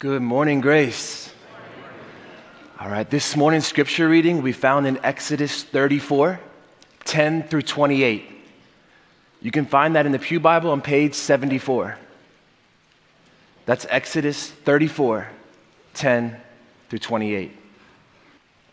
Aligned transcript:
Good 0.00 0.22
morning, 0.22 0.60
Grace. 0.60 1.28
All 2.78 2.88
right, 2.88 3.10
this 3.10 3.34
morning's 3.34 3.66
scripture 3.66 4.08
reading 4.08 4.36
will 4.36 4.44
be 4.44 4.52
found 4.52 4.86
in 4.86 4.96
Exodus 5.02 5.64
34, 5.64 6.38
10 7.02 7.42
through 7.48 7.62
28. 7.62 8.24
You 9.42 9.50
can 9.50 9.66
find 9.66 9.96
that 9.96 10.06
in 10.06 10.12
the 10.12 10.20
Pew 10.20 10.38
Bible 10.38 10.70
on 10.70 10.82
page 10.82 11.14
74. 11.14 11.98
That's 13.66 13.88
Exodus 13.90 14.48
34, 14.48 15.26
10 15.94 16.40
through 16.88 17.00
28. 17.00 17.56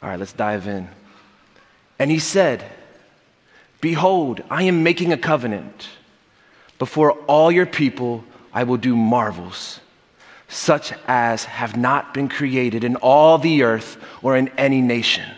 All 0.03 0.09
right, 0.09 0.19
let's 0.19 0.33
dive 0.33 0.67
in. 0.67 0.87
And 1.97 2.11
he 2.11 2.19
said, 2.19 2.63
Behold, 3.81 4.43
I 4.51 4.61
am 4.61 4.83
making 4.83 5.11
a 5.11 5.17
covenant. 5.17 5.87
Before 6.77 7.13
all 7.23 7.51
your 7.51 7.65
people, 7.65 8.23
I 8.53 8.63
will 8.63 8.77
do 8.77 8.95
marvels, 8.95 9.79
such 10.55 10.93
as 11.07 11.45
have 11.45 11.75
not 11.75 12.13
been 12.13 12.29
created 12.29 12.83
in 12.83 12.95
all 12.97 13.37
the 13.37 13.63
earth 13.63 13.97
or 14.21 14.37
in 14.37 14.47
any 14.57 14.81
nation. 14.81 15.29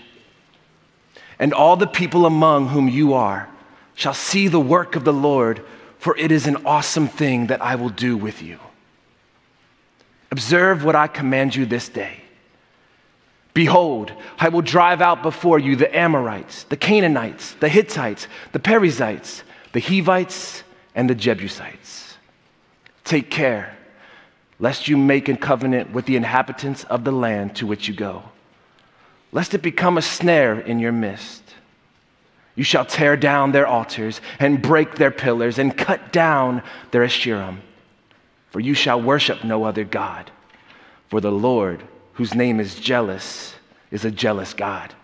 And 1.40 1.54
all 1.54 1.76
the 1.76 1.88
people 1.88 2.26
among 2.26 2.70
whom 2.70 2.88
you 2.88 3.14
are 3.14 3.50
shall 3.96 4.14
see 4.14 4.48
the 4.48 4.60
work 4.60 4.96
of 4.96 5.04
the 5.04 5.14
Lord, 5.14 5.64
for 5.98 6.16
it 6.18 6.32
is 6.32 6.46
an 6.46 6.66
awesome 6.66 7.08
thing 7.08 7.48
that 7.48 7.62
I 7.62 7.76
will 7.76 7.90
do 7.90 8.16
with 8.16 8.42
you. 8.42 8.60
Observe 10.32 10.84
what 10.84 10.96
I 10.96 11.08
command 11.08 11.56
you 11.56 11.66
this 11.66 11.90
day. 11.90 12.22
Behold, 13.54 14.12
I 14.38 14.50
will 14.50 14.62
drive 14.62 15.02
out 15.02 15.24
before 15.24 15.58
you 15.58 15.76
the 15.76 15.96
Amorites, 15.98 16.64
the 16.66 16.78
Canaanites, 16.78 17.54
the 17.56 17.70
Hittites, 17.70 18.28
the 18.52 18.60
Perizzites, 18.60 19.42
the 19.74 19.80
Hivites, 19.80 20.64
and 20.94 21.10
the 21.10 21.16
Jebusites. 21.16 22.18
Take 23.04 23.32
care, 23.32 23.77
lest 24.60 24.88
you 24.88 24.98
make 24.98 25.30
a 25.30 25.38
covenant 25.38 25.92
with 25.92 26.06
the 26.06 26.16
inhabitants 26.16 26.84
of 26.86 27.04
the 27.04 27.12
land 27.12 27.56
to 27.56 27.68
which 27.68 27.88
you 27.88 27.94
go, 27.94 28.24
lest 29.32 29.54
it 29.54 29.62
become 29.62 29.98
a 29.98 30.02
snare 30.02 30.60
in 30.60 30.80
your 30.80 30.92
midst. 30.92 31.44
You 32.56 32.64
shall 32.64 32.86
tear 32.86 33.16
down 33.16 33.52
their 33.52 33.68
altars 33.68 34.20
and 34.40 34.62
break 34.62 34.96
their 34.96 35.12
pillars 35.12 35.60
and 35.60 35.78
cut 35.78 36.12
down 36.12 36.64
their 36.90 37.04
Asherim, 37.04 37.60
for 38.50 38.60
you 38.60 38.74
shall 38.74 39.00
worship 39.00 39.44
no 39.44 39.64
other 39.64 39.84
God, 39.84 40.32
for 41.10 41.22
the 41.22 41.32
Lord 41.32 41.84
whose 42.14 42.34
name 42.34 42.60
is 42.60 42.74
jealous, 42.74 43.54
is 43.92 44.06
a 44.06 44.12
jealous 44.12 44.56
God. 44.56 44.96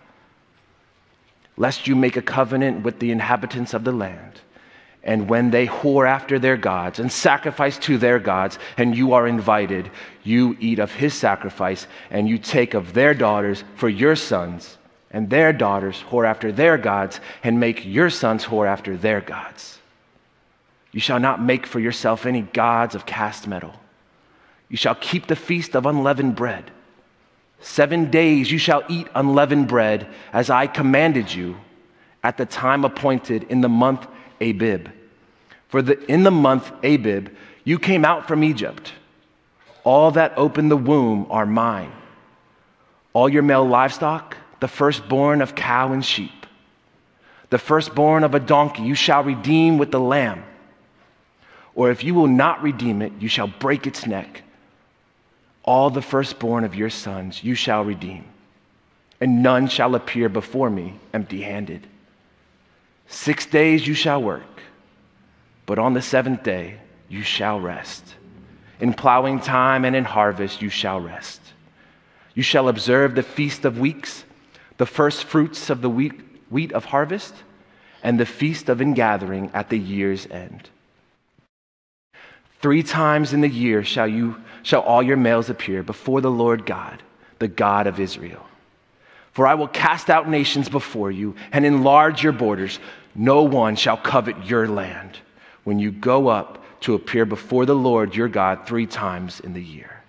Lest 1.56 1.86
you 1.86 1.94
make 1.94 2.16
a 2.16 2.22
covenant 2.22 2.82
with 2.82 2.98
the 2.98 3.12
inhabitants 3.12 3.72
of 3.72 3.84
the 3.84 3.92
land, 3.92 4.40
and 5.04 5.28
when 5.28 5.50
they 5.50 5.66
whore 5.66 6.08
after 6.08 6.38
their 6.38 6.56
gods 6.56 6.98
and 6.98 7.12
sacrifice 7.12 7.78
to 7.78 7.98
their 7.98 8.18
gods, 8.18 8.58
and 8.78 8.96
you 8.96 9.12
are 9.12 9.26
invited, 9.26 9.90
you 10.22 10.56
eat 10.60 10.78
of 10.78 10.90
his 10.92 11.12
sacrifice, 11.12 11.86
and 12.10 12.26
you 12.26 12.38
take 12.38 12.72
of 12.72 12.94
their 12.94 13.12
daughters 13.12 13.62
for 13.76 13.88
your 13.88 14.16
sons, 14.16 14.78
and 15.10 15.28
their 15.28 15.52
daughters 15.52 16.02
whore 16.10 16.26
after 16.26 16.50
their 16.50 16.78
gods, 16.78 17.20
and 17.42 17.60
make 17.60 17.84
your 17.84 18.08
sons 18.08 18.46
whore 18.46 18.66
after 18.66 18.96
their 18.96 19.20
gods. 19.20 19.78
You 20.90 21.00
shall 21.00 21.20
not 21.20 21.42
make 21.42 21.66
for 21.66 21.80
yourself 21.80 22.24
any 22.24 22.40
gods 22.40 22.94
of 22.94 23.04
cast 23.04 23.46
metal. 23.46 23.74
You 24.70 24.78
shall 24.78 24.94
keep 24.94 25.26
the 25.26 25.36
feast 25.36 25.76
of 25.76 25.84
unleavened 25.84 26.34
bread. 26.34 26.70
Seven 27.60 28.10
days 28.10 28.50
you 28.50 28.58
shall 28.58 28.82
eat 28.88 29.08
unleavened 29.14 29.68
bread, 29.68 30.06
as 30.32 30.48
I 30.48 30.66
commanded 30.66 31.32
you, 31.32 31.56
at 32.22 32.38
the 32.38 32.46
time 32.46 32.86
appointed 32.86 33.44
in 33.50 33.60
the 33.60 33.68
month 33.68 34.06
Abib. 34.40 34.88
For 35.74 35.82
the, 35.82 36.00
in 36.08 36.22
the 36.22 36.30
month 36.30 36.70
Abib 36.84 37.34
you 37.64 37.80
came 37.80 38.04
out 38.04 38.28
from 38.28 38.44
Egypt. 38.44 38.92
All 39.82 40.12
that 40.12 40.32
open 40.36 40.68
the 40.68 40.76
womb 40.76 41.26
are 41.30 41.46
mine. 41.46 41.90
All 43.12 43.28
your 43.28 43.42
male 43.42 43.66
livestock, 43.66 44.36
the 44.60 44.68
firstborn 44.68 45.42
of 45.42 45.56
cow 45.56 45.92
and 45.92 46.04
sheep, 46.04 46.46
the 47.50 47.58
firstborn 47.58 48.22
of 48.22 48.36
a 48.36 48.38
donkey, 48.38 48.84
you 48.84 48.94
shall 48.94 49.24
redeem 49.24 49.76
with 49.76 49.90
the 49.90 49.98
lamb. 49.98 50.44
Or 51.74 51.90
if 51.90 52.04
you 52.04 52.14
will 52.14 52.28
not 52.28 52.62
redeem 52.62 53.02
it, 53.02 53.12
you 53.18 53.26
shall 53.28 53.48
break 53.48 53.84
its 53.84 54.06
neck 54.06 54.42
all 55.64 55.90
the 55.90 56.02
firstborn 56.02 56.62
of 56.62 56.76
your 56.76 56.88
sons 56.88 57.42
you 57.42 57.56
shall 57.56 57.84
redeem, 57.84 58.24
and 59.20 59.42
none 59.42 59.66
shall 59.66 59.96
appear 59.96 60.28
before 60.28 60.70
me 60.70 61.00
empty 61.12 61.42
handed. 61.42 61.84
Six 63.08 63.44
days 63.44 63.84
you 63.88 63.94
shall 63.94 64.22
work, 64.22 64.62
but 65.66 65.78
on 65.78 65.94
the 65.94 66.02
seventh 66.02 66.42
day 66.42 66.76
you 67.08 67.22
shall 67.22 67.60
rest. 67.60 68.14
In 68.80 68.92
plowing 68.92 69.40
time 69.40 69.84
and 69.84 69.94
in 69.94 70.04
harvest 70.04 70.60
you 70.60 70.68
shall 70.68 71.00
rest. 71.00 71.40
You 72.34 72.42
shall 72.42 72.68
observe 72.68 73.14
the 73.14 73.22
feast 73.22 73.64
of 73.64 73.78
weeks, 73.78 74.24
the 74.76 74.86
first 74.86 75.24
fruits 75.24 75.70
of 75.70 75.80
the 75.80 75.88
wheat, 75.88 76.12
wheat 76.50 76.72
of 76.72 76.86
harvest, 76.86 77.34
and 78.02 78.18
the 78.18 78.26
feast 78.26 78.68
of 78.68 78.82
ingathering 78.82 79.50
at 79.54 79.70
the 79.70 79.78
year's 79.78 80.26
end. 80.26 80.68
Three 82.60 82.82
times 82.82 83.32
in 83.32 83.40
the 83.40 83.48
year 83.48 83.84
shall 83.84 84.08
you 84.08 84.36
shall 84.62 84.80
all 84.80 85.02
your 85.02 85.16
males 85.16 85.50
appear 85.50 85.82
before 85.82 86.20
the 86.20 86.30
Lord 86.30 86.64
God, 86.64 87.02
the 87.38 87.48
God 87.48 87.86
of 87.86 88.00
Israel. 88.00 88.44
For 89.32 89.46
I 89.46 89.54
will 89.54 89.68
cast 89.68 90.08
out 90.08 90.28
nations 90.28 90.68
before 90.68 91.10
you 91.10 91.34
and 91.52 91.66
enlarge 91.66 92.22
your 92.22 92.32
borders. 92.32 92.78
No 93.14 93.42
one 93.42 93.76
shall 93.76 93.96
covet 93.96 94.46
your 94.46 94.66
land 94.66 95.18
when 95.64 95.78
you 95.78 95.90
go 95.90 96.28
up 96.28 96.62
to 96.80 96.94
appear 96.94 97.24
before 97.24 97.66
the 97.66 97.74
Lord 97.74 98.14
your 98.14 98.28
God 98.28 98.66
three 98.66 98.86
times 98.86 99.40
in 99.40 99.54
the 99.54 99.62
year. 99.62 100.02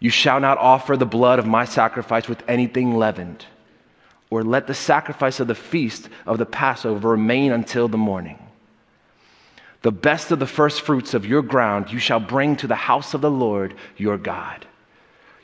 You 0.00 0.10
shall 0.10 0.40
not 0.40 0.58
offer 0.58 0.96
the 0.96 1.06
blood 1.06 1.38
of 1.38 1.46
my 1.46 1.64
sacrifice 1.64 2.28
with 2.28 2.42
anything 2.48 2.96
leavened, 2.96 3.46
or 4.28 4.42
let 4.42 4.66
the 4.66 4.74
sacrifice 4.74 5.40
of 5.40 5.46
the 5.46 5.54
feast 5.54 6.08
of 6.26 6.38
the 6.38 6.46
Passover 6.46 7.10
remain 7.10 7.52
until 7.52 7.88
the 7.88 7.96
morning. 7.96 8.38
The 9.82 9.92
best 9.92 10.32
of 10.32 10.40
the 10.40 10.46
first 10.46 10.82
fruits 10.82 11.14
of 11.14 11.24
your 11.24 11.42
ground 11.42 11.92
you 11.92 12.00
shall 12.00 12.18
bring 12.18 12.56
to 12.56 12.66
the 12.66 12.74
house 12.74 13.14
of 13.14 13.20
the 13.20 13.30
Lord 13.30 13.74
your 13.96 14.18
God. 14.18 14.66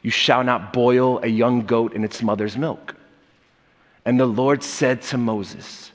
You 0.02 0.10
shall 0.10 0.42
not 0.42 0.72
boil 0.72 1.20
a 1.22 1.28
young 1.28 1.64
goat 1.64 1.92
in 1.92 2.02
its 2.02 2.22
mother's 2.22 2.56
milk. 2.56 2.96
And 4.04 4.18
the 4.18 4.26
Lord 4.26 4.64
said 4.64 5.00
to 5.02 5.18
Moses, 5.18 5.91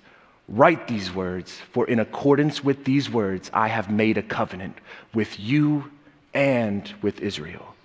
Write 0.49 0.87
these 0.87 1.13
words, 1.13 1.59
for 1.71 1.87
in 1.87 1.99
accordance 1.99 2.63
with 2.63 2.85
these 2.85 3.09
words 3.09 3.51
I 3.53 3.67
have 3.67 3.89
made 3.89 4.17
a 4.17 4.23
covenant 4.23 4.77
with 5.13 5.39
you 5.39 5.91
and 6.33 6.93
with 7.01 7.19
Israel. 7.19 7.75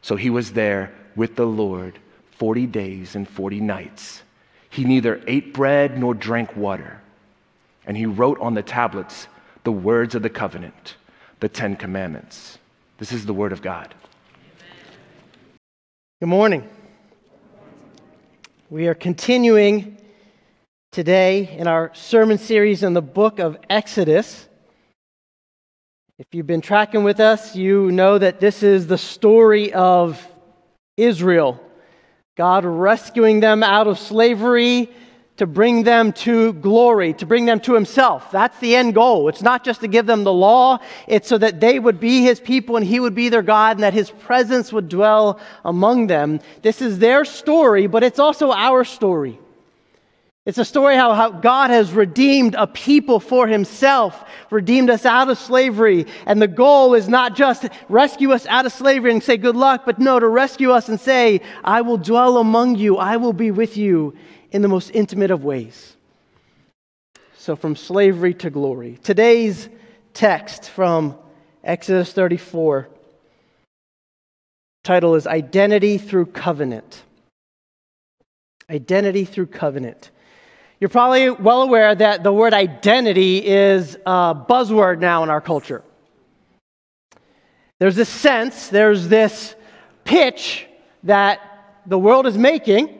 So 0.00 0.14
he 0.16 0.30
was 0.30 0.52
there 0.52 0.92
with 1.16 1.34
the 1.34 1.46
Lord 1.46 1.98
40 2.38 2.66
days 2.66 3.16
and 3.16 3.28
40 3.28 3.60
nights. 3.60 4.22
He 4.70 4.84
neither 4.84 5.20
ate 5.26 5.54
bread 5.54 5.98
nor 5.98 6.14
drank 6.14 6.54
water. 6.56 7.00
And 7.86 7.96
he 7.96 8.06
wrote 8.06 8.38
on 8.40 8.54
the 8.54 8.62
tablets 8.62 9.26
the 9.64 9.72
words 9.72 10.14
of 10.14 10.22
the 10.22 10.30
covenant, 10.30 10.96
the 11.40 11.48
Ten 11.48 11.76
Commandments. 11.76 12.58
This 12.98 13.12
is 13.12 13.26
the 13.26 13.34
Word 13.34 13.52
of 13.52 13.62
God. 13.62 13.94
Good 16.20 16.28
morning. 16.28 16.68
We 18.70 18.86
are 18.88 18.94
continuing 18.94 19.96
today 20.94 21.56
in 21.58 21.66
our 21.66 21.90
sermon 21.92 22.38
series 22.38 22.84
in 22.84 22.94
the 22.94 23.02
book 23.02 23.40
of 23.40 23.58
Exodus. 23.68 24.48
If 26.20 26.26
you've 26.30 26.46
been 26.46 26.60
tracking 26.60 27.02
with 27.02 27.18
us, 27.18 27.56
you 27.56 27.90
know 27.90 28.16
that 28.16 28.38
this 28.38 28.62
is 28.62 28.86
the 28.86 28.96
story 28.96 29.72
of 29.72 30.24
Israel. 30.96 31.60
God 32.36 32.64
rescuing 32.64 33.40
them 33.40 33.64
out 33.64 33.88
of 33.88 33.98
slavery 33.98 34.88
to 35.38 35.48
bring 35.48 35.82
them 35.82 36.12
to 36.12 36.52
glory, 36.52 37.12
to 37.14 37.26
bring 37.26 37.44
them 37.44 37.58
to 37.58 37.74
himself. 37.74 38.30
That's 38.30 38.56
the 38.60 38.76
end 38.76 38.94
goal. 38.94 39.28
It's 39.28 39.42
not 39.42 39.64
just 39.64 39.80
to 39.80 39.88
give 39.88 40.06
them 40.06 40.22
the 40.22 40.32
law, 40.32 40.78
it's 41.08 41.26
so 41.26 41.38
that 41.38 41.58
they 41.58 41.80
would 41.80 41.98
be 41.98 42.22
his 42.22 42.38
people 42.38 42.76
and 42.76 42.86
he 42.86 43.00
would 43.00 43.16
be 43.16 43.30
their 43.30 43.42
God 43.42 43.78
and 43.78 43.82
that 43.82 43.94
his 43.94 44.10
presence 44.10 44.72
would 44.72 44.88
dwell 44.88 45.40
among 45.64 46.06
them. 46.06 46.38
This 46.62 46.80
is 46.80 47.00
their 47.00 47.24
story, 47.24 47.88
but 47.88 48.04
it's 48.04 48.20
also 48.20 48.52
our 48.52 48.84
story. 48.84 49.40
It's 50.46 50.58
a 50.58 50.64
story 50.64 50.94
how, 50.94 51.14
how 51.14 51.30
God 51.30 51.70
has 51.70 51.92
redeemed 51.92 52.54
a 52.54 52.66
people 52.66 53.18
for 53.18 53.46
himself, 53.46 54.28
redeemed 54.50 54.90
us 54.90 55.06
out 55.06 55.30
of 55.30 55.38
slavery. 55.38 56.06
And 56.26 56.40
the 56.40 56.48
goal 56.48 56.92
is 56.92 57.08
not 57.08 57.34
just 57.34 57.66
rescue 57.88 58.32
us 58.32 58.44
out 58.46 58.66
of 58.66 58.72
slavery 58.72 59.10
and 59.10 59.22
say 59.22 59.38
good 59.38 59.56
luck, 59.56 59.84
but 59.86 59.98
no, 59.98 60.20
to 60.20 60.28
rescue 60.28 60.70
us 60.72 60.90
and 60.90 61.00
say, 61.00 61.40
I 61.64 61.80
will 61.80 61.96
dwell 61.96 62.36
among 62.36 62.76
you, 62.76 62.98
I 62.98 63.16
will 63.16 63.32
be 63.32 63.50
with 63.50 63.78
you 63.78 64.14
in 64.50 64.60
the 64.60 64.68
most 64.68 64.90
intimate 64.90 65.30
of 65.30 65.44
ways. 65.44 65.96
So, 67.36 67.56
from 67.56 67.74
slavery 67.74 68.34
to 68.34 68.50
glory. 68.50 68.98
Today's 69.02 69.68
text 70.12 70.68
from 70.68 71.16
Exodus 71.62 72.12
34 72.12 72.88
title 74.82 75.14
is 75.14 75.26
Identity 75.26 75.96
Through 75.96 76.26
Covenant. 76.26 77.02
Identity 78.70 79.24
through 79.24 79.46
covenant. 79.46 80.10
You're 80.84 80.90
probably 80.90 81.30
well 81.30 81.62
aware 81.62 81.94
that 81.94 82.22
the 82.22 82.30
word 82.30 82.52
identity 82.52 83.38
is 83.38 83.96
a 84.04 84.34
buzzword 84.34 84.98
now 84.98 85.22
in 85.22 85.30
our 85.30 85.40
culture. 85.40 85.82
There's 87.78 87.96
this 87.96 88.10
sense, 88.10 88.68
there's 88.68 89.08
this 89.08 89.54
pitch 90.04 90.66
that 91.04 91.40
the 91.86 91.98
world 91.98 92.26
is 92.26 92.36
making 92.36 92.98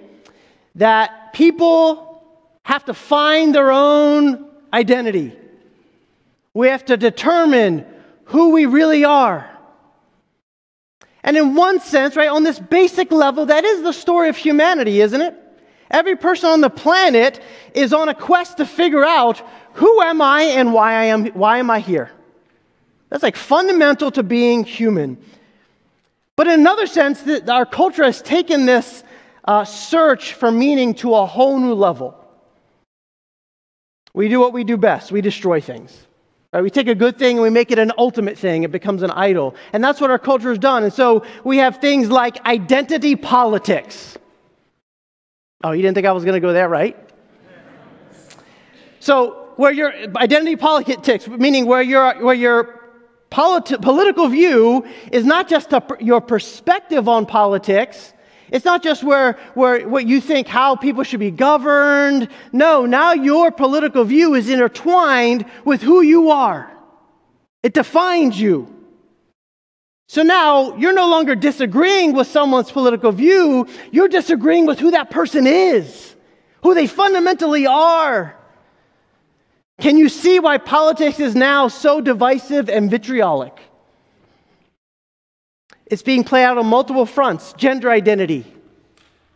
that 0.77 1.35
people 1.35 2.25
have 2.63 2.87
to 2.87 2.95
find 2.95 3.55
their 3.55 3.71
own 3.71 4.49
identity. 4.73 5.37
We 6.55 6.69
have 6.69 6.87
to 6.87 6.97
determine 6.97 7.85
who 8.25 8.53
we 8.53 8.65
really 8.65 9.05
are. 9.05 9.47
And 11.23 11.37
in 11.37 11.55
one 11.55 11.81
sense, 11.81 12.17
right, 12.17 12.31
on 12.31 12.45
this 12.45 12.59
basic 12.59 13.13
level, 13.13 13.45
that 13.45 13.67
is 13.67 13.83
the 13.83 13.93
story 13.93 14.31
of 14.31 14.39
humanity, 14.39 15.03
isn't 15.03 15.21
it? 15.21 15.44
Every 15.95 16.17
person 16.17 16.51
on 16.51 16.61
the 16.61 16.71
planet 16.71 17.41
is 17.73 17.93
on 17.93 18.09
a 18.09 18.15
quest 18.15 18.57
to 18.57 18.67
figure 18.67 19.05
out 19.05 19.41
who 19.75 20.03
am 20.03 20.21
I 20.21 20.43
and 20.43 20.73
why, 20.73 20.93
I 20.95 21.05
am, 21.05 21.27
why 21.27 21.59
am 21.59 21.71
I 21.71 21.79
here? 21.79 22.11
That's 23.11 23.23
like 23.23 23.37
fundamental 23.37 24.11
to 24.11 24.25
being 24.25 24.65
human. 24.65 25.19
But 26.35 26.49
in 26.49 26.55
another 26.59 26.89
sense, 26.89 27.23
that 27.23 27.49
our 27.49 27.65
culture 27.65 28.03
has 28.03 28.21
taken 28.21 28.67
this 28.67 29.05
uh, 29.45 29.65
search 29.65 30.33
for 30.33 30.51
meaning 30.51 30.95
to 30.95 31.15
a 31.15 31.27
whole 31.27 31.61
new 31.61 31.75
level. 31.75 32.19
We 34.15 34.29
do 34.29 34.41
what 34.41 34.53
we 34.53 34.65
do 34.65 34.77
best 34.77 35.13
we 35.13 35.21
destroy 35.21 35.61
things. 35.61 35.97
Right? 36.53 36.65
We 36.65 36.71
take 36.71 36.89
a 36.89 36.95
good 36.97 37.21
thing 37.21 37.37
and 37.37 37.43
we 37.45 37.51
make 37.51 37.71
it 37.71 37.79
an 37.79 37.93
ultimate 37.99 38.37
thing, 38.37 38.65
it 38.65 38.73
becomes 38.73 39.05
an 39.05 39.13
idol. 39.13 39.55
And 39.73 39.83
that's 39.85 40.01
what 40.01 40.11
our 40.11 40.19
culture 40.19 40.49
has 40.49 40.59
done. 40.59 40.83
And 40.83 40.93
so 40.93 41.25
we 41.45 41.59
have 41.59 41.77
things 41.77 42.11
like 42.11 42.45
identity 42.45 43.15
politics. 43.15 44.19
Oh, 45.65 45.73
you 45.73 45.81
didn't 45.81 45.95
think 45.95 46.07
I 46.07 46.13
was 46.13 46.25
going 46.25 46.35
to 46.35 46.41
go 46.41 46.53
there, 46.53 46.69
right? 46.69 46.95
So, 49.01 49.49
where 49.57 49.73
your 49.73 49.95
identity 50.15 50.57
politics, 50.57 51.27
meaning 51.27 51.65
where 51.65 51.81
your, 51.81 52.23
where 52.23 52.35
your 52.35 52.81
politi- 53.31 53.81
political 53.81 54.29
view 54.29 54.85
is 55.11 55.25
not 55.25 55.49
just 55.49 55.73
a, 55.73 55.83
your 56.01 56.21
perspective 56.21 57.09
on 57.09 57.25
politics, 57.25 58.13
it's 58.51 58.67
not 58.67 58.83
just 58.83 59.03
where, 59.03 59.39
where 59.55 59.89
what 59.89 60.07
you 60.07 60.21
think 60.21 60.49
how 60.49 60.77
people 60.77 61.03
should 61.03 61.21
be 61.21 61.31
governed. 61.31 62.29
No, 62.53 62.85
now 62.85 63.15
your 63.15 63.51
political 63.51 64.05
view 64.05 64.35
is 64.35 64.51
intertwined 64.51 65.47
with 65.65 65.81
who 65.81 66.03
you 66.03 66.29
are. 66.29 66.71
It 67.63 67.73
defines 67.73 68.39
you. 68.39 68.74
So 70.07 70.23
now 70.23 70.77
you're 70.77 70.93
no 70.93 71.09
longer 71.09 71.35
disagreeing 71.35 72.13
with 72.13 72.27
someone's 72.27 72.71
political 72.71 73.13
view, 73.13 73.67
you're 73.91 74.09
disagreeing 74.09 74.67
with 74.67 74.79
who 74.79 74.91
that 74.91 75.11
person 75.11 75.47
is, 75.47 76.15
who 76.63 76.75
they 76.75 76.87
fundamentally 76.87 77.67
are. 77.67 78.37
Can 79.81 79.97
you 79.97 80.09
see 80.09 80.39
why 80.39 80.59
politics 80.59 81.19
is 81.19 81.35
now 81.35 81.69
so 81.69 82.01
divisive 82.01 82.69
and 82.69 82.91
vitriolic? 82.91 83.59
It's 85.87 86.03
being 86.03 86.25
played 86.25 86.45
out 86.45 86.59
on 86.59 86.67
multiple 86.67 87.07
fronts 87.07 87.53
gender 87.55 87.91
identity. 87.91 88.45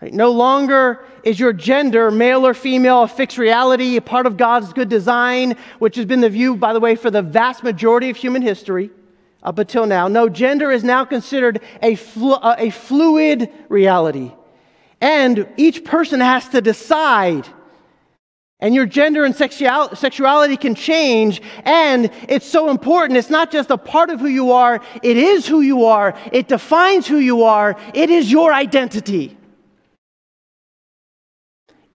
Right? 0.01 0.13
No 0.15 0.31
longer 0.31 1.05
is 1.25 1.41
your 1.41 1.53
gender, 1.53 2.11
male 2.13 2.47
or 2.47 2.55
female, 2.55 3.03
a 3.03 3.09
fixed 3.09 3.37
reality, 3.37 3.97
a 3.97 4.01
part 4.01 4.27
of 4.27 4.37
God's 4.37 4.73
good 4.73 4.89
design, 4.89 5.57
which 5.81 5.97
has 5.97 6.07
been 6.07 6.21
the 6.21 6.31
view, 6.31 6.55
by 6.57 6.73
the 6.73 6.79
way, 6.79 6.95
for 6.95 7.11
the 7.11 7.21
vast 7.21 7.65
majority 7.65 8.09
of 8.09 8.17
human 8.17 8.41
history 8.41 8.91
up 9.43 9.59
until 9.59 9.87
now. 9.87 10.09
No, 10.09 10.29
gender 10.29 10.71
is 10.71 10.85
now 10.85 11.05
considered 11.05 11.61
a, 11.83 11.95
flu- 11.95 12.33
uh, 12.35 12.57
a 12.59 12.71
fluid 12.71 13.51
reality. 13.69 14.33
And 15.01 15.47
each 15.57 15.85
person 15.85 16.21
has 16.21 16.49
to 16.49 16.61
decide 16.61 17.47
and 18.61 18.75
your 18.75 18.87
gender 18.87 19.25
and 19.25 19.35
sexual- 19.35 19.95
sexuality 19.95 20.57
can 20.57 20.75
change. 20.75 21.41
And 21.65 22.11
it's 22.29 22.47
so 22.47 22.71
important. 22.71 23.17
It's 23.17 23.31
not 23.31 23.53
just 23.53 23.71
a 23.71 23.79
part 23.79 24.11
of 24.11 24.21
who 24.21 24.27
you 24.27 24.53
are, 24.53 24.81
it 25.03 25.17
is 25.17 25.47
who 25.47 25.61
you 25.61 25.85
are. 25.85 26.15
It 26.33 26.49
defines 26.49 27.07
who 27.07 27.19
you 27.19 27.45
are. 27.45 27.77
It 27.95 28.11
is 28.11 28.31
your 28.31 28.53
identity. 28.53 29.37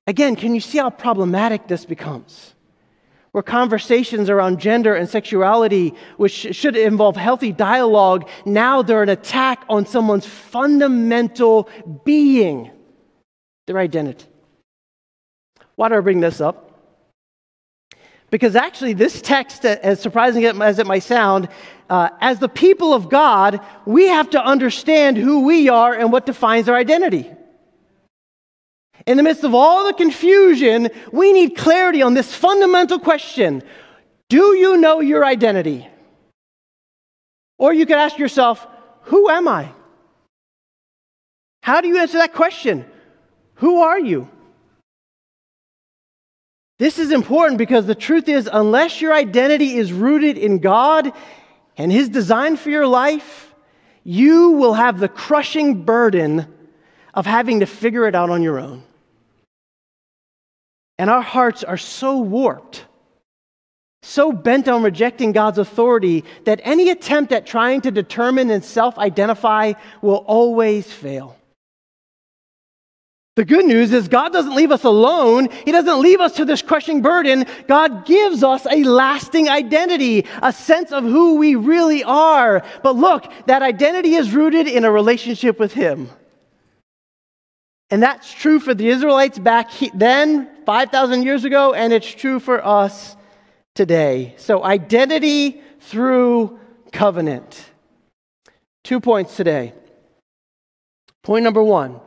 Again, 0.08 0.36
can 0.36 0.54
you 0.54 0.62
see 0.62 0.78
how 0.78 0.90
problematic 0.90 1.68
this 1.68 1.86
becomes? 1.86 2.53
Where 3.34 3.42
conversations 3.44 4.30
around 4.30 4.60
gender 4.60 4.94
and 4.94 5.10
sexuality, 5.10 5.96
which 6.18 6.34
should 6.34 6.76
involve 6.76 7.16
healthy 7.18 7.52
dialogue, 7.52 8.30
now 8.46 8.84
they're 8.84 9.02
an 9.02 9.10
attack 9.10 9.66
on 9.70 9.88
someone's 9.88 10.28
fundamental 10.28 11.68
being, 12.06 12.70
their 13.66 13.80
identity. 13.80 14.26
Why 15.76 15.90
do 15.90 15.96
I 15.96 16.00
bring 16.02 16.20
this 16.20 16.42
up? 16.42 16.70
Because 18.30 18.56
actually, 18.56 18.94
this 18.94 19.20
text, 19.20 19.66
as 19.66 20.00
surprising 20.00 20.46
as 20.46 20.78
it 20.78 20.86
might 20.86 21.04
sound, 21.04 21.50
uh, 21.90 22.10
as 22.22 22.38
the 22.38 22.50
people 22.50 22.94
of 22.94 23.10
God, 23.10 23.60
we 23.86 24.08
have 24.08 24.30
to 24.32 24.44
understand 24.44 25.18
who 25.18 25.46
we 25.46 25.70
are 25.70 25.94
and 25.94 26.12
what 26.12 26.28
defines 26.28 26.70
our 26.70 26.76
identity. 26.76 27.32
In 29.06 29.18
the 29.18 29.24
midst 29.24 29.44
of 29.44 29.54
all 29.54 29.86
the 29.86 29.94
confusion, 29.94 30.90
we 31.12 31.34
need 31.34 31.58
clarity 31.58 32.02
on 32.02 32.14
this 32.14 32.34
fundamental 32.34 33.00
question 33.00 33.64
Do 34.30 34.56
you 34.56 34.78
know 34.78 35.02
your 35.02 35.26
identity? 35.26 35.88
Or 37.58 37.74
you 37.74 37.86
could 37.86 37.98
ask 37.98 38.18
yourself, 38.18 38.66
Who 39.04 39.30
am 39.30 39.48
I? 39.48 39.72
How 41.62 41.82
do 41.82 41.88
you 41.88 41.98
answer 41.98 42.18
that 42.18 42.34
question? 42.34 42.86
Who 43.56 43.82
are 43.82 44.00
you? 44.00 44.30
This 46.80 47.00
is 47.00 47.12
important 47.12 47.58
because 47.58 47.86
the 47.86 47.96
truth 47.96 48.28
is, 48.28 48.50
unless 48.52 49.00
your 49.00 49.14
identity 49.14 49.76
is 49.78 49.94
rooted 49.94 50.38
in 50.38 50.60
God 50.60 51.14
and 51.78 51.92
His 51.92 52.10
design 52.10 52.58
for 52.58 52.70
your 52.70 52.88
life, 52.88 53.54
you 54.04 54.52
will 54.52 54.74
have 54.74 55.00
the 55.00 55.08
crushing 55.08 55.84
burden 55.84 56.48
of 57.14 57.26
having 57.26 57.60
to 57.62 57.66
figure 57.66 58.08
it 58.08 58.16
out 58.16 58.30
on 58.30 58.42
your 58.42 58.60
own. 58.60 58.84
And 61.04 61.10
our 61.10 61.22
hearts 61.22 61.66
are 61.66 61.76
so 61.76 62.20
warped, 62.20 62.86
so 64.04 64.32
bent 64.32 64.70
on 64.70 64.84
rejecting 64.84 65.34
God's 65.34 65.58
authority, 65.58 66.24
that 66.46 66.62
any 66.64 66.92
attempt 66.92 67.34
at 67.34 67.46
trying 67.46 67.82
to 67.82 67.92
determine 67.92 68.50
and 68.50 68.64
self 68.64 68.98
identify 68.98 69.74
will 70.02 70.24
always 70.26 70.90
fail. 70.90 71.36
The 73.36 73.44
good 73.44 73.66
news 73.66 73.92
is 73.92 74.08
God 74.08 74.32
doesn't 74.32 74.56
leave 74.56 74.72
us 74.72 74.86
alone. 74.86 75.50
He 75.66 75.74
doesn't 75.74 76.00
leave 76.00 76.22
us 76.22 76.38
to 76.38 76.46
this 76.46 76.62
crushing 76.62 77.02
burden. 77.02 77.48
God 77.68 78.06
gives 78.06 78.42
us 78.42 78.66
a 78.66 78.86
lasting 78.86 79.50
identity, 79.50 80.26
a 80.42 80.54
sense 80.54 80.94
of 80.94 81.04
who 81.04 81.36
we 81.36 81.56
really 81.56 82.06
are. 82.06 82.64
But 82.82 82.96
look, 82.96 83.30
that 83.48 83.62
identity 83.62 84.16
is 84.16 84.34
rooted 84.34 84.68
in 84.68 84.86
a 84.86 84.90
relationship 84.90 85.60
with 85.60 85.74
Him. 85.74 86.10
And 87.90 88.02
that's 88.02 88.34
true 88.34 88.62
for 88.62 88.74
the 88.74 88.88
Israelites 88.88 89.38
back 89.38 89.70
then, 89.94 90.50
5,000 90.66 91.24
years 91.24 91.44
ago, 91.46 91.74
and 91.74 91.94
it's 91.94 92.10
true 92.10 92.40
for 92.40 92.66
us 92.66 93.16
today. 93.76 94.36
So, 94.38 94.64
identity 94.64 95.62
through 95.80 96.60
covenant. 96.92 97.66
Two 98.84 99.00
points 99.00 99.36
today. 99.36 99.74
Point 101.24 101.44
number 101.44 101.64
one 101.64 102.00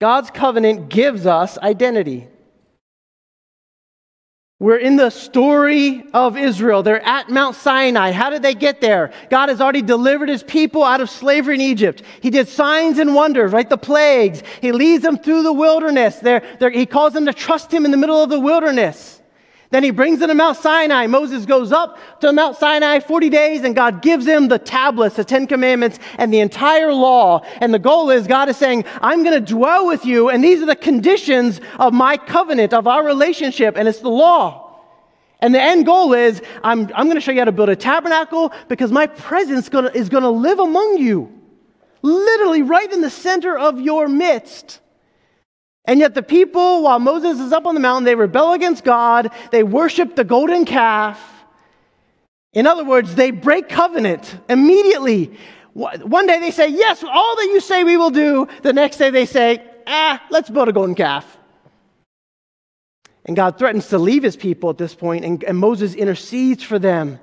God's 0.00 0.30
covenant 0.30 0.88
gives 0.88 1.26
us 1.26 1.58
identity. 1.58 2.28
We're 4.60 4.76
in 4.76 4.94
the 4.94 5.10
story 5.10 6.04
of 6.14 6.36
Israel. 6.36 6.84
They're 6.84 7.04
at 7.04 7.28
Mount 7.28 7.56
Sinai. 7.56 8.12
How 8.12 8.30
did 8.30 8.42
they 8.42 8.54
get 8.54 8.80
there? 8.80 9.12
God 9.28 9.48
has 9.48 9.60
already 9.60 9.82
delivered 9.82 10.28
his 10.28 10.44
people 10.44 10.84
out 10.84 11.00
of 11.00 11.10
slavery 11.10 11.56
in 11.56 11.60
Egypt. 11.60 12.02
He 12.20 12.30
did 12.30 12.46
signs 12.46 12.98
and 12.98 13.16
wonders, 13.16 13.52
right? 13.52 13.68
The 13.68 13.76
plagues. 13.76 14.44
He 14.60 14.70
leads 14.70 15.02
them 15.02 15.18
through 15.18 15.42
the 15.42 15.52
wilderness. 15.52 16.16
They're, 16.20 16.42
they're, 16.60 16.70
he 16.70 16.86
calls 16.86 17.14
them 17.14 17.26
to 17.26 17.32
trust 17.32 17.74
him 17.74 17.84
in 17.84 17.90
the 17.90 17.96
middle 17.96 18.22
of 18.22 18.30
the 18.30 18.38
wilderness. 18.38 19.20
Then 19.74 19.82
he 19.82 19.90
brings 19.90 20.20
them 20.20 20.28
to 20.28 20.36
Mount 20.36 20.56
Sinai. 20.56 21.08
Moses 21.08 21.46
goes 21.46 21.72
up 21.72 21.98
to 22.20 22.32
Mount 22.32 22.56
Sinai 22.56 23.00
40 23.00 23.28
days, 23.28 23.64
and 23.64 23.74
God 23.74 24.02
gives 24.02 24.24
him 24.24 24.46
the 24.46 24.56
tablets, 24.56 25.16
the 25.16 25.24
Ten 25.24 25.48
Commandments, 25.48 25.98
and 26.16 26.32
the 26.32 26.38
entire 26.38 26.92
law. 26.94 27.44
And 27.60 27.74
the 27.74 27.80
goal 27.80 28.10
is 28.10 28.28
God 28.28 28.48
is 28.48 28.56
saying, 28.56 28.84
I'm 29.00 29.24
going 29.24 29.34
to 29.34 29.52
dwell 29.52 29.84
with 29.88 30.06
you, 30.06 30.28
and 30.28 30.44
these 30.44 30.62
are 30.62 30.66
the 30.66 30.76
conditions 30.76 31.60
of 31.80 31.92
my 31.92 32.16
covenant, 32.16 32.72
of 32.72 32.86
our 32.86 33.04
relationship, 33.04 33.76
and 33.76 33.88
it's 33.88 33.98
the 33.98 34.08
law. 34.08 34.78
And 35.40 35.52
the 35.52 35.60
end 35.60 35.86
goal 35.86 36.12
is 36.12 36.40
I'm, 36.62 36.82
I'm 36.94 37.06
going 37.06 37.16
to 37.16 37.20
show 37.20 37.32
you 37.32 37.40
how 37.40 37.46
to 37.46 37.50
build 37.50 37.68
a 37.68 37.74
tabernacle 37.74 38.52
because 38.68 38.92
my 38.92 39.08
presence 39.08 39.68
gonna, 39.68 39.90
is 39.92 40.08
going 40.08 40.22
to 40.22 40.30
live 40.30 40.60
among 40.60 40.98
you, 40.98 41.36
literally 42.00 42.62
right 42.62 42.92
in 42.92 43.00
the 43.00 43.10
center 43.10 43.58
of 43.58 43.80
your 43.80 44.06
midst. 44.06 44.78
And 45.86 46.00
yet, 46.00 46.14
the 46.14 46.22
people, 46.22 46.82
while 46.82 46.98
Moses 46.98 47.38
is 47.40 47.52
up 47.52 47.66
on 47.66 47.74
the 47.74 47.80
mountain, 47.80 48.04
they 48.04 48.14
rebel 48.14 48.52
against 48.54 48.84
God. 48.84 49.30
They 49.50 49.62
worship 49.62 50.16
the 50.16 50.24
golden 50.24 50.64
calf. 50.64 51.20
In 52.54 52.66
other 52.66 52.84
words, 52.84 53.14
they 53.14 53.30
break 53.30 53.68
covenant 53.68 54.38
immediately. 54.48 55.36
One 55.74 56.26
day 56.26 56.38
they 56.38 56.52
say, 56.52 56.68
Yes, 56.68 57.02
all 57.02 57.36
that 57.36 57.50
you 57.52 57.60
say 57.60 57.84
we 57.84 57.96
will 57.96 58.10
do. 58.10 58.48
The 58.62 58.72
next 58.72 58.96
day 58.96 59.10
they 59.10 59.26
say, 59.26 59.62
Ah, 59.86 60.22
let's 60.30 60.48
build 60.48 60.68
a 60.68 60.72
golden 60.72 60.94
calf. 60.94 61.36
And 63.26 63.36
God 63.36 63.58
threatens 63.58 63.88
to 63.88 63.98
leave 63.98 64.22
his 64.22 64.36
people 64.36 64.70
at 64.70 64.78
this 64.78 64.94
point, 64.94 65.24
and, 65.24 65.42
and 65.44 65.58
Moses 65.58 65.94
intercedes 65.94 66.62
for 66.62 66.78
them. 66.78 67.18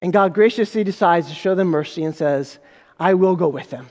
And 0.00 0.12
God 0.12 0.34
graciously 0.34 0.84
decides 0.84 1.28
to 1.28 1.34
show 1.34 1.54
them 1.54 1.68
mercy 1.68 2.02
and 2.02 2.14
says, 2.14 2.58
I 2.98 3.14
will 3.14 3.36
go 3.36 3.48
with 3.48 3.70
them. 3.70 3.88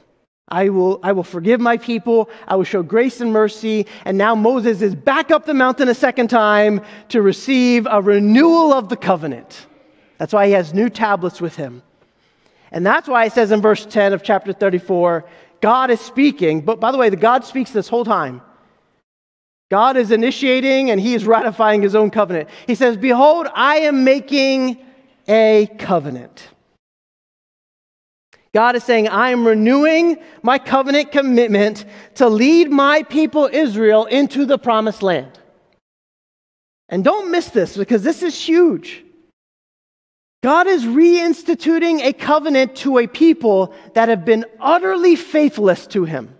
I 0.52 0.68
will, 0.68 1.00
I 1.02 1.14
will 1.14 1.24
forgive 1.24 1.62
my 1.62 1.78
people. 1.78 2.30
I 2.46 2.58
will 2.58 2.66
show 2.66 2.84
grace 2.84 3.22
and 3.22 3.32
mercy. 3.32 3.88
And 4.04 4.18
now 4.18 4.36
Moses 4.36 4.82
is 4.82 4.94
back 4.94 5.32
up 5.32 5.46
the 5.46 5.54
mountain 5.54 5.88
a 5.88 5.96
second 5.96 6.30
time 6.30 6.82
to 7.10 7.22
receive 7.22 7.88
a 7.90 8.02
renewal 8.02 8.74
of 8.74 8.90
the 8.90 8.98
covenant. 8.98 9.66
That's 10.18 10.34
why 10.34 10.48
he 10.48 10.52
has 10.52 10.74
new 10.74 10.90
tablets 10.90 11.40
with 11.40 11.56
him. 11.56 11.82
And 12.72 12.86
that's 12.86 13.08
why 13.08 13.26
it 13.26 13.34
says 13.34 13.52
in 13.52 13.62
verse 13.62 13.86
10 13.86 14.14
of 14.14 14.24
chapter 14.24 14.54
34 14.54 15.26
God 15.62 15.92
is 15.92 16.02
speaking. 16.02 16.62
But 16.62 16.80
by 16.80 16.92
the 16.92 16.98
way, 16.98 17.10
the 17.10 17.16
God 17.16 17.46
speaks 17.46 17.72
this 17.72 17.88
whole 17.88 18.04
time. 18.04 18.42
God 19.70 19.96
is 19.96 20.12
initiating 20.12 20.92
and 20.92 21.00
he 21.00 21.14
is 21.14 21.26
ratifying 21.26 21.82
his 21.82 21.96
own 21.96 22.10
covenant. 22.10 22.50
He 22.68 22.76
says, 22.76 22.98
Behold, 22.98 23.48
I 23.54 23.78
am 23.78 24.04
making 24.04 24.84
a 25.30 25.70
covenant. 25.80 26.50
God 28.54 28.76
is 28.76 28.84
saying, 28.84 29.08
I 29.08 29.30
am 29.30 29.48
renewing 29.48 30.18
my 30.42 30.58
covenant 30.58 31.12
commitment 31.12 31.86
to 32.16 32.28
lead 32.28 32.70
my 32.70 33.04
people 33.04 33.50
Israel 33.52 34.06
into 34.06 34.46
the 34.46 34.58
promised 34.58 35.02
land. 35.02 35.40
And 36.90 37.04
don't 37.04 37.32
miss 37.32 37.48
this 37.50 37.78
because 37.78 38.04
this 38.04 38.22
is 38.22 38.36
huge. 38.36 39.06
God 40.44 40.68
is 40.68 40.84
reinstituting 40.84 42.02
a 42.02 42.12
covenant 42.12 42.76
to 42.78 42.98
a 42.98 43.08
people 43.08 43.74
that 43.94 44.10
have 44.10 44.26
been 44.26 44.46
utterly 44.60 45.16
faithless 45.16 45.88
to 45.88 46.04
him. 46.04 46.36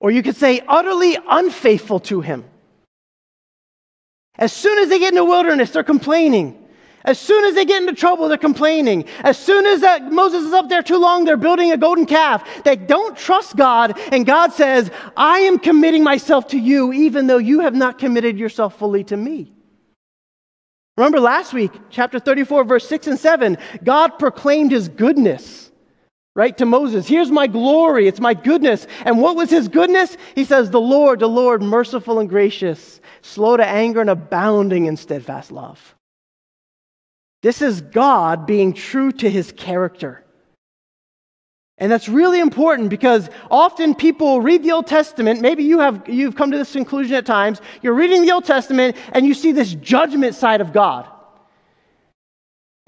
Or 0.00 0.10
you 0.10 0.22
could 0.22 0.36
say, 0.36 0.60
utterly 0.68 1.16
unfaithful 1.28 2.00
to 2.00 2.20
him. 2.20 2.44
As 4.36 4.52
soon 4.52 4.78
as 4.78 4.88
they 4.88 4.98
get 4.98 5.10
in 5.10 5.14
the 5.14 5.24
wilderness, 5.24 5.70
they're 5.70 5.82
complaining. 5.82 6.57
As 7.04 7.18
soon 7.18 7.44
as 7.44 7.54
they 7.54 7.64
get 7.64 7.82
into 7.82 7.94
trouble, 7.94 8.28
they're 8.28 8.36
complaining. 8.36 9.04
As 9.20 9.38
soon 9.38 9.66
as 9.66 9.80
that 9.82 10.10
Moses 10.10 10.44
is 10.44 10.52
up 10.52 10.68
there 10.68 10.82
too 10.82 10.98
long, 10.98 11.24
they're 11.24 11.36
building 11.36 11.70
a 11.72 11.76
golden 11.76 12.06
calf. 12.06 12.46
They 12.64 12.76
don't 12.76 13.16
trust 13.16 13.56
God, 13.56 13.98
and 14.12 14.26
God 14.26 14.52
says, 14.52 14.90
I 15.16 15.38
am 15.40 15.58
committing 15.58 16.02
myself 16.02 16.48
to 16.48 16.58
you, 16.58 16.92
even 16.92 17.26
though 17.26 17.38
you 17.38 17.60
have 17.60 17.74
not 17.74 17.98
committed 17.98 18.38
yourself 18.38 18.78
fully 18.78 19.04
to 19.04 19.16
me. 19.16 19.52
Remember 20.96 21.20
last 21.20 21.52
week, 21.52 21.70
chapter 21.90 22.18
34, 22.18 22.64
verse 22.64 22.88
6 22.88 23.06
and 23.06 23.18
7, 23.18 23.56
God 23.84 24.18
proclaimed 24.18 24.72
his 24.72 24.88
goodness, 24.88 25.70
right, 26.34 26.58
to 26.58 26.66
Moses. 26.66 27.06
Here's 27.06 27.30
my 27.30 27.46
glory, 27.46 28.08
it's 28.08 28.18
my 28.18 28.34
goodness. 28.34 28.88
And 29.04 29.22
what 29.22 29.36
was 29.36 29.48
his 29.48 29.68
goodness? 29.68 30.16
He 30.34 30.44
says, 30.44 30.70
The 30.70 30.80
Lord, 30.80 31.20
the 31.20 31.28
Lord, 31.28 31.62
merciful 31.62 32.18
and 32.18 32.28
gracious, 32.28 33.00
slow 33.22 33.56
to 33.56 33.64
anger 33.64 34.00
and 34.00 34.10
abounding 34.10 34.86
in 34.86 34.96
steadfast 34.96 35.52
love. 35.52 35.94
This 37.42 37.62
is 37.62 37.80
God 37.80 38.46
being 38.46 38.72
true 38.72 39.12
to 39.12 39.30
his 39.30 39.52
character. 39.52 40.24
And 41.80 41.92
that's 41.92 42.08
really 42.08 42.40
important 42.40 42.90
because 42.90 43.30
often 43.50 43.94
people 43.94 44.40
read 44.40 44.64
the 44.64 44.72
Old 44.72 44.88
Testament. 44.88 45.40
Maybe 45.40 45.62
you 45.62 45.78
have 45.78 46.08
you've 46.08 46.34
come 46.34 46.50
to 46.50 46.58
this 46.58 46.72
conclusion 46.72 47.14
at 47.14 47.24
times. 47.24 47.60
You're 47.82 47.94
reading 47.94 48.22
the 48.22 48.32
Old 48.32 48.44
Testament 48.44 48.96
and 49.12 49.24
you 49.24 49.32
see 49.32 49.52
this 49.52 49.74
judgment 49.74 50.34
side 50.34 50.60
of 50.60 50.72
God. 50.72 51.08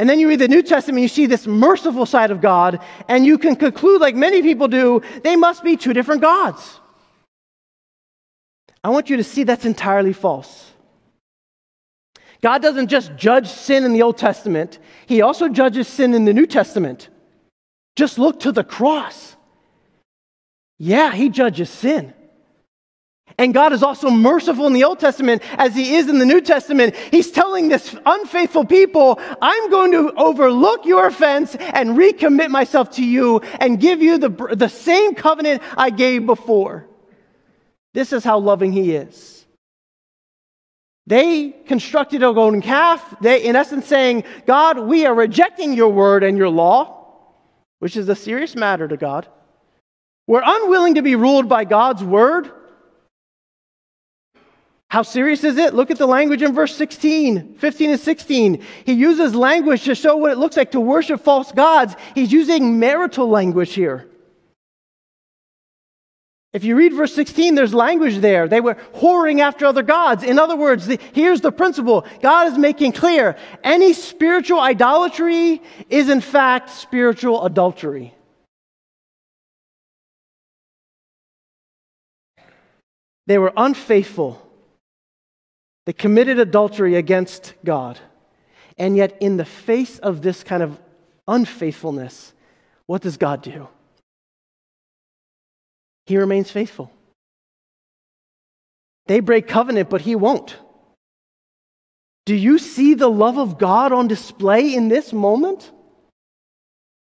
And 0.01 0.09
then 0.09 0.19
you 0.19 0.29
read 0.29 0.41
the 0.41 0.49
New 0.49 0.63
Testament, 0.63 1.03
you 1.03 1.09
see 1.09 1.27
this 1.27 1.47
merciful 1.47 2.07
side 2.07 2.31
of 2.31 2.41
God, 2.41 2.81
and 3.07 3.27
you 3.27 3.37
can 3.37 3.55
conclude, 3.55 4.01
like 4.01 4.17
many 4.17 4.41
people 4.41 4.67
do, 4.67 5.03
they 5.23 5.37
must 5.37 5.63
be 5.63 5.77
two 5.77 5.93
different 5.93 6.23
gods. 6.23 6.81
I 8.83 8.89
want 8.89 9.11
you 9.11 9.19
to 9.19 9.25
see 9.25 9.45
that's 9.45 9.67
entirely 9.67 10.15
false. 10.15 10.70
God 12.41 12.63
doesn't 12.63 12.89
just 12.89 13.17
judge 13.17 13.49
sin 13.49 13.85
in 13.85 13.93
the 13.93 14.03
Old 14.03 14.19
Testament, 14.19 14.79
He 15.07 15.23
also 15.23 15.49
judges 15.49 15.89
sin 15.89 16.15
in 16.15 16.25
the 16.25 16.33
New 16.33 16.47
Testament. 16.47 17.09
Just 17.97 18.19
look 18.19 18.41
to 18.41 18.53
the 18.53 18.65
cross. 18.65 19.37
Yeah, 20.79 21.13
he 21.13 21.29
judges 21.29 21.69
sin. 21.69 22.15
And 23.37 23.55
God 23.55 23.73
is 23.73 23.83
also 23.83 24.11
merciful 24.11 24.67
in 24.67 24.73
the 24.73 24.85
Old 24.85 24.99
Testament 24.99 25.43
as 25.59 25.75
he 25.75 25.95
is 25.97 26.09
in 26.09 26.19
the 26.19 26.27
New 26.27 26.41
Testament. 26.41 26.97
He's 27.11 27.31
telling 27.31 27.69
this 27.69 27.95
unfaithful 28.05 28.65
people, 28.65 29.21
I'm 29.41 29.71
going 29.71 29.93
to 29.93 30.13
overlook 30.17 30.85
your 30.85 31.07
offense 31.07 31.55
and 31.55 31.91
recommit 31.91 32.49
myself 32.49 32.91
to 32.93 33.05
you 33.05 33.41
and 33.61 33.79
give 33.79 34.03
you 34.03 34.19
the, 34.19 34.31
the 34.55 34.69
same 34.69 35.15
covenant 35.15 35.63
I 35.77 35.91
gave 35.91 36.27
before. 36.27 36.87
This 37.93 38.13
is 38.13 38.25
how 38.25 38.39
loving 38.39 38.73
he 38.73 38.93
is. 38.95 39.40
They 41.11 41.51
constructed 41.67 42.23
a 42.23 42.33
golden 42.33 42.63
calf, 42.63 43.03
they, 43.21 43.45
in 43.45 43.57
essence, 43.57 43.87
saying, 43.87 44.25
God, 44.47 44.79
we 44.79 45.05
are 45.05 45.15
rejecting 45.15 45.75
your 45.75 45.91
word 45.91 46.25
and 46.25 46.39
your 46.39 46.49
law 46.49 47.01
which 47.81 47.97
is 47.97 48.09
a 48.09 48.15
serious 48.15 48.55
matter 48.55 48.87
to 48.87 48.97
God. 48.97 49.27
We're 50.27 50.43
unwilling 50.45 50.95
to 50.95 51.03
be 51.03 51.17
ruled 51.17 51.49
by 51.49 51.65
God's 51.65 52.05
word. 52.05 52.53
How 54.89 55.03
serious 55.03 55.45
is 55.45 55.57
it? 55.57 55.75
Look 55.75 55.91
at 55.91 55.99
the 55.99 56.07
language 56.07 56.43
in 56.43 56.53
verse 56.53 56.77
16, 56.77 57.55
15 57.55 57.91
and 57.91 58.01
16. 58.01 58.63
He 58.85 58.93
uses 58.93 59.35
language 59.35 59.85
to 59.85 59.95
show 59.95 60.17
what 60.17 60.31
it 60.31 60.39
looks 60.39 60.57
like 60.57 60.73
to 60.73 60.81
worship 60.81 61.21
false 61.21 61.53
gods. 61.53 61.95
He's 62.15 62.33
using 62.33 62.79
marital 62.79 63.29
language 63.29 63.73
here. 63.73 64.10
If 66.53 66.65
you 66.65 66.75
read 66.75 66.93
verse 66.93 67.15
16, 67.15 67.55
there's 67.55 67.73
language 67.73 68.19
there. 68.19 68.49
They 68.49 68.61
were 68.61 68.75
whoring 68.97 69.41
after 69.41 69.67
other 69.67 69.85
gods. 69.85 70.25
In 70.25 70.39
other 70.39 70.57
words, 70.57 70.87
the, 70.87 70.99
here's 71.13 71.41
the 71.41 71.53
principle 71.53 72.05
God 72.21 72.49
is 72.49 72.59
making 72.59 72.93
clear 72.93 73.37
any 73.63 73.93
spiritual 73.93 74.59
idolatry 74.59 75.63
is, 75.89 76.09
in 76.09 76.21
fact, 76.21 76.71
spiritual 76.71 77.45
adultery. 77.45 78.15
They 83.29 83.39
were 83.39 83.53
unfaithful, 83.57 84.45
they 85.87 85.93
committed 85.93 86.41
adultery 86.41 86.97
against 86.97 87.55
God. 87.65 87.99
And 88.77 88.97
yet, 88.97 89.19
in 89.21 89.37
the 89.37 89.45
face 89.45 89.99
of 89.99 90.23
this 90.23 90.43
kind 90.43 90.63
of 90.63 90.81
unfaithfulness, 91.29 92.33
what 92.87 93.03
does 93.03 93.19
God 93.19 93.43
do? 93.43 93.69
He 96.11 96.19
remains 96.19 96.51
faithful. 96.51 96.91
They 99.07 99.21
break 99.21 99.47
covenant, 99.47 99.89
but 99.89 100.01
he 100.01 100.17
won't. 100.17 100.57
Do 102.27 102.35
you 102.35 102.59
see 102.59 102.95
the 102.95 103.09
love 103.09 103.39
of 103.39 103.59
God 103.59 103.93
on 103.93 104.09
display 104.09 104.75
in 104.75 104.89
this 104.89 105.13
moment? 105.13 105.71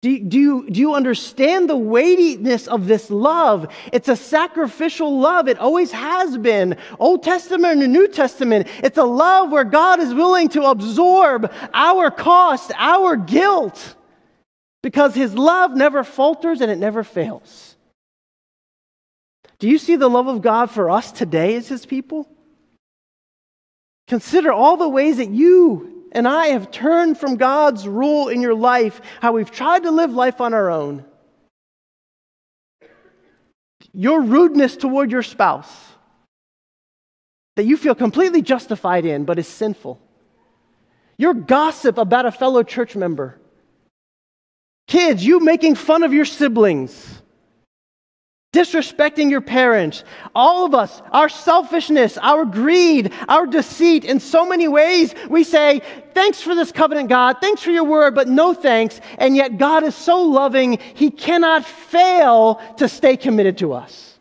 Do, 0.02 0.18
do, 0.20 0.38
you, 0.38 0.70
do 0.70 0.78
you 0.78 0.94
understand 0.94 1.68
the 1.68 1.76
weightiness 1.76 2.68
of 2.68 2.86
this 2.86 3.10
love? 3.10 3.74
It's 3.92 4.08
a 4.08 4.14
sacrificial 4.14 5.18
love. 5.18 5.48
It 5.48 5.58
always 5.58 5.90
has 5.90 6.38
been. 6.38 6.76
Old 7.00 7.24
Testament 7.24 7.82
and 7.82 7.92
New 7.92 8.06
Testament. 8.06 8.68
It's 8.84 8.98
a 8.98 9.04
love 9.04 9.50
where 9.50 9.64
God 9.64 9.98
is 9.98 10.14
willing 10.14 10.48
to 10.50 10.66
absorb 10.66 11.52
our 11.74 12.08
cost, 12.12 12.70
our 12.76 13.16
guilt, 13.16 13.96
because 14.80 15.16
his 15.16 15.34
love 15.34 15.74
never 15.74 16.04
falters 16.04 16.60
and 16.60 16.70
it 16.70 16.78
never 16.78 17.02
fails. 17.02 17.71
Do 19.62 19.68
you 19.68 19.78
see 19.78 19.94
the 19.94 20.10
love 20.10 20.26
of 20.26 20.42
God 20.42 20.72
for 20.72 20.90
us 20.90 21.12
today 21.12 21.54
as 21.54 21.68
His 21.68 21.86
people? 21.86 22.26
Consider 24.08 24.52
all 24.52 24.76
the 24.76 24.88
ways 24.88 25.18
that 25.18 25.30
you 25.30 26.08
and 26.10 26.26
I 26.26 26.46
have 26.46 26.72
turned 26.72 27.16
from 27.16 27.36
God's 27.36 27.86
rule 27.86 28.26
in 28.26 28.40
your 28.40 28.56
life, 28.56 29.00
how 29.20 29.30
we've 29.30 29.52
tried 29.52 29.84
to 29.84 29.92
live 29.92 30.10
life 30.10 30.40
on 30.40 30.52
our 30.52 30.68
own. 30.68 31.04
Your 33.92 34.22
rudeness 34.22 34.76
toward 34.76 35.12
your 35.12 35.22
spouse 35.22 35.72
that 37.54 37.64
you 37.64 37.76
feel 37.76 37.94
completely 37.94 38.42
justified 38.42 39.04
in, 39.04 39.24
but 39.24 39.38
is 39.38 39.46
sinful. 39.46 40.00
Your 41.18 41.34
gossip 41.34 41.98
about 41.98 42.26
a 42.26 42.32
fellow 42.32 42.64
church 42.64 42.96
member. 42.96 43.38
Kids, 44.88 45.24
you 45.24 45.38
making 45.38 45.76
fun 45.76 46.02
of 46.02 46.12
your 46.12 46.24
siblings 46.24 47.21
disrespecting 48.52 49.30
your 49.30 49.40
parents, 49.40 50.04
all 50.34 50.66
of 50.66 50.74
us, 50.74 51.00
our 51.10 51.28
selfishness, 51.28 52.18
our 52.18 52.44
greed, 52.44 53.12
our 53.28 53.46
deceit, 53.46 54.04
in 54.04 54.20
so 54.20 54.46
many 54.46 54.68
ways, 54.68 55.14
we 55.28 55.42
say, 55.42 55.80
Thanks 56.14 56.42
for 56.42 56.54
this 56.54 56.70
covenant, 56.70 57.08
God. 57.08 57.38
Thanks 57.40 57.62
for 57.62 57.70
your 57.70 57.84
word, 57.84 58.14
but 58.14 58.28
no 58.28 58.52
thanks. 58.52 59.00
And 59.16 59.34
yet, 59.34 59.56
God 59.56 59.82
is 59.82 59.94
so 59.94 60.22
loving, 60.22 60.78
He 60.94 61.10
cannot 61.10 61.64
fail 61.64 62.60
to 62.76 62.88
stay 62.88 63.16
committed 63.16 63.58
to 63.58 63.72
us. 63.72 64.18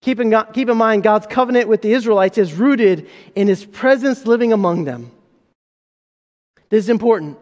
Keep 0.00 0.20
in, 0.20 0.34
keep 0.54 0.70
in 0.70 0.78
mind, 0.78 1.02
God's 1.02 1.26
covenant 1.26 1.68
with 1.68 1.82
the 1.82 1.92
Israelites 1.92 2.38
is 2.38 2.54
rooted 2.54 3.10
in 3.34 3.48
His 3.48 3.66
presence 3.66 4.24
living 4.24 4.54
among 4.54 4.84
them. 4.84 5.10
This 6.70 6.84
is 6.84 6.88
important. 6.88 7.36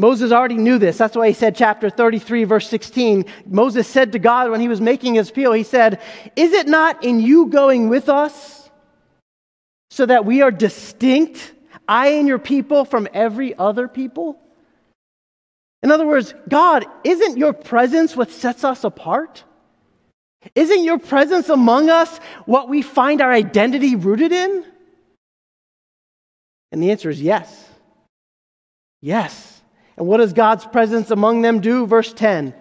Moses 0.00 0.32
already 0.32 0.56
knew 0.56 0.78
this. 0.78 0.96
That's 0.96 1.14
why 1.14 1.28
he 1.28 1.34
said, 1.34 1.54
chapter 1.54 1.90
33, 1.90 2.44
verse 2.44 2.66
16. 2.70 3.26
Moses 3.44 3.86
said 3.86 4.12
to 4.12 4.18
God 4.18 4.50
when 4.50 4.62
he 4.62 4.68
was 4.68 4.80
making 4.80 5.16
his 5.16 5.28
appeal, 5.28 5.52
he 5.52 5.62
said, 5.62 6.00
Is 6.36 6.52
it 6.52 6.66
not 6.66 7.04
in 7.04 7.20
you 7.20 7.48
going 7.48 7.90
with 7.90 8.08
us 8.08 8.70
so 9.90 10.06
that 10.06 10.24
we 10.24 10.40
are 10.40 10.50
distinct, 10.50 11.52
I 11.86 12.12
and 12.12 12.26
your 12.26 12.38
people 12.38 12.86
from 12.86 13.08
every 13.12 13.54
other 13.58 13.88
people? 13.88 14.40
In 15.82 15.90
other 15.90 16.06
words, 16.06 16.32
God, 16.48 16.86
isn't 17.04 17.36
your 17.36 17.52
presence 17.52 18.16
what 18.16 18.30
sets 18.30 18.64
us 18.64 18.84
apart? 18.84 19.44
Isn't 20.54 20.82
your 20.82 20.98
presence 20.98 21.50
among 21.50 21.90
us 21.90 22.18
what 22.46 22.70
we 22.70 22.80
find 22.80 23.20
our 23.20 23.32
identity 23.32 23.96
rooted 23.96 24.32
in? 24.32 24.64
And 26.72 26.82
the 26.82 26.90
answer 26.90 27.10
is 27.10 27.20
yes. 27.20 27.68
Yes. 29.02 29.49
And 30.00 30.08
what 30.08 30.16
does 30.16 30.32
God's 30.32 30.64
presence 30.64 31.10
among 31.10 31.42
them 31.42 31.60
do? 31.60 31.84
Verse 31.86 32.10
10 32.14 32.54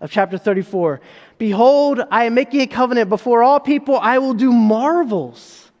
of 0.00 0.12
chapter 0.12 0.38
34 0.38 1.00
Behold, 1.38 2.00
I 2.08 2.26
am 2.26 2.34
making 2.34 2.60
a 2.60 2.68
covenant 2.68 3.08
before 3.08 3.42
all 3.42 3.58
people, 3.58 3.98
I 3.98 4.18
will 4.18 4.32
do 4.32 4.52
marvels 4.52 5.72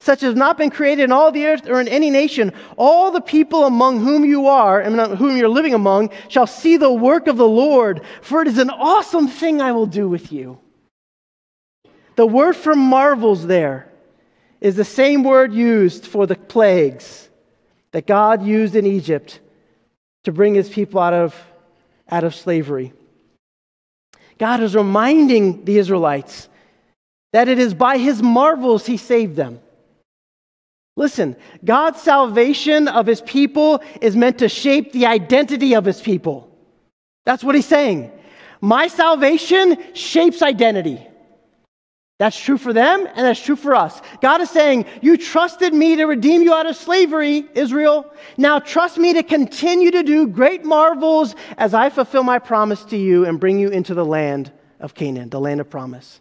such 0.00 0.24
as 0.24 0.30
have 0.30 0.36
not 0.36 0.58
been 0.58 0.70
created 0.70 1.04
in 1.04 1.12
all 1.12 1.30
the 1.30 1.46
earth 1.46 1.68
or 1.68 1.80
in 1.80 1.86
any 1.86 2.10
nation. 2.10 2.52
All 2.76 3.12
the 3.12 3.20
people 3.20 3.66
among 3.66 4.00
whom 4.00 4.24
you 4.24 4.48
are 4.48 4.80
and 4.80 4.98
whom 5.16 5.36
you're 5.36 5.48
living 5.48 5.74
among 5.74 6.10
shall 6.26 6.46
see 6.46 6.76
the 6.76 6.92
work 6.92 7.28
of 7.28 7.36
the 7.36 7.48
Lord, 7.48 8.02
for 8.20 8.42
it 8.42 8.48
is 8.48 8.58
an 8.58 8.70
awesome 8.70 9.28
thing 9.28 9.60
I 9.60 9.70
will 9.70 9.86
do 9.86 10.08
with 10.08 10.32
you. 10.32 10.58
The 12.16 12.26
word 12.26 12.56
for 12.56 12.74
marvels 12.74 13.46
there 13.46 13.92
is 14.60 14.74
the 14.74 14.84
same 14.84 15.22
word 15.22 15.52
used 15.52 16.04
for 16.04 16.26
the 16.26 16.34
plagues 16.34 17.28
that 17.92 18.08
God 18.08 18.42
used 18.42 18.74
in 18.74 18.86
Egypt 18.86 19.38
to 20.28 20.32
bring 20.32 20.54
his 20.54 20.68
people 20.68 21.00
out 21.00 21.14
of, 21.14 21.34
out 22.10 22.22
of 22.22 22.34
slavery. 22.34 22.92
God 24.36 24.60
is 24.60 24.76
reminding 24.76 25.64
the 25.64 25.78
Israelites 25.78 26.50
that 27.32 27.48
it 27.48 27.58
is 27.58 27.72
by 27.72 27.96
his 27.96 28.22
marvels 28.22 28.84
he 28.84 28.98
saved 28.98 29.36
them. 29.36 29.58
Listen, 30.96 31.34
God's 31.64 32.02
salvation 32.02 32.88
of 32.88 33.06
his 33.06 33.22
people 33.22 33.82
is 34.02 34.14
meant 34.14 34.40
to 34.40 34.50
shape 34.50 34.92
the 34.92 35.06
identity 35.06 35.74
of 35.74 35.86
his 35.86 35.98
people. 35.98 36.54
That's 37.24 37.42
what 37.42 37.54
he's 37.54 37.64
saying. 37.64 38.12
My 38.60 38.88
salvation 38.88 39.82
shapes 39.94 40.42
identity. 40.42 41.07
That's 42.18 42.38
true 42.38 42.58
for 42.58 42.72
them, 42.72 43.06
and 43.06 43.18
that's 43.18 43.40
true 43.40 43.54
for 43.54 43.76
us. 43.76 44.02
God 44.20 44.40
is 44.40 44.50
saying, 44.50 44.86
You 45.02 45.16
trusted 45.16 45.72
me 45.72 45.96
to 45.96 46.04
redeem 46.04 46.42
you 46.42 46.52
out 46.52 46.66
of 46.66 46.76
slavery, 46.76 47.46
Israel. 47.54 48.12
Now 48.36 48.58
trust 48.58 48.98
me 48.98 49.12
to 49.12 49.22
continue 49.22 49.92
to 49.92 50.02
do 50.02 50.26
great 50.26 50.64
marvels 50.64 51.36
as 51.56 51.74
I 51.74 51.90
fulfill 51.90 52.24
my 52.24 52.40
promise 52.40 52.84
to 52.86 52.96
you 52.96 53.24
and 53.24 53.38
bring 53.38 53.60
you 53.60 53.68
into 53.68 53.94
the 53.94 54.04
land 54.04 54.50
of 54.80 54.94
Canaan, 54.94 55.30
the 55.30 55.40
land 55.40 55.60
of 55.60 55.70
promise. 55.70 56.20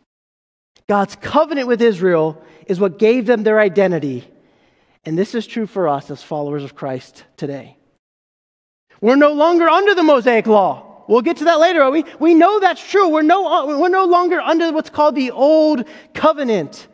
God's 0.88 1.16
covenant 1.16 1.68
with 1.68 1.82
Israel 1.82 2.44
is 2.68 2.80
what 2.80 3.00
gave 3.00 3.26
them 3.26 3.44
their 3.44 3.60
identity 3.60 4.28
and 5.08 5.18
this 5.18 5.34
is 5.34 5.48
true 5.48 5.68
for 5.68 5.88
us 5.88 6.12
as 6.12 6.22
followers 6.22 6.66
of 6.66 6.76
Christ 6.76 7.24
today. 7.38 7.78
We're 9.00 9.16
no 9.16 9.32
longer 9.32 9.70
under 9.70 9.96
the 9.96 10.04
Mosaic 10.04 10.48
law. 10.48 10.87
We'll 11.08 11.22
get 11.22 11.38
to 11.38 11.46
that 11.46 11.60
later. 11.60 11.90
We, 11.90 12.04
we 12.20 12.34
know 12.34 12.60
that's 12.60 12.86
true. 12.86 13.10
We're 13.10 13.22
no, 13.22 13.48
uh, 13.48 13.80
we're 13.80 13.90
no 13.90 14.06
longer 14.06 14.42
under 14.42 14.72
what's 14.72 14.90
called 14.90 15.16
the 15.16 15.32
old 15.32 15.86
covenant. 16.14 16.88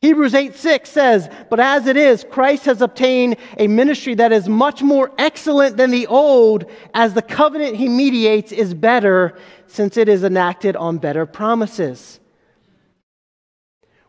Hebrews 0.00 0.34
8 0.34 0.56
6 0.56 0.88
says, 0.88 1.28
But 1.50 1.60
as 1.60 1.86
it 1.86 1.96
is, 1.98 2.24
Christ 2.30 2.64
has 2.64 2.80
obtained 2.80 3.36
a 3.58 3.66
ministry 3.66 4.14
that 4.14 4.32
is 4.32 4.48
much 4.48 4.82
more 4.82 5.12
excellent 5.18 5.76
than 5.76 5.90
the 5.90 6.06
old, 6.06 6.64
as 6.94 7.12
the 7.12 7.22
covenant 7.22 7.76
he 7.76 7.88
mediates 7.88 8.50
is 8.50 8.72
better, 8.72 9.38
since 9.66 9.98
it 9.98 10.08
is 10.08 10.24
enacted 10.24 10.74
on 10.74 10.96
better 10.96 11.26
promises. 11.26 12.18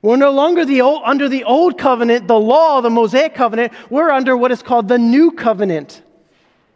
We're 0.01 0.15
no 0.15 0.31
longer 0.31 0.63
the 0.63 0.81
old, 0.81 1.01
under 1.05 1.27
the 1.27 1.43
old 1.43 1.77
covenant, 1.77 2.27
the 2.27 2.39
law, 2.39 2.81
the 2.81 2.89
Mosaic 2.89 3.35
covenant. 3.35 3.73
We're 3.89 4.09
under 4.09 4.35
what 4.35 4.51
is 4.51 4.63
called 4.63 4.87
the 4.87 4.97
new 4.97 5.31
covenant, 5.31 6.01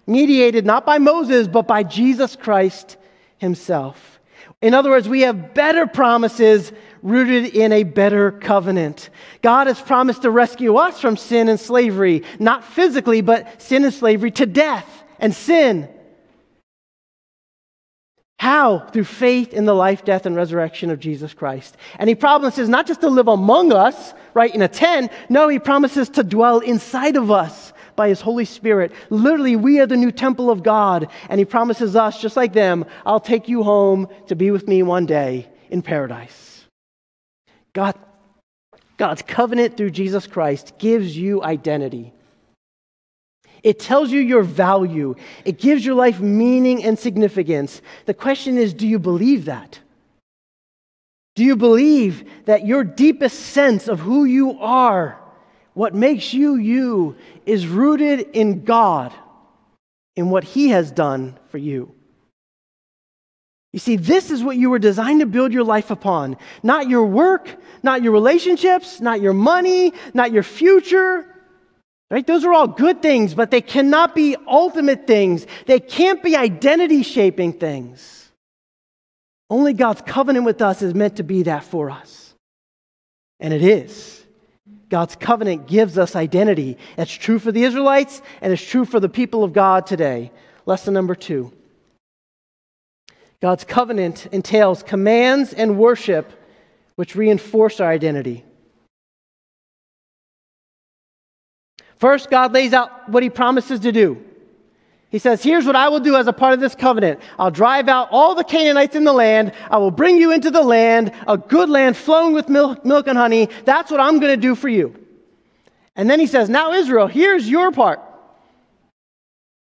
mediated 0.07 0.65
not 0.65 0.85
by 0.85 0.97
Moses, 0.97 1.47
but 1.47 1.67
by 1.67 1.83
Jesus 1.83 2.35
Christ 2.35 2.97
himself. 3.37 4.19
In 4.61 4.73
other 4.73 4.89
words, 4.89 5.09
we 5.09 5.21
have 5.21 5.53
better 5.53 5.85
promises 5.85 6.71
rooted 7.01 7.55
in 7.55 7.71
a 7.71 7.83
better 7.83 8.31
covenant. 8.31 9.09
God 9.41 9.67
has 9.67 9.79
promised 9.79 10.23
to 10.23 10.31
rescue 10.31 10.75
us 10.77 10.99
from 10.99 11.17
sin 11.17 11.49
and 11.49 11.59
slavery, 11.59 12.23
not 12.39 12.63
physically, 12.63 13.21
but 13.21 13.61
sin 13.61 13.83
and 13.83 13.93
slavery 13.93 14.31
to 14.31 14.45
death 14.45 15.03
and 15.19 15.33
sin. 15.33 15.87
How? 18.37 18.79
Through 18.79 19.05
faith 19.05 19.53
in 19.53 19.65
the 19.65 19.73
life, 19.73 20.03
death, 20.03 20.25
and 20.25 20.35
resurrection 20.35 20.89
of 20.89 20.99
Jesus 20.99 21.33
Christ. 21.33 21.77
And 21.97 22.09
he 22.09 22.15
promises 22.15 22.67
not 22.67 22.85
just 22.85 23.01
to 23.01 23.09
live 23.09 23.27
among 23.27 23.71
us, 23.71 24.13
right, 24.33 24.53
in 24.53 24.61
a 24.61 24.67
tent. 24.67 25.11
No, 25.29 25.47
he 25.47 25.59
promises 25.59 26.09
to 26.09 26.23
dwell 26.23 26.59
inside 26.59 27.15
of 27.15 27.31
us 27.31 27.71
by 27.95 28.09
his 28.09 28.21
Holy 28.21 28.45
Spirit. 28.45 28.91
Literally, 29.09 29.55
we 29.55 29.79
are 29.79 29.85
the 29.85 29.97
new 29.97 30.11
temple 30.11 30.49
of 30.49 30.63
God. 30.63 31.09
And 31.29 31.39
he 31.39 31.45
promises 31.45 31.95
us, 31.95 32.21
just 32.21 32.35
like 32.35 32.53
them, 32.53 32.85
I'll 33.05 33.19
take 33.19 33.47
you 33.47 33.63
home 33.63 34.07
to 34.27 34.35
be 34.35 34.51
with 34.51 34.67
me 34.67 34.83
one 34.83 35.05
day 35.05 35.47
in 35.69 35.81
paradise. 35.81 36.65
God, 37.73 37.95
God's 38.97 39.21
covenant 39.21 39.77
through 39.77 39.91
Jesus 39.91 40.27
Christ 40.27 40.73
gives 40.77 41.17
you 41.17 41.43
identity. 41.43 42.13
It 43.63 43.79
tells 43.79 44.11
you 44.11 44.19
your 44.19 44.43
value. 44.43 45.15
It 45.43 45.57
gives 45.57 45.83
your 45.83 45.95
life 45.95 46.19
meaning 46.19 46.83
and 46.83 46.99
significance. 46.99 47.81
The 48.05 48.13
question 48.13 48.57
is 48.57 48.73
do 48.73 48.87
you 48.87 48.99
believe 48.99 49.45
that? 49.45 49.79
Do 51.35 51.43
you 51.43 51.55
believe 51.55 52.29
that 52.45 52.65
your 52.65 52.83
deepest 52.83 53.39
sense 53.39 53.87
of 53.87 53.99
who 53.99 54.23
you 54.23 54.59
are, 54.59 55.19
what 55.75 55.93
makes 55.93 56.33
you 56.33 56.55
you, 56.55 57.15
is 57.45 57.67
rooted 57.67 58.21
in 58.33 58.63
God, 58.63 59.13
in 60.15 60.31
what 60.31 60.43
He 60.43 60.69
has 60.69 60.89
done 60.89 61.37
for 61.49 61.59
you? 61.59 61.93
You 63.71 63.79
see, 63.79 63.97
this 63.97 64.31
is 64.31 64.43
what 64.43 64.57
you 64.57 64.71
were 64.71 64.79
designed 64.79 65.19
to 65.19 65.27
build 65.27 65.53
your 65.53 65.65
life 65.65 65.91
upon. 65.91 66.37
Not 66.63 66.89
your 66.89 67.05
work, 67.05 67.49
not 67.83 68.01
your 68.01 68.13
relationships, 68.13 68.99
not 68.99 69.21
your 69.21 69.33
money, 69.33 69.93
not 70.13 70.31
your 70.31 70.43
future, 70.43 71.27
Right? 72.11 72.25
Those 72.25 72.45
are 72.45 72.53
all 72.53 72.67
good 72.67 73.01
things, 73.01 73.33
but 73.33 73.51
they 73.51 73.61
cannot 73.61 74.13
be 74.13 74.35
ultimate 74.47 75.07
things. 75.07 75.47
They 75.65 75.79
can't 75.79 76.21
be 76.21 76.35
identity 76.35 77.03
shaping 77.03 77.53
things. 77.53 78.31
Only 79.49 79.73
God's 79.73 80.01
covenant 80.01 80.45
with 80.45 80.61
us 80.61 80.81
is 80.81 80.93
meant 80.93 81.17
to 81.17 81.23
be 81.23 81.43
that 81.43 81.63
for 81.63 81.89
us. 81.89 82.33
And 83.39 83.53
it 83.53 83.63
is. 83.63 84.24
God's 84.95 85.17
covenant 85.17 85.67
gives 85.67 85.97
us 85.97 86.15
identity. 86.15 86.77
That's 86.95 87.11
true 87.11 87.37
for 87.37 87.51
the 87.51 87.63
Israelites, 87.63 88.21
and 88.39 88.53
it's 88.53 88.65
true 88.65 88.85
for 88.85 89.01
the 89.01 89.09
people 89.09 89.43
of 89.43 89.51
God 89.51 89.85
today. 89.85 90.31
Lesson 90.65 90.93
number 90.93 91.15
two 91.15 91.51
God's 93.41 93.65
covenant 93.65 94.27
entails 94.27 94.83
commands 94.83 95.51
and 95.51 95.77
worship 95.77 96.31
which 96.95 97.13
reinforce 97.13 97.81
our 97.81 97.89
identity. 97.89 98.45
First, 101.97 102.29
God 102.29 102.53
lays 102.53 102.71
out 102.71 103.09
what 103.09 103.21
he 103.21 103.29
promises 103.29 103.81
to 103.81 103.91
do. 103.91 104.23
He 105.09 105.19
says, 105.19 105.43
Here's 105.43 105.65
what 105.65 105.75
I 105.75 105.89
will 105.89 105.99
do 105.99 106.15
as 106.15 106.27
a 106.27 106.33
part 106.33 106.53
of 106.53 106.59
this 106.59 106.75
covenant 106.75 107.19
I'll 107.39 107.51
drive 107.51 107.87
out 107.87 108.09
all 108.11 108.35
the 108.35 108.43
Canaanites 108.43 108.95
in 108.95 109.03
the 109.03 109.13
land. 109.13 109.53
I 109.69 109.77
will 109.77 109.91
bring 109.91 110.17
you 110.17 110.31
into 110.31 110.51
the 110.51 110.63
land, 110.63 111.11
a 111.27 111.37
good 111.37 111.69
land 111.69 111.97
flowing 111.97 112.33
with 112.33 112.49
milk, 112.49 112.83
milk 112.85 113.07
and 113.07 113.17
honey. 113.17 113.49
That's 113.63 113.91
what 113.91 113.99
I'm 113.99 114.19
going 114.19 114.33
to 114.33 114.41
do 114.41 114.55
for 114.55 114.69
you. 114.69 114.95
And 115.95 116.09
then 116.09 116.19
he 116.19 116.27
says, 116.27 116.49
Now, 116.49 116.73
Israel, 116.73 117.07
here's 117.07 117.49
your 117.49 117.71
part. 117.71 118.01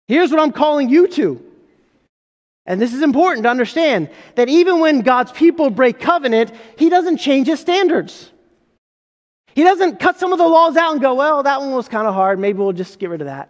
Here's 0.07 0.31
what 0.31 0.39
I'm 0.39 0.51
calling 0.51 0.89
you 0.89 1.07
to. 1.07 1.43
And 2.65 2.81
this 2.81 2.93
is 2.93 3.01
important 3.01 3.43
to 3.43 3.49
understand 3.49 4.09
that 4.35 4.49
even 4.49 4.79
when 4.79 4.99
God's 4.99 5.31
people 5.31 5.69
break 5.69 5.99
covenant, 5.99 6.51
he 6.77 6.89
doesn't 6.89 7.17
change 7.17 7.47
his 7.47 7.61
standards. 7.61 8.29
He 9.55 9.63
doesn't 9.63 9.99
cut 9.99 10.19
some 10.19 10.33
of 10.33 10.37
the 10.37 10.47
laws 10.47 10.75
out 10.75 10.91
and 10.91 11.01
go, 11.01 11.15
well, 11.15 11.43
that 11.43 11.61
one 11.61 11.71
was 11.71 11.87
kind 11.87 12.05
of 12.07 12.13
hard. 12.13 12.37
Maybe 12.37 12.59
we'll 12.59 12.73
just 12.73 12.99
get 12.99 13.09
rid 13.09 13.21
of 13.21 13.27
that. 13.27 13.49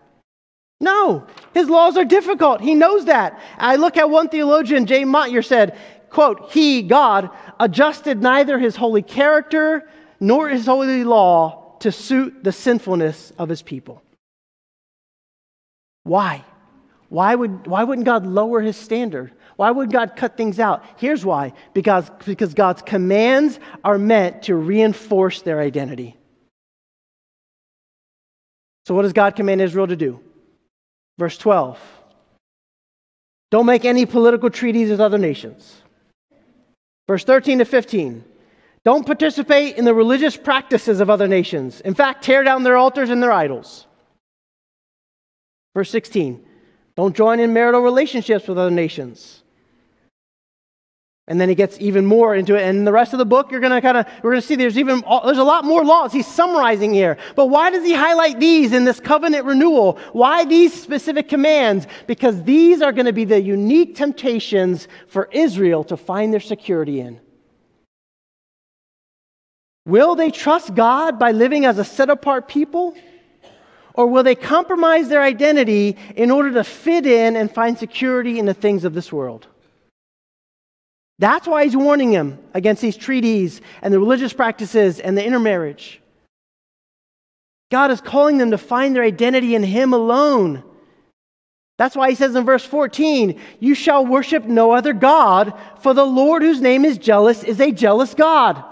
No, 0.80 1.26
his 1.54 1.70
laws 1.70 1.98
are 1.98 2.06
difficult. 2.06 2.62
He 2.62 2.76
knows 2.76 3.06
that. 3.06 3.40
I 3.58 3.78
look 3.78 3.98
at 3.98 4.10
one 4.10 4.30
theologian, 4.30 4.86
J. 4.86 5.06
Motyer, 5.06 5.42
said, 5.42 5.78
quote, 6.10 6.52
He, 6.52 6.84
God, 6.84 7.30
adjusted 7.60 8.22
neither 8.22 8.60
his 8.60 8.76
holy 8.76 9.02
character 9.02 9.90
nor 10.20 10.50
his 10.50 10.66
holy 10.66 11.04
law 11.04 11.78
to 11.80 11.92
suit 11.92 12.44
the 12.44 12.52
sinfulness 12.52 13.34
of 13.38 13.50
his 13.50 13.62
people. 13.62 14.04
Why? 16.04 16.44
Why, 17.10 17.34
would, 17.34 17.68
why 17.68 17.84
wouldn't 17.84 18.06
God 18.06 18.26
lower 18.26 18.62
his 18.62 18.78
standard? 18.78 19.32
Why 19.56 19.72
would 19.72 19.92
God 19.92 20.16
cut 20.16 20.38
things 20.38 20.60
out? 20.60 20.84
Here's 20.98 21.26
why 21.26 21.54
because, 21.74 22.10
because 22.26 22.54
God's 22.54 22.82
commands 22.82 23.60
are 23.84 23.98
meant 23.98 24.44
to 24.44 24.56
reinforce 24.56 25.42
their 25.42 25.60
identity. 25.60 26.16
So, 28.86 28.94
what 28.94 29.02
does 29.02 29.14
God 29.14 29.36
command 29.36 29.62
Israel 29.62 29.88
to 29.88 29.96
do? 29.96 30.22
Verse 31.18 31.38
12 31.38 31.80
Don't 33.52 33.66
make 33.66 33.86
any 33.86 34.06
political 34.06 34.50
treaties 34.50 34.90
with 34.90 35.02
other 35.02 35.18
nations. 35.18 35.82
Verse 37.08 37.24
13 37.24 37.60
to 37.60 37.66
15 37.66 38.24
Don't 38.84 39.06
participate 39.06 39.78
in 39.78 39.86
the 39.86 39.94
religious 39.94 40.38
practices 40.38 41.00
of 41.00 41.10
other 41.10 41.28
nations. 41.28 41.82
In 41.82 41.96
fact, 41.96 42.24
tear 42.24 42.44
down 42.44 42.64
their 42.64 42.78
altars 42.78 43.10
and 43.10 43.22
their 43.22 43.32
idols. 43.32 43.86
Verse 45.74 45.90
16 45.90 46.44
Don't 46.96 47.16
join 47.16 47.40
in 47.40 47.54
marital 47.54 47.82
relationships 47.82 48.48
with 48.48 48.58
other 48.58 48.72
nations. 48.72 49.44
And 51.30 51.42
then 51.42 51.50
he 51.50 51.56
gets 51.56 51.78
even 51.82 52.06
more 52.06 52.34
into 52.36 52.56
it. 52.56 52.62
And 52.62 52.80
in 52.80 52.86
the 52.86 52.92
rest 52.94 53.12
of 53.12 53.20
the 53.20 53.26
book, 53.26 53.52
you're 53.52 53.60
going 53.60 53.74
to 53.74 53.82
kind 53.82 53.98
of, 53.98 54.06
we're 54.24 54.32
going 54.32 54.42
to 54.42 54.48
see 54.48 54.56
there's 54.56 54.78
even, 54.78 55.04
there's 55.26 55.38
a 55.38 55.44
lot 55.44 55.66
more 55.66 55.84
laws 55.84 56.14
he's 56.14 56.26
summarizing 56.26 56.94
here. 56.94 57.18
But 57.36 57.48
why 57.48 57.70
does 57.70 57.84
he 57.84 57.94
highlight 57.94 58.40
these 58.40 58.72
in 58.72 58.86
this 58.86 59.02
covenant 59.02 59.46
renewal? 59.46 60.00
Why 60.14 60.46
these 60.46 60.74
specific 60.74 61.28
commands? 61.28 61.86
Because 62.08 62.42
these 62.44 62.82
are 62.82 62.94
going 62.94 63.08
to 63.08 63.14
be 63.14 63.26
the 63.26 63.42
unique 63.42 63.98
temptations 63.98 64.88
for 65.10 65.28
Israel 65.34 65.84
to 65.86 65.98
find 65.98 66.32
their 66.32 66.40
security 66.40 67.02
in. 67.02 67.20
Will 69.86 70.16
they 70.16 70.32
trust 70.32 70.76
God 70.76 71.20
by 71.20 71.32
living 71.32 71.66
as 71.66 71.78
a 71.78 71.84
set 71.84 72.10
apart 72.10 72.48
people? 72.48 72.96
Or 73.94 74.08
will 74.08 74.24
they 74.24 74.36
compromise 74.36 75.10
their 75.10 75.24
identity 75.24 75.98
in 76.16 76.32
order 76.32 76.54
to 76.54 76.64
fit 76.64 77.06
in 77.06 77.36
and 77.36 77.52
find 77.52 77.78
security 77.78 78.40
in 78.40 78.46
the 78.46 78.54
things 78.54 78.86
of 78.86 78.94
this 78.94 79.12
world? 79.12 79.48
That's 81.20 81.48
why 81.48 81.64
he's 81.64 81.76
warning 81.76 82.12
him 82.12 82.40
against 82.54 82.82
these 82.82 82.98
treaties 82.98 83.62
and 83.82 83.94
the 83.94 84.00
religious 84.00 84.34
practices 84.34 85.00
and 85.00 85.18
the 85.18 85.26
intermarriage. 85.26 86.02
God 87.72 87.92
is 87.92 88.02
calling 88.02 88.38
them 88.38 88.52
to 88.52 88.58
find 88.58 88.96
their 88.96 89.04
identity 89.04 89.56
in 89.56 89.64
him 89.64 89.94
alone. 89.94 90.64
That's 91.78 91.96
why 91.96 92.10
he 92.10 92.16
says 92.16 92.36
in 92.36 92.46
verse 92.46 92.66
14, 92.66 93.40
You 93.60 93.76
shall 93.76 94.06
worship 94.06 94.46
no 94.46 94.72
other 94.72 94.94
God, 94.94 95.54
for 95.80 95.94
the 95.94 96.06
Lord 96.06 96.42
whose 96.42 96.62
name 96.62 96.86
is 96.86 96.98
jealous 96.98 97.44
is 97.44 97.60
a 97.60 97.72
jealous 97.72 98.14
God. 98.14 98.64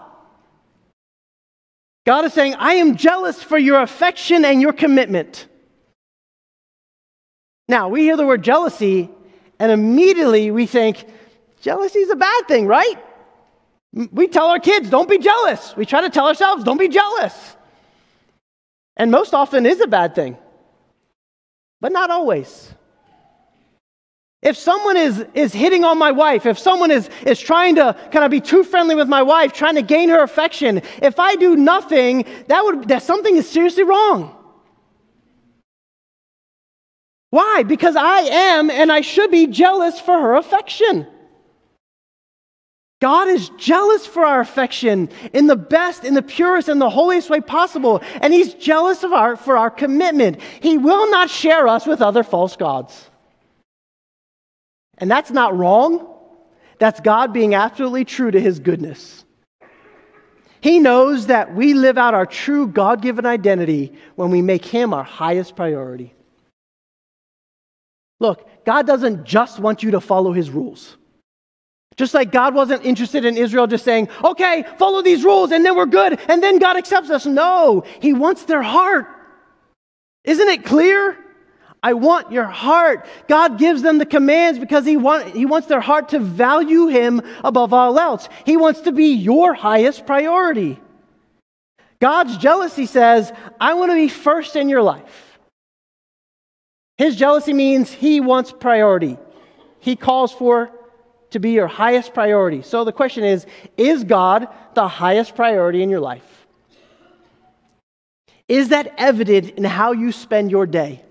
God 2.05 2.25
is 2.25 2.33
saying, 2.33 2.55
I 2.55 2.75
am 2.75 2.95
jealous 2.95 3.41
for 3.41 3.57
your 3.57 3.81
affection 3.81 4.45
and 4.45 4.61
your 4.61 4.73
commitment. 4.73 5.47
Now, 7.67 7.89
we 7.89 8.01
hear 8.01 8.15
the 8.15 8.25
word 8.25 8.43
jealousy, 8.43 9.09
and 9.57 9.71
immediately 9.71 10.51
we 10.51 10.67
think, 10.67 11.05
Jealousy 11.61 11.99
is 11.99 12.09
a 12.09 12.15
bad 12.15 12.47
thing, 12.47 12.67
right? 12.67 12.95
We 14.11 14.27
tell 14.27 14.47
our 14.47 14.59
kids, 14.59 14.89
don't 14.89 15.09
be 15.09 15.17
jealous. 15.17 15.75
We 15.75 15.85
try 15.85 16.01
to 16.01 16.09
tell 16.09 16.27
ourselves, 16.27 16.63
don't 16.63 16.77
be 16.77 16.89
jealous. 16.89 17.55
And 18.97 19.11
most 19.11 19.33
often 19.33 19.65
is 19.65 19.81
a 19.81 19.87
bad 19.87 20.15
thing, 20.15 20.37
but 21.81 21.91
not 21.91 22.11
always. 22.11 22.73
If 24.41 24.57
someone 24.57 24.95
is, 24.95 25.25
is 25.33 25.53
hitting 25.53 25.83
on 25.83 25.97
my 25.97 26.11
wife, 26.11 26.45
if 26.45 26.59
someone 26.59 26.91
is, 26.91 27.09
is 27.25 27.39
trying 27.39 27.75
to 27.75 27.95
kind 28.11 28.23
of 28.23 28.29
be 28.29 28.41
too 28.41 28.63
friendly 28.63 28.93
with 28.93 29.07
my 29.07 29.23
wife, 29.23 29.53
trying 29.53 29.73
to 29.75 29.81
gain 29.81 30.09
her 30.09 30.21
affection, 30.21 30.83
if 31.01 31.19
I 31.19 31.35
do 31.35 31.55
nothing, 31.55 32.25
that 32.47 32.63
would 32.63 32.87
that 32.89 33.01
something 33.01 33.35
is 33.35 33.49
seriously 33.49 33.83
wrong. 33.83 34.35
Why? 37.31 37.63
Because 37.63 37.95
I 37.95 38.19
am 38.19 38.69
and 38.69 38.91
I 38.91 39.01
should 39.01 39.31
be 39.31 39.47
jealous 39.47 39.99
for 39.99 40.13
her 40.13 40.35
affection. 40.35 41.07
God 43.01 43.27
is 43.27 43.49
jealous 43.57 44.05
for 44.05 44.25
our 44.25 44.39
affection 44.39 45.09
in 45.33 45.47
the 45.47 45.55
best, 45.55 46.05
in 46.05 46.13
the 46.13 46.21
purest, 46.21 46.69
and 46.69 46.81
the 46.81 46.89
holiest 46.89 47.29
way 47.29 47.41
possible. 47.41 48.01
And 48.21 48.33
He's 48.33 48.53
jealous 48.53 49.03
of 49.03 49.11
our, 49.11 49.35
for 49.35 49.57
our 49.57 49.69
commitment. 49.69 50.41
He 50.61 50.77
will 50.77 51.09
not 51.11 51.29
share 51.29 51.67
us 51.67 51.85
with 51.85 52.01
other 52.01 52.23
false 52.23 52.55
gods. 52.55 53.09
And 54.97 55.11
that's 55.11 55.31
not 55.31 55.57
wrong. 55.57 56.07
That's 56.79 56.99
God 57.01 57.33
being 57.33 57.53
absolutely 57.53 58.05
true 58.05 58.31
to 58.31 58.39
His 58.39 58.59
goodness. 58.59 59.25
He 60.61 60.79
knows 60.79 61.27
that 61.27 61.53
we 61.53 61.73
live 61.73 61.97
out 61.97 62.13
our 62.13 62.25
true 62.25 62.67
God 62.67 63.01
given 63.01 63.25
identity 63.25 63.93
when 64.15 64.31
we 64.31 64.41
make 64.41 64.65
Him 64.65 64.93
our 64.93 65.03
highest 65.03 65.55
priority. 65.55 66.15
Look, 68.19 68.49
God 68.65 68.87
doesn't 68.87 69.25
just 69.25 69.59
want 69.59 69.83
you 69.83 69.91
to 69.91 70.01
follow 70.01 70.31
His 70.31 70.49
rules. 70.49 70.97
Just 71.95 72.13
like 72.13 72.31
God 72.31 72.53
wasn't 72.53 72.83
interested 72.83 73.23
in 73.23 73.37
Israel 73.37 73.67
just 73.67 73.85
saying, 73.85 74.09
okay, 74.23 74.65
follow 74.77 75.01
these 75.01 75.23
rules 75.23 75.51
and 75.51 75.65
then 75.65 75.75
we're 75.75 75.85
good 75.85 76.19
and 76.27 76.43
then 76.43 76.59
God 76.59 76.75
accepts 76.77 77.09
us. 77.09 77.25
No, 77.25 77.83
He 78.01 78.13
wants 78.13 78.43
their 78.45 78.61
heart. 78.61 79.07
Isn't 80.23 80.47
it 80.49 80.65
clear? 80.65 81.17
I 81.81 81.93
want 81.93 82.31
your 82.31 82.45
heart. 82.45 83.05
God 83.27 83.59
gives 83.59 83.83
them 83.83 83.99
the 83.99 84.07
commands 84.07 84.57
because 84.57 84.85
he, 84.85 84.97
want, 84.97 85.35
he 85.35 85.45
wants 85.45 85.67
their 85.67 85.79
heart 85.79 86.09
to 86.09 86.19
value 86.19 86.87
Him 86.87 87.21
above 87.43 87.73
all 87.73 87.99
else. 87.99 88.27
He 88.43 88.57
wants 88.57 88.81
to 88.81 88.91
be 88.91 89.13
your 89.13 89.53
highest 89.53 90.07
priority. 90.07 90.81
God's 92.01 92.37
jealousy 92.37 92.87
says, 92.87 93.31
I 93.61 93.75
want 93.75 93.91
to 93.91 93.95
be 93.95 94.09
first 94.09 94.55
in 94.55 94.67
your 94.67 94.81
life. 94.81 95.37
His 96.97 97.15
jealousy 97.15 97.53
means 97.53 97.91
He 97.91 98.19
wants 98.19 98.51
priority. 98.51 99.17
He 99.79 99.95
calls 99.95 100.31
for 100.31 100.71
to 101.35 101.39
be 101.39 101.51
your 101.51 101.67
highest 101.67 102.13
priority. 102.13 102.61
So 102.61 102.85
the 102.85 102.93
question 102.93 103.25
is 103.25 103.45
Is 103.77 104.05
God 104.05 104.47
the 104.73 104.87
highest 104.87 105.35
priority 105.35 105.83
in 105.83 105.89
your 105.89 105.99
life? 105.99 106.47
Is 108.47 108.69
that 108.69 108.93
evident 108.97 109.49
in 109.51 109.65
how 109.65 109.91
you 109.91 110.13
spend 110.13 110.49
your 110.49 110.65
day? 110.65 111.01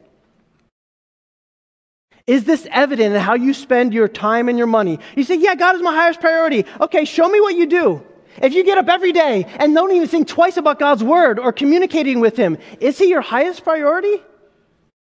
Is 2.26 2.44
this 2.44 2.66
evident 2.70 3.14
in 3.14 3.20
how 3.20 3.34
you 3.34 3.52
spend 3.52 3.92
your 3.92 4.08
time 4.08 4.48
and 4.48 4.56
your 4.56 4.66
money? 4.66 4.98
You 5.14 5.24
say, 5.24 5.36
Yeah, 5.36 5.56
God 5.56 5.76
is 5.76 5.82
my 5.82 5.94
highest 5.94 6.20
priority. 6.20 6.64
Okay, 6.80 7.04
show 7.04 7.28
me 7.28 7.38
what 7.42 7.54
you 7.54 7.66
do. 7.66 8.02
If 8.40 8.54
you 8.54 8.64
get 8.64 8.78
up 8.78 8.88
every 8.88 9.12
day 9.12 9.44
and 9.58 9.74
don't 9.74 9.92
even 9.92 10.08
think 10.08 10.26
twice 10.26 10.56
about 10.56 10.78
God's 10.78 11.04
word 11.04 11.38
or 11.38 11.52
communicating 11.52 12.18
with 12.20 12.34
Him, 12.34 12.56
is 12.80 12.96
He 12.96 13.10
your 13.10 13.20
highest 13.20 13.62
priority? 13.62 14.22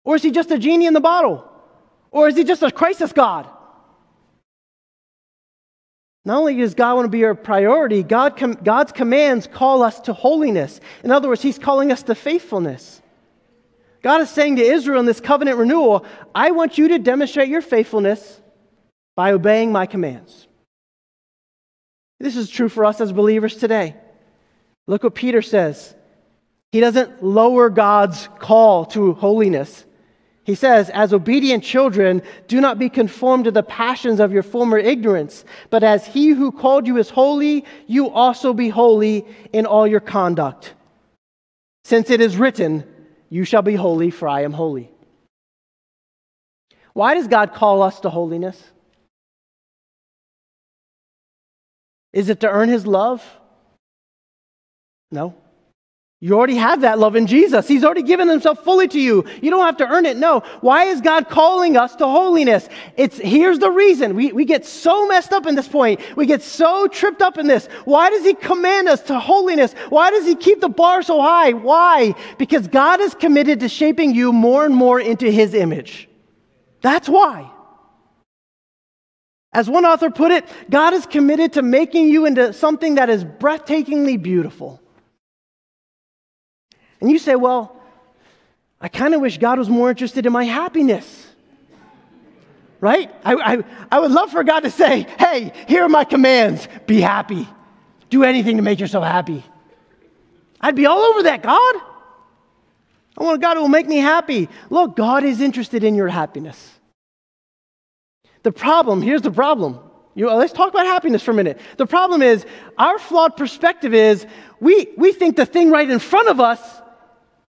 Or 0.02 0.16
is 0.16 0.24
He 0.24 0.32
just 0.32 0.50
a 0.50 0.58
genie 0.58 0.86
in 0.86 0.92
the 0.92 1.00
bottle? 1.00 1.48
Or 2.10 2.26
is 2.26 2.36
He 2.36 2.42
just 2.42 2.64
a 2.64 2.72
crisis 2.72 3.12
God? 3.12 3.48
Not 6.24 6.38
only 6.38 6.56
does 6.56 6.74
God 6.74 6.94
want 6.94 7.04
to 7.04 7.10
be 7.10 7.24
our 7.24 7.34
priority, 7.34 8.02
God 8.02 8.36
com- 8.36 8.54
God's 8.54 8.92
commands 8.92 9.46
call 9.46 9.82
us 9.82 10.00
to 10.00 10.12
holiness. 10.12 10.80
In 11.02 11.10
other 11.10 11.28
words, 11.28 11.42
He's 11.42 11.58
calling 11.58 11.92
us 11.92 12.02
to 12.04 12.14
faithfulness. 12.14 13.02
God 14.02 14.20
is 14.20 14.30
saying 14.30 14.56
to 14.56 14.62
Israel 14.62 15.00
in 15.00 15.06
this 15.06 15.20
covenant 15.20 15.58
renewal, 15.58 16.04
I 16.34 16.50
want 16.52 16.78
you 16.78 16.88
to 16.88 16.98
demonstrate 16.98 17.48
your 17.48 17.62
faithfulness 17.62 18.40
by 19.16 19.32
obeying 19.32 19.72
my 19.72 19.86
commands. 19.86 20.46
This 22.20 22.36
is 22.36 22.48
true 22.48 22.68
for 22.68 22.84
us 22.84 23.00
as 23.00 23.12
believers 23.12 23.56
today. 23.56 23.96
Look 24.86 25.04
what 25.04 25.14
Peter 25.14 25.42
says. 25.42 25.94
He 26.72 26.80
doesn't 26.80 27.22
lower 27.22 27.70
God's 27.70 28.28
call 28.38 28.86
to 28.86 29.14
holiness. 29.14 29.84
He 30.44 30.54
says, 30.54 30.90
As 30.90 31.12
obedient 31.12 31.64
children, 31.64 32.22
do 32.48 32.60
not 32.60 32.78
be 32.78 32.90
conformed 32.90 33.44
to 33.44 33.50
the 33.50 33.62
passions 33.62 34.20
of 34.20 34.32
your 34.32 34.42
former 34.42 34.78
ignorance, 34.78 35.44
but 35.70 35.82
as 35.82 36.06
he 36.06 36.28
who 36.28 36.52
called 36.52 36.86
you 36.86 36.98
is 36.98 37.10
holy, 37.10 37.64
you 37.86 38.10
also 38.10 38.52
be 38.52 38.68
holy 38.68 39.26
in 39.52 39.64
all 39.64 39.86
your 39.86 40.00
conduct. 40.00 40.74
Since 41.84 42.10
it 42.10 42.20
is 42.20 42.36
written, 42.36 42.84
You 43.30 43.44
shall 43.44 43.62
be 43.62 43.74
holy, 43.74 44.10
for 44.10 44.28
I 44.28 44.42
am 44.42 44.52
holy. 44.52 44.90
Why 46.92 47.14
does 47.14 47.26
God 47.26 47.54
call 47.54 47.82
us 47.82 48.00
to 48.00 48.10
holiness? 48.10 48.62
Is 52.12 52.28
it 52.28 52.40
to 52.40 52.50
earn 52.50 52.68
his 52.68 52.86
love? 52.86 53.24
No. 55.10 55.34
You 56.24 56.32
already 56.38 56.56
have 56.56 56.80
that 56.80 56.98
love 56.98 57.16
in 57.16 57.26
Jesus. 57.26 57.68
He's 57.68 57.84
already 57.84 58.02
given 58.02 58.28
himself 58.30 58.64
fully 58.64 58.88
to 58.88 58.98
you. 58.98 59.26
You 59.42 59.50
don't 59.50 59.66
have 59.66 59.76
to 59.76 59.86
earn 59.86 60.06
it. 60.06 60.16
No. 60.16 60.40
Why 60.62 60.84
is 60.84 61.02
God 61.02 61.28
calling 61.28 61.76
us 61.76 61.94
to 61.96 62.06
holiness? 62.06 62.66
It's 62.96 63.18
here's 63.18 63.58
the 63.58 63.70
reason. 63.70 64.14
We, 64.14 64.32
we 64.32 64.46
get 64.46 64.64
so 64.64 65.06
messed 65.06 65.34
up 65.34 65.44
in 65.44 65.54
this 65.54 65.68
point. 65.68 66.00
We 66.16 66.24
get 66.24 66.40
so 66.40 66.86
tripped 66.86 67.20
up 67.20 67.36
in 67.36 67.46
this. 67.46 67.66
Why 67.84 68.08
does 68.08 68.24
he 68.24 68.32
command 68.32 68.88
us 68.88 69.02
to 69.02 69.20
holiness? 69.20 69.74
Why 69.90 70.10
does 70.12 70.24
he 70.24 70.34
keep 70.34 70.62
the 70.62 70.70
bar 70.70 71.02
so 71.02 71.20
high? 71.20 71.52
Why? 71.52 72.14
Because 72.38 72.68
God 72.68 73.02
is 73.02 73.14
committed 73.14 73.60
to 73.60 73.68
shaping 73.68 74.14
you 74.14 74.32
more 74.32 74.64
and 74.64 74.74
more 74.74 74.98
into 74.98 75.30
his 75.30 75.52
image. 75.52 76.08
That's 76.80 77.06
why. 77.06 77.50
As 79.52 79.68
one 79.68 79.84
author 79.84 80.08
put 80.08 80.32
it, 80.32 80.46
God 80.70 80.94
is 80.94 81.04
committed 81.04 81.52
to 81.52 81.62
making 81.62 82.08
you 82.08 82.24
into 82.24 82.54
something 82.54 82.94
that 82.94 83.10
is 83.10 83.26
breathtakingly 83.26 84.22
beautiful. 84.22 84.80
And 87.00 87.10
you 87.10 87.18
say, 87.18 87.36
well, 87.36 87.76
I 88.80 88.88
kind 88.88 89.14
of 89.14 89.20
wish 89.20 89.38
God 89.38 89.58
was 89.58 89.68
more 89.68 89.90
interested 89.90 90.26
in 90.26 90.32
my 90.32 90.44
happiness. 90.44 91.26
Right? 92.80 93.10
I, 93.24 93.34
I, 93.34 93.64
I 93.90 93.98
would 94.00 94.10
love 94.10 94.30
for 94.30 94.44
God 94.44 94.60
to 94.60 94.70
say, 94.70 95.06
hey, 95.18 95.52
here 95.68 95.84
are 95.84 95.88
my 95.88 96.04
commands. 96.04 96.68
Be 96.86 97.00
happy. 97.00 97.48
Do 98.10 98.24
anything 98.24 98.58
to 98.58 98.62
make 98.62 98.78
yourself 98.78 99.04
happy. 99.04 99.42
I'd 100.60 100.76
be 100.76 100.86
all 100.86 101.00
over 101.00 101.22
that, 101.24 101.42
God. 101.42 101.76
I 103.16 103.22
want 103.22 103.36
a 103.36 103.38
God 103.38 103.54
who 103.54 103.62
will 103.62 103.68
make 103.68 103.86
me 103.86 103.98
happy. 103.98 104.48
Look, 104.70 104.96
God 104.96 105.24
is 105.24 105.40
interested 105.40 105.84
in 105.84 105.94
your 105.94 106.08
happiness. 106.08 106.72
The 108.42 108.52
problem, 108.52 109.00
here's 109.00 109.22
the 109.22 109.30
problem. 109.30 109.80
You, 110.14 110.30
uh, 110.30 110.34
let's 110.34 110.52
talk 110.52 110.68
about 110.68 110.86
happiness 110.86 111.22
for 111.22 111.30
a 111.30 111.34
minute. 111.34 111.58
The 111.76 111.86
problem 111.86 112.22
is, 112.22 112.44
our 112.76 112.98
flawed 112.98 113.36
perspective 113.36 113.94
is 113.94 114.26
we, 114.60 114.88
we 114.96 115.12
think 115.12 115.36
the 115.36 115.46
thing 115.46 115.70
right 115.70 115.88
in 115.88 115.98
front 115.98 116.28
of 116.28 116.40
us 116.40 116.60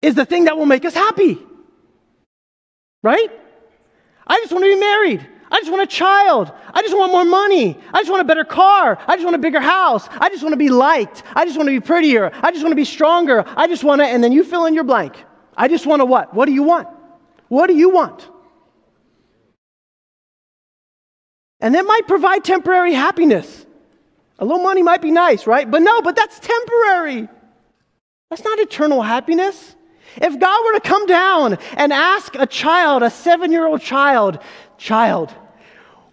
is 0.01 0.15
the 0.15 0.25
thing 0.25 0.45
that 0.45 0.57
will 0.57 0.65
make 0.65 0.85
us 0.85 0.93
happy. 0.93 1.37
Right? 3.03 3.31
I 4.25 4.39
just 4.39 4.51
want 4.51 4.63
to 4.65 4.73
be 4.73 4.79
married. 4.79 5.27
I 5.49 5.59
just 5.59 5.71
want 5.71 5.83
a 5.83 5.87
child. 5.87 6.51
I 6.73 6.81
just 6.81 6.95
want 6.95 7.11
more 7.11 7.23
money. 7.23 7.77
I 7.93 7.99
just 7.99 8.11
want 8.11 8.21
a 8.21 8.25
better 8.25 8.43
car. 8.43 8.97
I 9.07 9.15
just 9.15 9.23
want 9.23 9.35
a 9.35 9.39
bigger 9.39 9.61
house. 9.61 10.07
I 10.19 10.29
just 10.29 10.43
want 10.43 10.53
to 10.53 10.57
be 10.57 10.69
liked. 10.69 11.23
I 11.33 11.45
just 11.45 11.57
want 11.57 11.67
to 11.67 11.71
be 11.71 11.79
prettier. 11.79 12.31
I 12.43 12.51
just 12.51 12.63
want 12.63 12.71
to 12.71 12.75
be 12.75 12.85
stronger. 12.85 13.45
I 13.55 13.67
just 13.67 13.83
want 13.83 14.01
to, 14.01 14.05
and 14.05 14.23
then 14.23 14.33
you 14.33 14.43
fill 14.43 14.65
in 14.65 14.73
your 14.73 14.83
blank. 14.83 15.23
I 15.55 15.69
just 15.69 15.85
want 15.85 16.01
to 16.01 16.05
what? 16.05 16.33
What 16.33 16.45
do 16.45 16.51
you 16.51 16.63
want? 16.63 16.89
What 17.47 17.67
do 17.67 17.75
you 17.75 17.89
want? 17.89 18.27
And 21.61 21.73
that 21.75 21.85
might 21.85 22.07
provide 22.07 22.43
temporary 22.43 22.93
happiness. 22.93 23.65
A 24.37 24.45
little 24.45 24.61
money 24.61 24.83
might 24.83 25.01
be 25.01 25.11
nice, 25.11 25.47
right? 25.47 25.69
But 25.69 25.81
no, 25.81 26.01
but 26.01 26.15
that's 26.15 26.39
temporary. 26.39 27.27
That's 28.29 28.43
not 28.43 28.59
eternal 28.59 29.01
happiness. 29.01 29.75
If 30.21 30.39
God 30.39 30.65
were 30.65 30.73
to 30.73 30.81
come 30.81 31.05
down 31.05 31.57
and 31.75 31.93
ask 31.93 32.35
a 32.35 32.45
child, 32.45 33.03
a 33.03 33.09
seven 33.09 33.51
year 33.51 33.65
old 33.65 33.81
child, 33.81 34.39
child, 34.77 35.33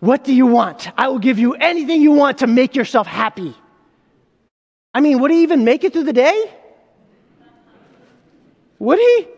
what 0.01 0.25
do 0.25 0.35
you 0.35 0.47
want? 0.47 0.90
I 0.99 1.09
will 1.09 1.19
give 1.19 1.38
you 1.38 1.55
anything 1.55 2.03
you 2.03 2.12
want 2.12 2.38
to 2.38 2.47
make 2.47 2.75
yourself 2.75 3.07
happy. 3.07 3.55
I 4.93 5.01
mean, 5.01 5.21
would 5.21 5.31
he 5.31 5.43
even 5.43 5.64
make 5.64 5.83
it 5.85 5.93
through 5.93 6.05
the 6.05 6.12
day? 6.12 6.53
Would 8.79 8.99
he? 8.99 9.29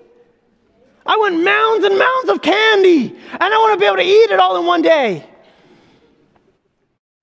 I 1.06 1.16
want 1.16 1.42
mounds 1.42 1.84
and 1.84 1.98
mounds 1.98 2.28
of 2.30 2.42
candy, 2.42 3.16
and 3.30 3.42
I 3.42 3.56
want 3.58 3.74
to 3.74 3.80
be 3.80 3.86
able 3.86 3.96
to 3.96 4.02
eat 4.02 4.30
it 4.30 4.40
all 4.40 4.56
in 4.58 4.66
one 4.66 4.82
day. 4.82 5.24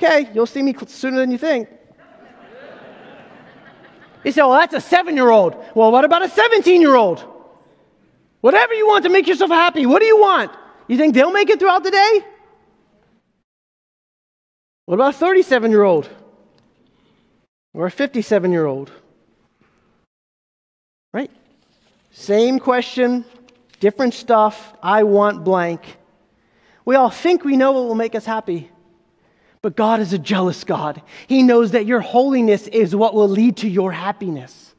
Okay, 0.01 0.29
you'll 0.33 0.45
see 0.45 0.61
me 0.61 0.73
sooner 0.87 1.17
than 1.17 1.31
you 1.31 1.37
think. 1.37 1.67
You 4.23 4.31
say, 4.31 4.41
well, 4.41 4.53
that's 4.53 4.73
a 4.73 4.81
seven 4.81 5.15
year 5.15 5.29
old. 5.29 5.55
Well, 5.75 5.91
what 5.91 6.05
about 6.05 6.23
a 6.23 6.29
17 6.29 6.79
year 6.79 6.95
old? 6.95 7.32
Whatever 8.43 8.73
you 8.73 8.85
want 8.85 9.05
to 9.05 9.09
make 9.09 9.25
yourself 9.25 9.51
happy, 9.51 9.85
what 9.85 9.99
do 9.99 10.05
you 10.05 10.19
want? 10.19 10.51
You 10.89 10.97
think 10.97 11.13
they'll 11.13 11.31
make 11.31 11.49
it 11.49 11.59
throughout 11.59 11.81
the 11.81 11.91
day? 11.91 12.25
What 14.83 14.95
about 14.95 15.15
a 15.15 15.17
37 15.17 15.71
year 15.71 15.83
old? 15.83 16.09
Or 17.73 17.85
a 17.85 17.91
57 17.91 18.51
year 18.51 18.65
old? 18.65 18.91
Right? 21.13 21.31
Same 22.11 22.59
question, 22.59 23.23
different 23.79 24.13
stuff. 24.13 24.73
I 24.83 25.03
want 25.03 25.45
blank. 25.45 25.95
We 26.83 26.97
all 26.97 27.09
think 27.09 27.45
we 27.45 27.55
know 27.55 27.71
what 27.71 27.85
will 27.85 27.95
make 27.95 28.13
us 28.13 28.25
happy. 28.25 28.69
But 29.61 29.77
God 29.77 30.01
is 30.01 30.11
a 30.11 30.19
jealous 30.19 30.65
God. 30.65 31.01
He 31.27 31.43
knows 31.43 31.71
that 31.71 31.85
your 31.85 32.01
holiness 32.01 32.67
is 32.67 32.93
what 32.93 33.13
will 33.13 33.29
lead 33.29 33.55
to 33.57 33.69
your 33.69 33.93
happiness. 33.93 34.72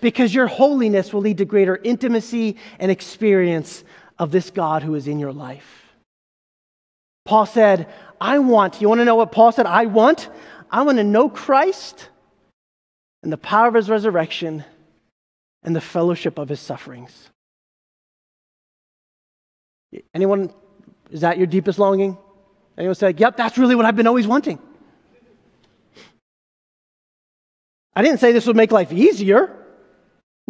Because 0.00 0.34
your 0.34 0.46
holiness 0.46 1.12
will 1.12 1.20
lead 1.20 1.38
to 1.38 1.44
greater 1.44 1.76
intimacy 1.82 2.56
and 2.78 2.90
experience 2.90 3.84
of 4.18 4.30
this 4.30 4.50
God 4.50 4.82
who 4.82 4.94
is 4.94 5.06
in 5.06 5.18
your 5.18 5.32
life. 5.32 5.94
Paul 7.24 7.46
said, 7.46 7.88
I 8.20 8.38
want, 8.38 8.80
you 8.80 8.88
want 8.88 9.00
to 9.00 9.04
know 9.04 9.14
what 9.14 9.32
Paul 9.32 9.52
said? 9.52 9.66
I 9.66 9.86
want? 9.86 10.28
I 10.70 10.82
want 10.82 10.98
to 10.98 11.04
know 11.04 11.28
Christ 11.28 12.08
and 13.22 13.32
the 13.32 13.38
power 13.38 13.68
of 13.68 13.74
his 13.74 13.88
resurrection 13.88 14.64
and 15.62 15.76
the 15.76 15.80
fellowship 15.80 16.38
of 16.38 16.48
his 16.48 16.60
sufferings. 16.60 17.30
Anyone, 20.14 20.52
is 21.10 21.22
that 21.22 21.38
your 21.38 21.46
deepest 21.46 21.78
longing? 21.78 22.16
Anyone 22.78 22.94
say, 22.94 23.14
Yep, 23.16 23.36
that's 23.36 23.58
really 23.58 23.74
what 23.74 23.84
I've 23.84 23.96
been 23.96 24.06
always 24.06 24.26
wanting? 24.26 24.58
I 27.94 28.02
didn't 28.02 28.20
say 28.20 28.32
this 28.32 28.46
would 28.46 28.56
make 28.56 28.70
life 28.70 28.92
easier. 28.92 29.59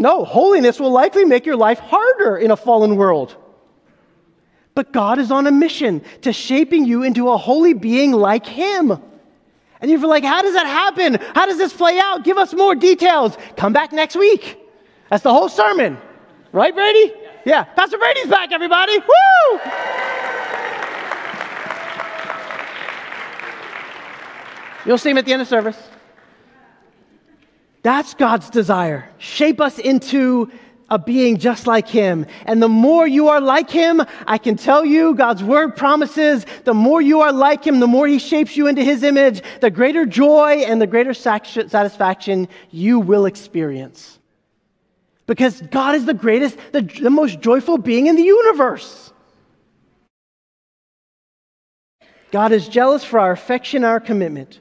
No, 0.01 0.25
holiness 0.25 0.81
will 0.81 0.91
likely 0.91 1.27
make 1.27 1.45
your 1.45 1.57
life 1.57 1.79
harder 1.79 2.39
in 2.39 2.51
a 2.51 2.57
fallen 2.57 2.97
world. 2.97 3.37
But 4.75 4.95
God 4.95 5.19
is 5.19 5.31
on 5.31 5.47
a 5.47 5.53
mission 5.53 6.03
to 6.23 6.33
shaping 6.33 6.87
you 6.87 7.03
into 7.03 7.29
a 7.29 7.37
holy 7.37 7.75
being 7.75 8.13
like 8.13 8.47
Him. 8.47 8.99
And 9.79 9.91
you're 9.91 10.01
like, 10.01 10.25
how 10.25 10.41
does 10.41 10.55
that 10.55 10.65
happen? 10.65 11.19
How 11.35 11.45
does 11.45 11.59
this 11.59 11.75
play 11.75 11.99
out? 11.99 12.25
Give 12.25 12.39
us 12.39 12.55
more 12.55 12.75
details. 12.75 13.37
Come 13.57 13.75
back 13.75 13.93
next 13.93 14.17
week. 14.17 14.59
That's 15.11 15.23
the 15.23 15.35
whole 15.35 15.51
sermon. 15.51 15.99
Right, 16.51 16.75
Brady? 16.75 17.13
Yeah. 17.45 17.65
Pastor 17.65 17.99
Brady's 17.99 18.27
back, 18.27 18.53
everybody. 18.53 18.99
Woo! 18.99 19.61
You'll 24.87 24.97
see 24.97 25.11
him 25.11 25.19
at 25.19 25.27
the 25.27 25.35
end 25.35 25.43
of 25.43 25.49
service. 25.49 25.90
That's 27.83 28.15
God's 28.15 28.51
desire. 28.51 29.09
Shape 29.19 29.61
us 29.61 29.79
into 29.79 30.51
a 30.91 30.99
being 30.99 31.39
just 31.39 31.67
like 31.67 31.89
him. 31.89 32.27
And 32.45 32.63
the 32.63 32.69
more 32.69 33.07
you 33.07 33.29
are 33.29 33.41
like 33.41 33.71
him, 33.71 34.03
I 34.27 34.39
can 34.39 34.57
tell 34.57 34.85
you, 34.85 35.15
God's 35.15 35.43
word 35.43 35.77
promises, 35.77 36.45
the 36.65 36.75
more 36.75 37.01
you 37.01 37.21
are 37.21 37.33
like 37.33 37.65
him, 37.65 37.81
the 37.81 37.87
more 37.87 38.07
he 38.07 38.19
shapes 38.19 38.57
you 38.57 38.67
into 38.67 38.83
his 38.83 39.03
image, 39.03 39.41
the 39.61 39.71
greater 39.71 40.05
joy 40.05 40.65
and 40.67 40.83
the 40.83 40.89
greater 40.89 41.15
satisfaction 41.15 42.49
you 42.71 42.99
will 42.99 43.25
experience. 43.25 44.19
Because 45.27 45.61
God 45.63 45.95
is 45.95 46.07
the 46.07 46.15
greatest, 46.15 46.59
the, 46.73 46.83
the 46.83 47.11
most 47.11 47.41
joyful 47.41 47.79
being 47.79 48.09
in 48.09 48.17
the 48.17 48.25
universe. 48.25 49.13
God 52.33 52.51
is 52.51 52.69
jealous 52.69 53.05
for 53.05 53.21
our 53.21 53.31
affection, 53.31 53.85
our 53.85 54.01
commitment 54.01 54.59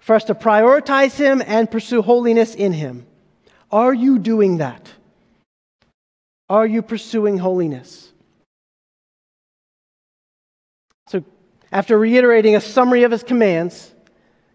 for 0.00 0.14
us 0.14 0.24
to 0.24 0.34
prioritize 0.34 1.16
Him 1.16 1.42
and 1.46 1.70
pursue 1.70 2.02
holiness 2.02 2.54
in 2.54 2.72
Him. 2.72 3.06
Are 3.70 3.94
you 3.94 4.18
doing 4.18 4.58
that? 4.58 4.90
Are 6.48 6.66
you 6.66 6.82
pursuing 6.82 7.38
holiness? 7.38 8.10
So, 11.08 11.22
after 11.70 11.96
reiterating 11.96 12.56
a 12.56 12.60
summary 12.60 13.04
of 13.04 13.12
His 13.12 13.22
commands, 13.22 13.94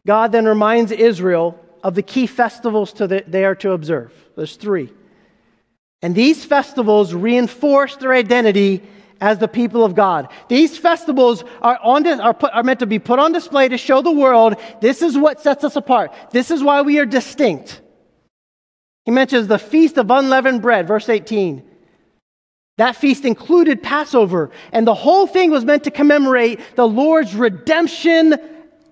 God 0.05 0.31
then 0.31 0.45
reminds 0.45 0.91
Israel 0.91 1.60
of 1.84 1.95
the 1.95 2.03
key 2.03 2.27
festivals 2.27 2.91
the, 3.08 3.23
they 3.27 3.45
are 3.45 3.55
to 3.55 3.71
observe. 3.71 4.12
There's 4.36 4.55
three. 4.55 4.91
And 6.01 6.13
these 6.13 6.43
festivals 6.43 7.13
reinforce 7.13 7.95
their 7.95 8.13
identity 8.13 8.84
as 9.21 9.39
the 9.39 9.47
people 9.47 9.84
of 9.84 9.95
God. 9.95 10.30
These 10.47 10.78
festivals 10.78 11.43
are, 11.62 11.80
on, 11.82 12.06
are, 12.19 12.34
put, 12.34 12.54
are 12.54 12.63
meant 12.63 12.80
to 12.80 12.86
be 12.86 12.99
put 12.99 13.19
on 13.19 13.32
display 13.32 13.67
to 13.69 13.78
show 13.78 14.01
the 14.01 14.12
world 14.12 14.56
this 14.82 15.01
is 15.01 15.17
what 15.17 15.41
sets 15.41 15.63
us 15.63 15.75
apart. 15.75 16.13
This 16.32 16.51
is 16.51 16.63
why 16.63 16.82
we 16.82 16.99
are 16.99 17.06
distinct. 17.06 17.82
He 19.06 19.12
mentions 19.12 19.47
the 19.47 19.60
Feast 19.60 19.97
of 19.97 20.10
Unleavened 20.10 20.62
Bread, 20.62 20.88
verse 20.88 21.10
18. 21.10 21.63
That 22.78 22.97
feast 22.97 23.23
included 23.23 23.82
Passover, 23.82 24.51
and 24.73 24.86
the 24.86 24.93
whole 24.93 25.28
thing 25.28 25.49
was 25.49 25.63
meant 25.63 25.86
to 25.86 25.91
commemorate 25.91 26.60
the 26.75 26.88
Lord's 26.88 27.34
redemption 27.34 28.36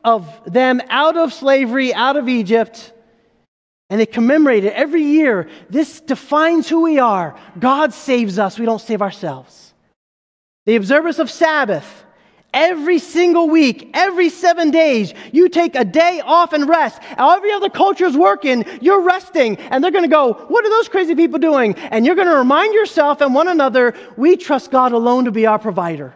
of 0.05 0.27
them 0.45 0.81
out 0.89 1.17
of 1.17 1.33
slavery, 1.33 1.93
out 1.93 2.15
of 2.15 2.29
Egypt. 2.29 2.93
And 3.89 3.99
they 3.99 4.05
commemorate 4.05 4.63
it 4.63 4.73
every 4.73 5.03
year. 5.03 5.49
This 5.69 5.99
defines 5.99 6.69
who 6.69 6.81
we 6.81 6.99
are. 6.99 7.37
God 7.59 7.93
saves 7.93 8.39
us, 8.39 8.57
we 8.57 8.65
don't 8.65 8.81
save 8.81 9.01
ourselves. 9.01 9.72
The 10.65 10.75
observance 10.75 11.19
of 11.19 11.29
Sabbath. 11.29 12.03
Every 12.53 12.99
single 12.99 13.49
week, 13.49 13.89
every 13.95 14.29
seven 14.29 14.69
days, 14.69 15.13
you 15.31 15.49
take 15.49 15.75
a 15.75 15.83
day 15.83 16.21
off 16.23 16.53
and 16.53 16.69
rest. 16.69 17.01
Every 17.17 17.51
other 17.51 17.69
culture 17.69 18.05
is 18.05 18.15
working, 18.15 18.63
you're 18.79 19.01
resting, 19.01 19.57
and 19.57 19.83
they're 19.83 19.91
going 19.91 20.03
to 20.03 20.09
go, 20.09 20.33
What 20.33 20.63
are 20.63 20.69
those 20.69 20.87
crazy 20.87 21.15
people 21.15 21.39
doing? 21.39 21.73
And 21.75 22.05
you're 22.05 22.15
going 22.15 22.27
to 22.27 22.35
remind 22.35 22.75
yourself 22.75 23.21
and 23.21 23.33
one 23.33 23.47
another, 23.47 23.95
we 24.17 24.37
trust 24.37 24.69
God 24.69 24.91
alone 24.91 25.25
to 25.25 25.31
be 25.31 25.47
our 25.47 25.57
provider. 25.57 26.13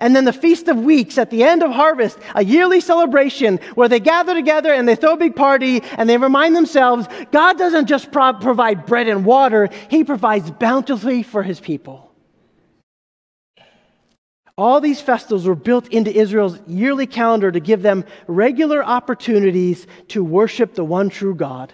And 0.00 0.16
then 0.16 0.24
the 0.24 0.32
Feast 0.32 0.68
of 0.68 0.78
Weeks 0.78 1.16
at 1.16 1.30
the 1.30 1.44
end 1.44 1.62
of 1.62 1.70
harvest, 1.70 2.18
a 2.34 2.42
yearly 2.44 2.80
celebration 2.80 3.58
where 3.74 3.88
they 3.88 4.00
gather 4.00 4.34
together 4.34 4.72
and 4.72 4.88
they 4.88 4.96
throw 4.96 5.12
a 5.12 5.16
big 5.16 5.36
party 5.36 5.82
and 5.96 6.08
they 6.08 6.16
remind 6.16 6.56
themselves 6.56 7.06
God 7.30 7.56
doesn't 7.56 7.86
just 7.86 8.10
pro- 8.10 8.32
provide 8.32 8.86
bread 8.86 9.06
and 9.06 9.24
water, 9.24 9.68
He 9.88 10.02
provides 10.02 10.50
bountifully 10.50 11.22
for 11.22 11.42
His 11.42 11.60
people. 11.60 12.11
All 14.58 14.80
these 14.80 15.00
festivals 15.00 15.46
were 15.46 15.54
built 15.54 15.88
into 15.88 16.14
Israel's 16.14 16.58
yearly 16.66 17.06
calendar 17.06 17.50
to 17.50 17.60
give 17.60 17.82
them 17.82 18.04
regular 18.26 18.84
opportunities 18.84 19.86
to 20.08 20.22
worship 20.22 20.74
the 20.74 20.84
one 20.84 21.08
true 21.08 21.34
God. 21.34 21.72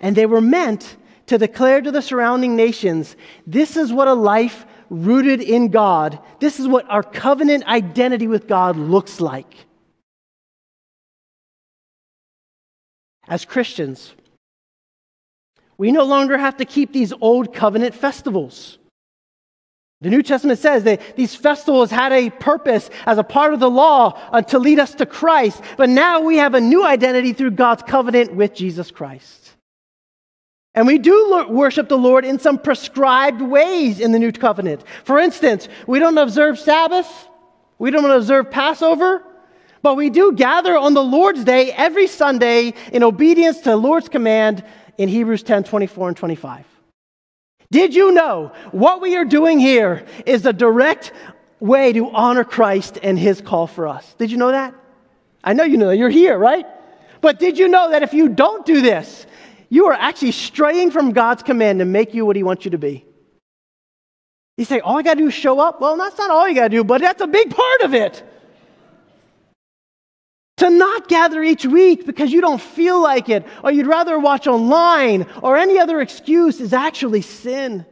And 0.00 0.14
they 0.14 0.26
were 0.26 0.42
meant 0.42 0.96
to 1.26 1.38
declare 1.38 1.80
to 1.80 1.90
the 1.90 2.02
surrounding 2.02 2.56
nations 2.56 3.16
this 3.46 3.76
is 3.76 3.92
what 3.92 4.08
a 4.08 4.14
life 4.14 4.66
rooted 4.90 5.40
in 5.40 5.68
God, 5.68 6.18
this 6.40 6.60
is 6.60 6.68
what 6.68 6.88
our 6.90 7.02
covenant 7.02 7.66
identity 7.66 8.28
with 8.28 8.46
God 8.46 8.76
looks 8.76 9.20
like. 9.20 9.66
As 13.26 13.46
Christians, 13.46 14.12
we 15.78 15.90
no 15.90 16.04
longer 16.04 16.36
have 16.36 16.58
to 16.58 16.66
keep 16.66 16.92
these 16.92 17.14
old 17.20 17.54
covenant 17.54 17.94
festivals. 17.94 18.78
The 20.00 20.10
New 20.10 20.22
Testament 20.22 20.58
says 20.58 20.84
that 20.84 21.16
these 21.16 21.34
festivals 21.34 21.90
had 21.90 22.12
a 22.12 22.28
purpose 22.30 22.90
as 23.06 23.16
a 23.16 23.24
part 23.24 23.54
of 23.54 23.60
the 23.60 23.70
law 23.70 24.18
uh, 24.32 24.42
to 24.42 24.58
lead 24.58 24.78
us 24.78 24.94
to 24.96 25.06
Christ, 25.06 25.62
but 25.76 25.88
now 25.88 26.20
we 26.20 26.36
have 26.36 26.54
a 26.54 26.60
new 26.60 26.84
identity 26.84 27.32
through 27.32 27.52
God's 27.52 27.82
covenant 27.82 28.34
with 28.34 28.54
Jesus 28.54 28.90
Christ. 28.90 29.52
And 30.74 30.86
we 30.86 30.98
do 30.98 31.46
worship 31.48 31.88
the 31.88 31.96
Lord 31.96 32.24
in 32.24 32.38
some 32.38 32.58
prescribed 32.58 33.40
ways 33.40 34.00
in 34.00 34.10
the 34.10 34.18
new 34.18 34.32
covenant. 34.32 34.82
For 35.04 35.18
instance, 35.18 35.68
we 35.86 36.00
don't 36.00 36.18
observe 36.18 36.58
Sabbath, 36.58 37.28
we 37.78 37.90
don't 37.90 38.10
observe 38.10 38.50
Passover, 38.50 39.22
but 39.82 39.94
we 39.96 40.10
do 40.10 40.32
gather 40.32 40.76
on 40.76 40.94
the 40.94 41.04
Lord's 41.04 41.44
day 41.44 41.70
every 41.72 42.08
Sunday 42.08 42.74
in 42.92 43.02
obedience 43.02 43.58
to 43.58 43.70
the 43.70 43.76
Lord's 43.76 44.08
command 44.08 44.64
in 44.98 45.08
Hebrews 45.08 45.44
10 45.44 45.64
24 45.64 46.08
and 46.08 46.16
25. 46.16 46.73
Did 47.74 47.92
you 47.92 48.12
know 48.12 48.52
what 48.70 49.00
we 49.00 49.16
are 49.16 49.24
doing 49.24 49.58
here 49.58 50.06
is 50.26 50.46
a 50.46 50.52
direct 50.52 51.10
way 51.58 51.92
to 51.92 52.08
honor 52.08 52.44
Christ 52.44 53.00
and 53.02 53.18
his 53.18 53.40
call 53.40 53.66
for 53.66 53.88
us? 53.88 54.14
Did 54.16 54.30
you 54.30 54.36
know 54.36 54.52
that? 54.52 54.72
I 55.42 55.54
know 55.54 55.64
you 55.64 55.76
know 55.76 55.88
that. 55.88 55.96
You're 55.96 56.08
here, 56.08 56.38
right? 56.38 56.66
But 57.20 57.40
did 57.40 57.58
you 57.58 57.66
know 57.66 57.90
that 57.90 58.04
if 58.04 58.14
you 58.14 58.28
don't 58.28 58.64
do 58.64 58.80
this, 58.80 59.26
you 59.70 59.86
are 59.86 59.92
actually 59.92 60.30
straying 60.30 60.92
from 60.92 61.10
God's 61.10 61.42
command 61.42 61.80
to 61.80 61.84
make 61.84 62.14
you 62.14 62.24
what 62.24 62.36
he 62.36 62.44
wants 62.44 62.64
you 62.64 62.70
to 62.70 62.78
be? 62.78 63.04
You 64.56 64.64
say, 64.64 64.78
all 64.78 64.96
I 64.96 65.02
got 65.02 65.14
to 65.14 65.20
do 65.22 65.26
is 65.26 65.34
show 65.34 65.58
up? 65.58 65.80
Well, 65.80 65.96
that's 65.96 66.16
not 66.16 66.30
all 66.30 66.48
you 66.48 66.54
got 66.54 66.68
to 66.68 66.76
do, 66.76 66.84
but 66.84 67.00
that's 67.00 67.22
a 67.22 67.26
big 67.26 67.50
part 67.50 67.80
of 67.80 67.92
it. 67.92 68.22
To 70.58 70.70
not 70.70 71.08
gather 71.08 71.42
each 71.42 71.66
week 71.66 72.06
because 72.06 72.32
you 72.32 72.40
don't 72.40 72.60
feel 72.60 73.02
like 73.02 73.28
it, 73.28 73.44
or 73.64 73.72
you'd 73.72 73.88
rather 73.88 74.18
watch 74.18 74.46
online, 74.46 75.26
or 75.42 75.56
any 75.56 75.78
other 75.78 76.00
excuse 76.00 76.60
is 76.60 76.72
actually 76.72 77.22
sin. 77.22 77.84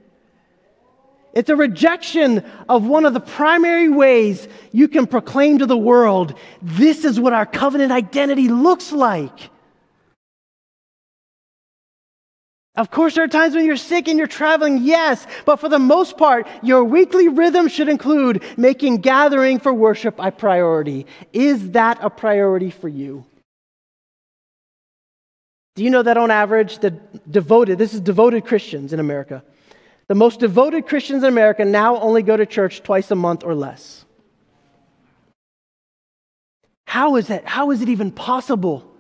It's 1.35 1.51
a 1.51 1.57
rejection 1.57 2.45
of 2.69 2.87
one 2.87 3.07
of 3.07 3.15
the 3.15 3.21
primary 3.21 3.89
ways 3.89 4.47
you 4.71 4.87
can 4.87 5.07
proclaim 5.07 5.59
to 5.59 5.67
the 5.67 5.79
world 5.79 6.39
this 6.61 7.05
is 7.05 7.19
what 7.19 7.33
our 7.33 7.47
covenant 7.47 7.91
identity 7.91 8.49
looks 8.49 8.93
like. 8.93 9.51
Of 12.75 12.91
course, 12.91 13.15
there 13.15 13.25
are 13.25 13.29
times 13.29 13.55
when 13.55 13.67
you're 13.67 13.77
sick 13.77 14.09
and 14.09 14.17
you're 14.17 14.27
traveling, 14.27 14.79
yes, 14.79 15.27
but 15.45 15.57
for 15.57 15.69
the 15.69 15.79
most 15.79 16.17
part, 16.17 16.47
your 16.63 16.85
weekly 16.85 17.29
rhythm 17.29 17.69
should 17.69 17.89
include 17.89 18.43
making 18.57 18.99
gathering 18.99 19.59
for 19.59 19.75
worship 19.75 20.15
a 20.19 20.31
priority. 20.31 21.07
Is 21.35 21.73
that 21.73 21.99
a 22.01 22.09
priority 22.09 22.71
for 22.71 22.89
you? 22.89 23.27
Do 25.75 25.85
you 25.85 25.91
know 25.91 26.03
that 26.03 26.17
on 26.17 26.31
average, 26.31 26.79
the 26.79 26.91
devoted, 27.31 27.79
this 27.79 27.93
is 27.93 28.01
devoted 28.01 28.47
Christians 28.47 28.95
in 28.95 29.01
America, 29.01 29.43
the 30.09 30.15
most 30.15 30.41
devoted 30.41 30.87
Christians 30.87 31.23
in 31.23 31.29
America 31.29 31.65
now 31.65 31.99
only 31.99 32.23
go 32.23 32.37
to 32.37 32.47
church 32.47 32.83
twice 32.83 33.11
a 33.11 33.15
month 33.15 33.45
or 33.45 33.55
less? 33.55 34.05
How 36.87 37.17
is 37.17 37.29
that? 37.29 37.47
How 37.47 37.71
is 37.71 37.83
it 37.83 37.89
even 37.91 38.11
possible? 38.11 38.92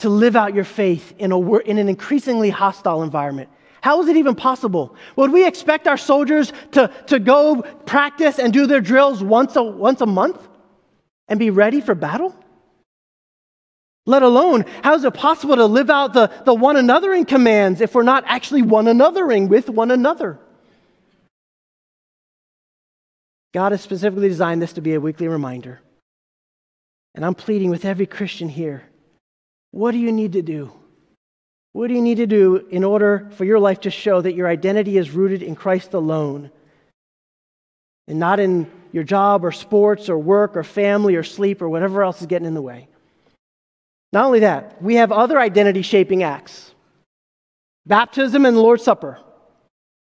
To 0.00 0.08
live 0.08 0.36
out 0.36 0.54
your 0.54 0.64
faith 0.64 1.14
in, 1.18 1.32
a, 1.32 1.58
in 1.58 1.78
an 1.78 1.88
increasingly 1.88 2.50
hostile 2.50 3.02
environment. 3.02 3.48
How 3.82 4.02
is 4.02 4.08
it 4.08 4.16
even 4.16 4.34
possible? 4.34 4.94
Would 5.16 5.32
we 5.32 5.46
expect 5.46 5.88
our 5.88 5.96
soldiers 5.96 6.52
to, 6.72 6.92
to 7.06 7.18
go 7.18 7.62
practice 7.62 8.38
and 8.38 8.52
do 8.52 8.66
their 8.66 8.80
drills 8.80 9.22
once 9.22 9.56
a, 9.56 9.62
once 9.62 10.00
a 10.00 10.06
month 10.06 10.38
and 11.28 11.38
be 11.38 11.50
ready 11.50 11.80
for 11.80 11.94
battle? 11.94 12.34
Let 14.06 14.22
alone, 14.22 14.64
how 14.82 14.94
is 14.94 15.04
it 15.04 15.14
possible 15.14 15.56
to 15.56 15.66
live 15.66 15.88
out 15.88 16.12
the, 16.12 16.30
the 16.44 16.54
one 16.54 16.76
anothering 16.76 17.28
commands 17.28 17.80
if 17.80 17.94
we're 17.94 18.02
not 18.02 18.24
actually 18.26 18.62
one 18.62 18.86
anothering 18.86 19.48
with 19.48 19.68
one 19.70 19.90
another? 19.90 20.38
God 23.52 23.72
has 23.72 23.80
specifically 23.80 24.28
designed 24.28 24.62
this 24.62 24.74
to 24.74 24.80
be 24.80 24.94
a 24.94 25.00
weekly 25.00 25.28
reminder. 25.28 25.80
And 27.14 27.24
I'm 27.24 27.34
pleading 27.34 27.70
with 27.70 27.84
every 27.84 28.06
Christian 28.06 28.48
here 28.48 28.89
what 29.72 29.92
do 29.92 29.98
you 29.98 30.12
need 30.12 30.32
to 30.32 30.42
do? 30.42 30.72
What 31.72 31.88
do 31.88 31.94
you 31.94 32.02
need 32.02 32.16
to 32.16 32.26
do 32.26 32.66
in 32.70 32.82
order 32.82 33.28
for 33.32 33.44
your 33.44 33.60
life 33.60 33.80
to 33.80 33.90
show 33.90 34.20
that 34.20 34.34
your 34.34 34.48
identity 34.48 34.98
is 34.98 35.10
rooted 35.10 35.42
in 35.42 35.54
Christ 35.54 35.94
alone 35.94 36.50
and 38.08 38.18
not 38.18 38.40
in 38.40 38.68
your 38.92 39.04
job 39.04 39.44
or 39.44 39.52
sports 39.52 40.08
or 40.08 40.18
work 40.18 40.56
or 40.56 40.64
family 40.64 41.14
or 41.14 41.22
sleep 41.22 41.62
or 41.62 41.68
whatever 41.68 42.02
else 42.02 42.20
is 42.20 42.26
getting 42.26 42.46
in 42.46 42.54
the 42.54 42.62
way? 42.62 42.88
Not 44.12 44.24
only 44.24 44.40
that, 44.40 44.82
we 44.82 44.96
have 44.96 45.12
other 45.12 45.38
identity 45.38 45.82
shaping 45.82 46.22
acts 46.22 46.74
baptism 47.86 48.44
and 48.44 48.56
Lord's 48.56 48.84
Supper. 48.84 49.18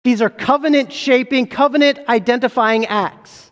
These 0.05 0.20
are 0.20 0.31
covenant 0.31 0.92
shaping, 0.92 1.46
covenant 1.46 2.01
identifying 2.09 2.87
acts. 2.87 3.51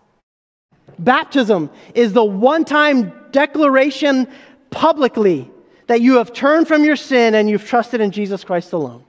Baptism 0.99 1.71
is 1.95 2.13
the 2.13 2.25
one 2.25 2.65
time 2.65 3.13
declaration 3.31 4.27
publicly 4.71 5.51
that 5.91 6.01
you 6.01 6.19
have 6.19 6.33
turned 6.33 6.69
from 6.69 6.85
your 6.85 6.95
sin 6.95 7.35
and 7.35 7.51
you've 7.51 7.67
trusted 7.67 8.01
in 8.01 8.13
Jesus 8.13 8.45
Christ 8.45 8.73
alone. 8.73 9.05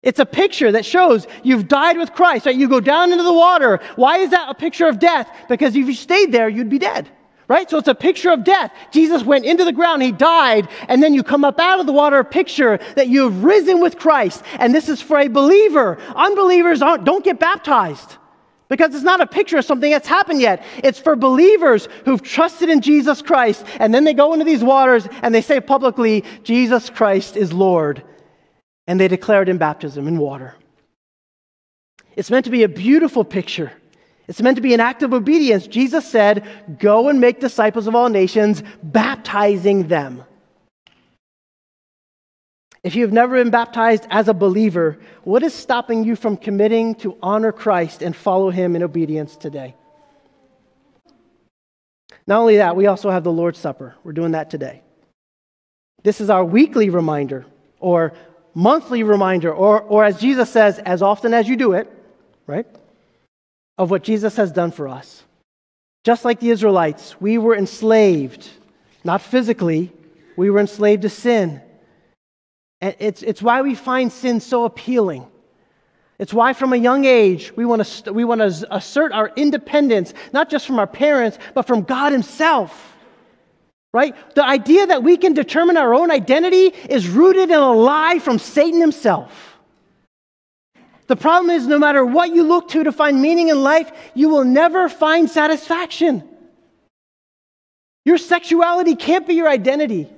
It's 0.00 0.20
a 0.20 0.24
picture 0.24 0.70
that 0.70 0.84
shows 0.84 1.26
you've 1.42 1.66
died 1.66 1.98
with 1.98 2.12
Christ, 2.12 2.46
right? 2.46 2.54
You 2.54 2.68
go 2.68 2.78
down 2.78 3.10
into 3.10 3.24
the 3.24 3.32
water. 3.32 3.80
Why 3.96 4.18
is 4.18 4.30
that 4.30 4.48
a 4.48 4.54
picture 4.54 4.86
of 4.86 5.00
death? 5.00 5.28
Because 5.48 5.74
if 5.74 5.84
you 5.84 5.94
stayed 5.94 6.30
there, 6.30 6.48
you'd 6.48 6.70
be 6.70 6.78
dead, 6.78 7.08
right? 7.48 7.68
So 7.68 7.78
it's 7.78 7.88
a 7.88 7.94
picture 7.96 8.30
of 8.30 8.44
death. 8.44 8.70
Jesus 8.92 9.24
went 9.24 9.44
into 9.44 9.64
the 9.64 9.72
ground, 9.72 10.00
he 10.00 10.12
died, 10.12 10.68
and 10.86 11.02
then 11.02 11.12
you 11.12 11.24
come 11.24 11.44
up 11.44 11.58
out 11.58 11.80
of 11.80 11.86
the 11.86 11.92
water, 11.92 12.20
a 12.20 12.24
picture 12.24 12.78
that 12.94 13.08
you've 13.08 13.42
risen 13.42 13.80
with 13.80 13.98
Christ. 13.98 14.44
And 14.60 14.72
this 14.72 14.88
is 14.88 15.02
for 15.02 15.18
a 15.18 15.26
believer. 15.26 15.98
Unbelievers 16.14 16.78
don't 16.78 17.24
get 17.24 17.40
baptized. 17.40 18.16
Because 18.68 18.94
it's 18.94 19.04
not 19.04 19.20
a 19.20 19.26
picture 19.26 19.58
of 19.58 19.64
something 19.64 19.90
that's 19.90 20.08
happened 20.08 20.40
yet. 20.40 20.64
It's 20.82 20.98
for 20.98 21.14
believers 21.14 21.88
who've 22.04 22.22
trusted 22.22 22.68
in 22.68 22.80
Jesus 22.80 23.22
Christ, 23.22 23.64
and 23.78 23.94
then 23.94 24.04
they 24.04 24.14
go 24.14 24.32
into 24.32 24.44
these 24.44 24.64
waters 24.64 25.06
and 25.22 25.34
they 25.34 25.42
say 25.42 25.60
publicly, 25.60 26.24
Jesus 26.42 26.90
Christ 26.90 27.36
is 27.36 27.52
Lord. 27.52 28.02
And 28.88 29.00
they 29.00 29.08
declare 29.08 29.42
it 29.42 29.48
in 29.48 29.58
baptism, 29.58 30.08
in 30.08 30.18
water. 30.18 30.54
It's 32.16 32.30
meant 32.30 32.44
to 32.46 32.50
be 32.50 32.62
a 32.62 32.68
beautiful 32.68 33.24
picture. 33.24 33.72
It's 34.28 34.42
meant 34.42 34.56
to 34.56 34.62
be 34.62 34.74
an 34.74 34.80
act 34.80 35.02
of 35.02 35.14
obedience. 35.14 35.66
Jesus 35.66 36.08
said, 36.08 36.44
Go 36.78 37.08
and 37.08 37.20
make 37.20 37.38
disciples 37.38 37.86
of 37.86 37.94
all 37.94 38.08
nations, 38.08 38.62
baptizing 38.82 39.86
them. 39.88 40.24
If 42.86 42.94
you've 42.94 43.12
never 43.12 43.34
been 43.42 43.50
baptized 43.50 44.06
as 44.10 44.28
a 44.28 44.32
believer, 44.32 44.96
what 45.24 45.42
is 45.42 45.52
stopping 45.52 46.04
you 46.04 46.14
from 46.14 46.36
committing 46.36 46.94
to 46.96 47.18
honor 47.20 47.50
Christ 47.50 48.00
and 48.00 48.14
follow 48.14 48.48
him 48.50 48.76
in 48.76 48.84
obedience 48.84 49.34
today? 49.34 49.74
Not 52.28 52.38
only 52.38 52.58
that, 52.58 52.76
we 52.76 52.86
also 52.86 53.10
have 53.10 53.24
the 53.24 53.32
Lord's 53.32 53.58
Supper. 53.58 53.96
We're 54.04 54.12
doing 54.12 54.30
that 54.32 54.50
today. 54.50 54.82
This 56.04 56.20
is 56.20 56.30
our 56.30 56.44
weekly 56.44 56.88
reminder 56.88 57.44
or 57.80 58.12
monthly 58.54 59.02
reminder, 59.02 59.52
or, 59.52 59.80
or 59.80 60.04
as 60.04 60.20
Jesus 60.20 60.48
says, 60.48 60.78
as 60.78 61.02
often 61.02 61.34
as 61.34 61.48
you 61.48 61.56
do 61.56 61.72
it, 61.72 61.92
right? 62.46 62.68
Of 63.78 63.90
what 63.90 64.04
Jesus 64.04 64.36
has 64.36 64.52
done 64.52 64.70
for 64.70 64.86
us. 64.86 65.24
Just 66.04 66.24
like 66.24 66.38
the 66.38 66.50
Israelites, 66.50 67.20
we 67.20 67.36
were 67.36 67.56
enslaved, 67.56 68.48
not 69.02 69.22
physically, 69.22 69.92
we 70.36 70.50
were 70.50 70.60
enslaved 70.60 71.02
to 71.02 71.08
sin. 71.08 71.62
And 72.80 72.94
it's, 72.98 73.22
it's 73.22 73.42
why 73.42 73.62
we 73.62 73.74
find 73.74 74.12
sin 74.12 74.40
so 74.40 74.64
appealing. 74.64 75.26
It's 76.18 76.32
why, 76.32 76.54
from 76.54 76.72
a 76.72 76.76
young 76.76 77.04
age, 77.04 77.52
we 77.56 77.64
want, 77.66 77.84
to, 77.84 78.12
we 78.12 78.24
want 78.24 78.40
to 78.40 78.74
assert 78.74 79.12
our 79.12 79.30
independence, 79.36 80.14
not 80.32 80.48
just 80.48 80.66
from 80.66 80.78
our 80.78 80.86
parents, 80.86 81.38
but 81.54 81.66
from 81.66 81.82
God 81.82 82.12
Himself. 82.12 82.94
Right? 83.92 84.14
The 84.34 84.44
idea 84.44 84.86
that 84.86 85.02
we 85.02 85.16
can 85.16 85.32
determine 85.32 85.76
our 85.76 85.94
own 85.94 86.10
identity 86.10 86.66
is 86.90 87.08
rooted 87.08 87.50
in 87.50 87.58
a 87.58 87.72
lie 87.72 88.18
from 88.18 88.38
Satan 88.38 88.78
himself. 88.78 89.56
The 91.06 91.16
problem 91.16 91.50
is, 91.50 91.66
no 91.66 91.78
matter 91.78 92.04
what 92.04 92.34
you 92.34 92.42
look 92.42 92.68
to 92.70 92.84
to 92.84 92.92
find 92.92 93.22
meaning 93.22 93.48
in 93.48 93.62
life, 93.62 93.90
you 94.14 94.28
will 94.28 94.44
never 94.44 94.90
find 94.90 95.30
satisfaction. 95.30 96.28
Your 98.04 98.18
sexuality 98.18 98.96
can't 98.96 99.26
be 99.26 99.34
your 99.34 99.48
identity. 99.48 100.10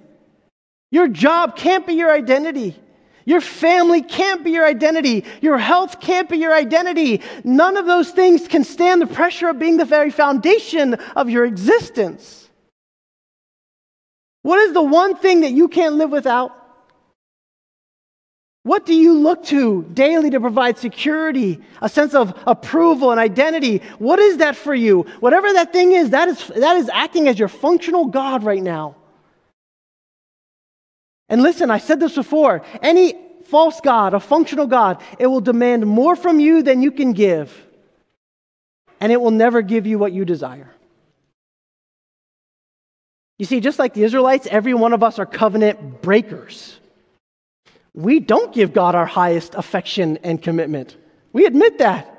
Your 0.91 1.09
job 1.09 1.57
can't 1.57 1.87
be 1.87 1.95
your 1.95 2.13
identity. 2.13 2.77
Your 3.25 3.43
family 3.43 4.01
can't 4.01 4.43
be 4.43 4.53
your 4.53 4.67
identity. 4.67 5.25
Your 5.43 5.59
health 5.59 6.01
can't 6.01 6.31
be 6.31 6.39
your 6.39 6.55
identity. 6.55 7.21
None 7.45 7.77
of 7.77 7.85
those 7.85 8.11
things 8.11 8.49
can 8.49 8.65
stand 8.65 9.03
the 9.03 9.07
pressure 9.07 9.49
of 9.51 9.59
being 9.59 9.77
the 9.77 9.85
very 9.85 10.11
foundation 10.11 10.95
of 10.95 11.29
your 11.29 11.45
existence. 11.45 12.49
What 14.43 14.59
is 14.61 14.73
the 14.73 14.83
one 14.83 15.15
thing 15.15 15.43
that 15.43 15.53
you 15.53 15.69
can't 15.69 15.97
live 15.97 16.11
without? 16.11 16.55
What 18.63 18.87
do 18.87 18.95
you 18.95 19.13
look 19.13 19.45
to 19.45 19.83
daily 19.93 20.31
to 20.31 20.41
provide 20.41 20.79
security, 20.79 21.61
a 21.83 21.89
sense 21.89 22.15
of 22.15 22.39
approval 22.47 23.11
and 23.11 23.21
identity? 23.21 23.83
What 23.99 24.19
is 24.19 24.39
that 24.39 24.57
for 24.57 24.75
you? 24.75 25.03
Whatever 25.21 25.53
that 25.53 25.73
thing 25.73 25.93
is, 25.93 26.11
that 26.11 26.29
is, 26.29 26.47
that 26.49 26.77
is 26.77 26.89
acting 26.89 27.29
as 27.29 27.39
your 27.39 27.49
functional 27.49 28.07
God 28.07 28.43
right 28.43 28.63
now. 28.63 28.97
And 31.29 31.43
listen, 31.43 31.71
I 31.71 31.79
said 31.79 32.01
this 32.01 32.15
before 32.15 32.63
any 32.83 33.15
false 33.45 33.81
God, 33.81 34.15
a 34.15 34.21
functional 34.21 34.67
God, 34.67 35.03
it 35.19 35.27
will 35.27 35.41
demand 35.41 35.87
more 35.87 36.17
from 36.17 36.41
you 36.41 36.63
than 36.63 36.83
you 36.83 36.91
can 36.91 37.13
give, 37.13 37.55
and 39.01 39.13
it 39.13 39.21
will 39.21 39.31
never 39.31 39.63
give 39.63 39.87
you 39.87 39.99
what 39.99 40.13
you 40.13 40.25
desire. 40.25 40.71
You 43.39 43.47
see, 43.47 43.61
just 43.61 43.79
like 43.79 43.95
the 43.95 44.03
Israelites, 44.03 44.49
every 44.51 44.75
one 44.75 44.93
of 44.93 45.03
us 45.03 45.19
are 45.19 45.27
covenant 45.27 46.03
breakers. 46.03 46.79
we 47.95 48.21
don't 48.21 48.55
give 48.55 48.73
God 48.73 48.95
our 48.95 49.07
highest 49.07 49.55
affection 49.55 50.19
and 50.23 50.43
commitment. 50.43 50.97
We 51.33 51.47
admit 51.47 51.79
that. 51.79 52.18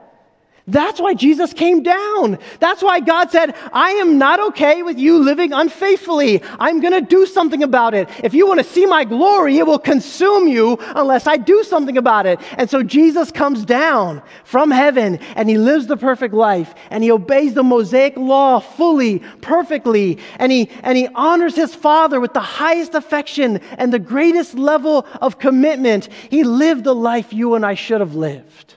That's 0.70 1.01
why 1.01 1.15
Jesus 1.15 1.51
came 1.51 1.82
down. 1.82 2.38
That's 2.59 2.84
why 2.84 2.99
God 2.99 3.32
said, 3.32 3.55
I 3.74 3.91
am 3.91 4.20
not 4.20 4.39
okay 4.49 4.84
with 4.84 4.99
you 4.99 5.17
living 5.17 5.51
unfaithfully. 5.51 6.43
I'm 6.59 6.80
going 6.80 6.93
to 6.93 7.01
do 7.01 7.26
something 7.26 7.63
about 7.63 7.95
it. 7.95 8.07
If 8.24 8.36
you 8.36 8.45
want 8.45 8.59
to 8.59 8.63
see 8.63 8.86
my 8.86 9.03
glory, 9.03 9.57
it 9.57 9.65
will 9.65 9.80
consume 9.80 10.47
you 10.47 10.78
unless 10.95 11.26
I 11.26 11.38
do 11.38 11.63
something 11.63 11.97
about 11.97 12.28
it. 12.28 12.39
And 12.57 12.70
so 12.70 12.84
Jesus 12.84 13.32
comes 13.32 13.65
down 13.65 14.22
from 14.43 14.70
heaven 14.70 15.17
and 15.36 15.49
he 15.49 15.57
lives 15.57 15.88
the 15.88 15.97
perfect 15.97 16.36
life 16.36 16.76
and 16.91 17.03
he 17.03 17.11
obeys 17.11 17.55
the 17.55 17.63
Mosaic 17.63 18.15
law 18.15 18.59
fully, 18.59 19.20
perfectly, 19.41 20.20
and 20.38 20.51
he, 20.51 20.70
and 20.84 20.97
he 20.97 21.07
honors 21.15 21.55
his 21.55 21.74
Father 21.74 22.20
with 22.20 22.34
the 22.34 22.39
highest 22.39 22.93
affection 22.93 23.57
and 23.80 23.91
the 23.91 23.99
greatest 23.99 24.53
level 24.53 25.07
of 25.20 25.39
commitment. 25.39 26.09
He 26.30 26.43
lived 26.43 26.84
the 26.84 26.93
life 26.93 27.34
you 27.34 27.55
and 27.55 27.65
I 27.65 27.74
should 27.74 28.01
have 28.01 28.13
lived, 28.13 28.76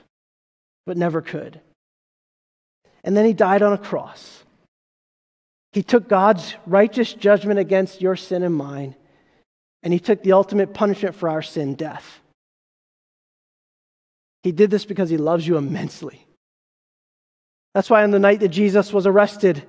but 0.87 0.97
never 0.97 1.21
could 1.21 1.61
and 3.03 3.15
then 3.15 3.25
he 3.25 3.33
died 3.33 3.61
on 3.61 3.73
a 3.73 3.77
cross. 3.77 4.43
He 5.71 5.83
took 5.83 6.07
God's 6.07 6.55
righteous 6.65 7.13
judgment 7.13 7.59
against 7.59 8.01
your 8.01 8.15
sin 8.15 8.43
and 8.43 8.55
mine, 8.55 8.95
and 9.81 9.91
he 9.91 9.99
took 9.99 10.21
the 10.21 10.33
ultimate 10.33 10.73
punishment 10.73 11.15
for 11.15 11.29
our 11.29 11.41
sin, 11.41 11.75
death. 11.75 12.19
He 14.43 14.51
did 14.51 14.69
this 14.69 14.85
because 14.85 15.09
he 15.09 15.17
loves 15.17 15.47
you 15.47 15.57
immensely. 15.57 16.25
That's 17.73 17.89
why 17.89 18.03
on 18.03 18.11
the 18.11 18.19
night 18.19 18.41
that 18.41 18.49
Jesus 18.49 18.93
was 18.93 19.07
arrested, 19.07 19.63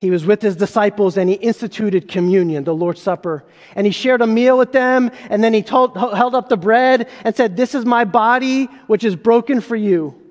he 0.00 0.10
was 0.10 0.24
with 0.24 0.42
his 0.42 0.56
disciples 0.56 1.16
and 1.16 1.28
he 1.28 1.36
instituted 1.36 2.06
communion, 2.06 2.64
the 2.64 2.74
Lord's 2.74 3.00
Supper. 3.00 3.44
And 3.74 3.86
he 3.86 3.92
shared 3.92 4.20
a 4.20 4.26
meal 4.26 4.58
with 4.58 4.70
them, 4.70 5.10
and 5.30 5.42
then 5.42 5.54
he 5.54 5.62
told, 5.62 5.96
held 5.96 6.34
up 6.34 6.48
the 6.48 6.56
bread 6.56 7.08
and 7.24 7.34
said, 7.34 7.56
This 7.56 7.74
is 7.74 7.84
my 7.84 8.04
body, 8.04 8.66
which 8.86 9.02
is 9.02 9.16
broken 9.16 9.60
for 9.60 9.74
you. 9.74 10.22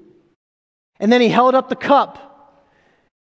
And 0.99 1.11
then 1.11 1.21
he 1.21 1.29
held 1.29 1.55
up 1.55 1.69
the 1.69 1.75
cup 1.75 2.25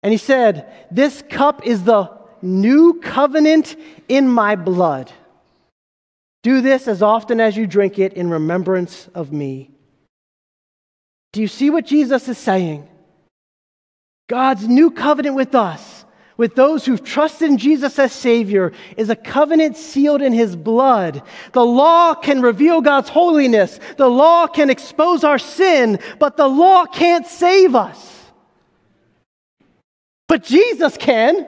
and 0.02 0.12
he 0.12 0.18
said, 0.18 0.72
This 0.90 1.22
cup 1.28 1.66
is 1.66 1.84
the 1.84 2.10
new 2.40 3.00
covenant 3.00 3.76
in 4.08 4.28
my 4.28 4.56
blood. 4.56 5.12
Do 6.42 6.60
this 6.60 6.88
as 6.88 7.02
often 7.02 7.40
as 7.40 7.56
you 7.56 7.66
drink 7.66 7.98
it 7.98 8.14
in 8.14 8.30
remembrance 8.30 9.08
of 9.14 9.32
me. 9.32 9.70
Do 11.32 11.40
you 11.40 11.48
see 11.48 11.68
what 11.68 11.84
Jesus 11.84 12.28
is 12.28 12.38
saying? 12.38 12.88
God's 14.28 14.66
new 14.66 14.90
covenant 14.90 15.36
with 15.36 15.54
us, 15.54 16.04
with 16.38 16.54
those 16.54 16.86
who've 16.86 17.04
trusted 17.04 17.50
in 17.50 17.58
Jesus 17.58 17.98
as 17.98 18.12
Savior, 18.12 18.72
is 18.96 19.10
a 19.10 19.16
covenant 19.16 19.76
sealed 19.76 20.22
in 20.22 20.32
His 20.32 20.56
blood. 20.56 21.22
The 21.52 21.66
law 21.66 22.14
can 22.14 22.40
reveal 22.40 22.80
God's 22.80 23.10
holiness, 23.10 23.78
the 23.98 24.08
law 24.08 24.46
can 24.46 24.70
expose 24.70 25.24
our 25.24 25.38
sin, 25.38 25.98
but 26.18 26.38
the 26.38 26.48
law 26.48 26.86
can't 26.86 27.26
save 27.26 27.74
us. 27.74 28.14
But 30.28 30.44
Jesus 30.44 30.96
can. 30.96 31.46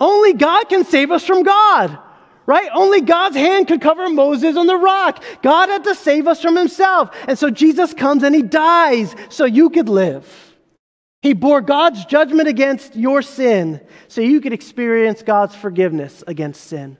Only 0.00 0.32
God 0.32 0.64
can 0.70 0.84
save 0.84 1.10
us 1.10 1.24
from 1.24 1.42
God, 1.42 1.98
right? 2.46 2.70
Only 2.74 3.02
God's 3.02 3.36
hand 3.36 3.68
could 3.68 3.82
cover 3.82 4.08
Moses 4.08 4.56
on 4.56 4.66
the 4.66 4.78
rock. 4.78 5.22
God 5.42 5.68
had 5.68 5.84
to 5.84 5.94
save 5.94 6.26
us 6.26 6.40
from 6.40 6.56
himself. 6.56 7.14
And 7.28 7.38
so 7.38 7.50
Jesus 7.50 7.92
comes 7.92 8.22
and 8.22 8.34
he 8.34 8.40
dies 8.40 9.14
so 9.28 9.44
you 9.44 9.68
could 9.68 9.90
live. 9.90 10.49
He 11.22 11.34
bore 11.34 11.60
God's 11.60 12.04
judgment 12.06 12.48
against 12.48 12.96
your 12.96 13.20
sin 13.22 13.80
so 14.08 14.20
you 14.20 14.40
could 14.40 14.52
experience 14.52 15.22
God's 15.22 15.54
forgiveness 15.54 16.24
against 16.26 16.64
sin. 16.64 16.96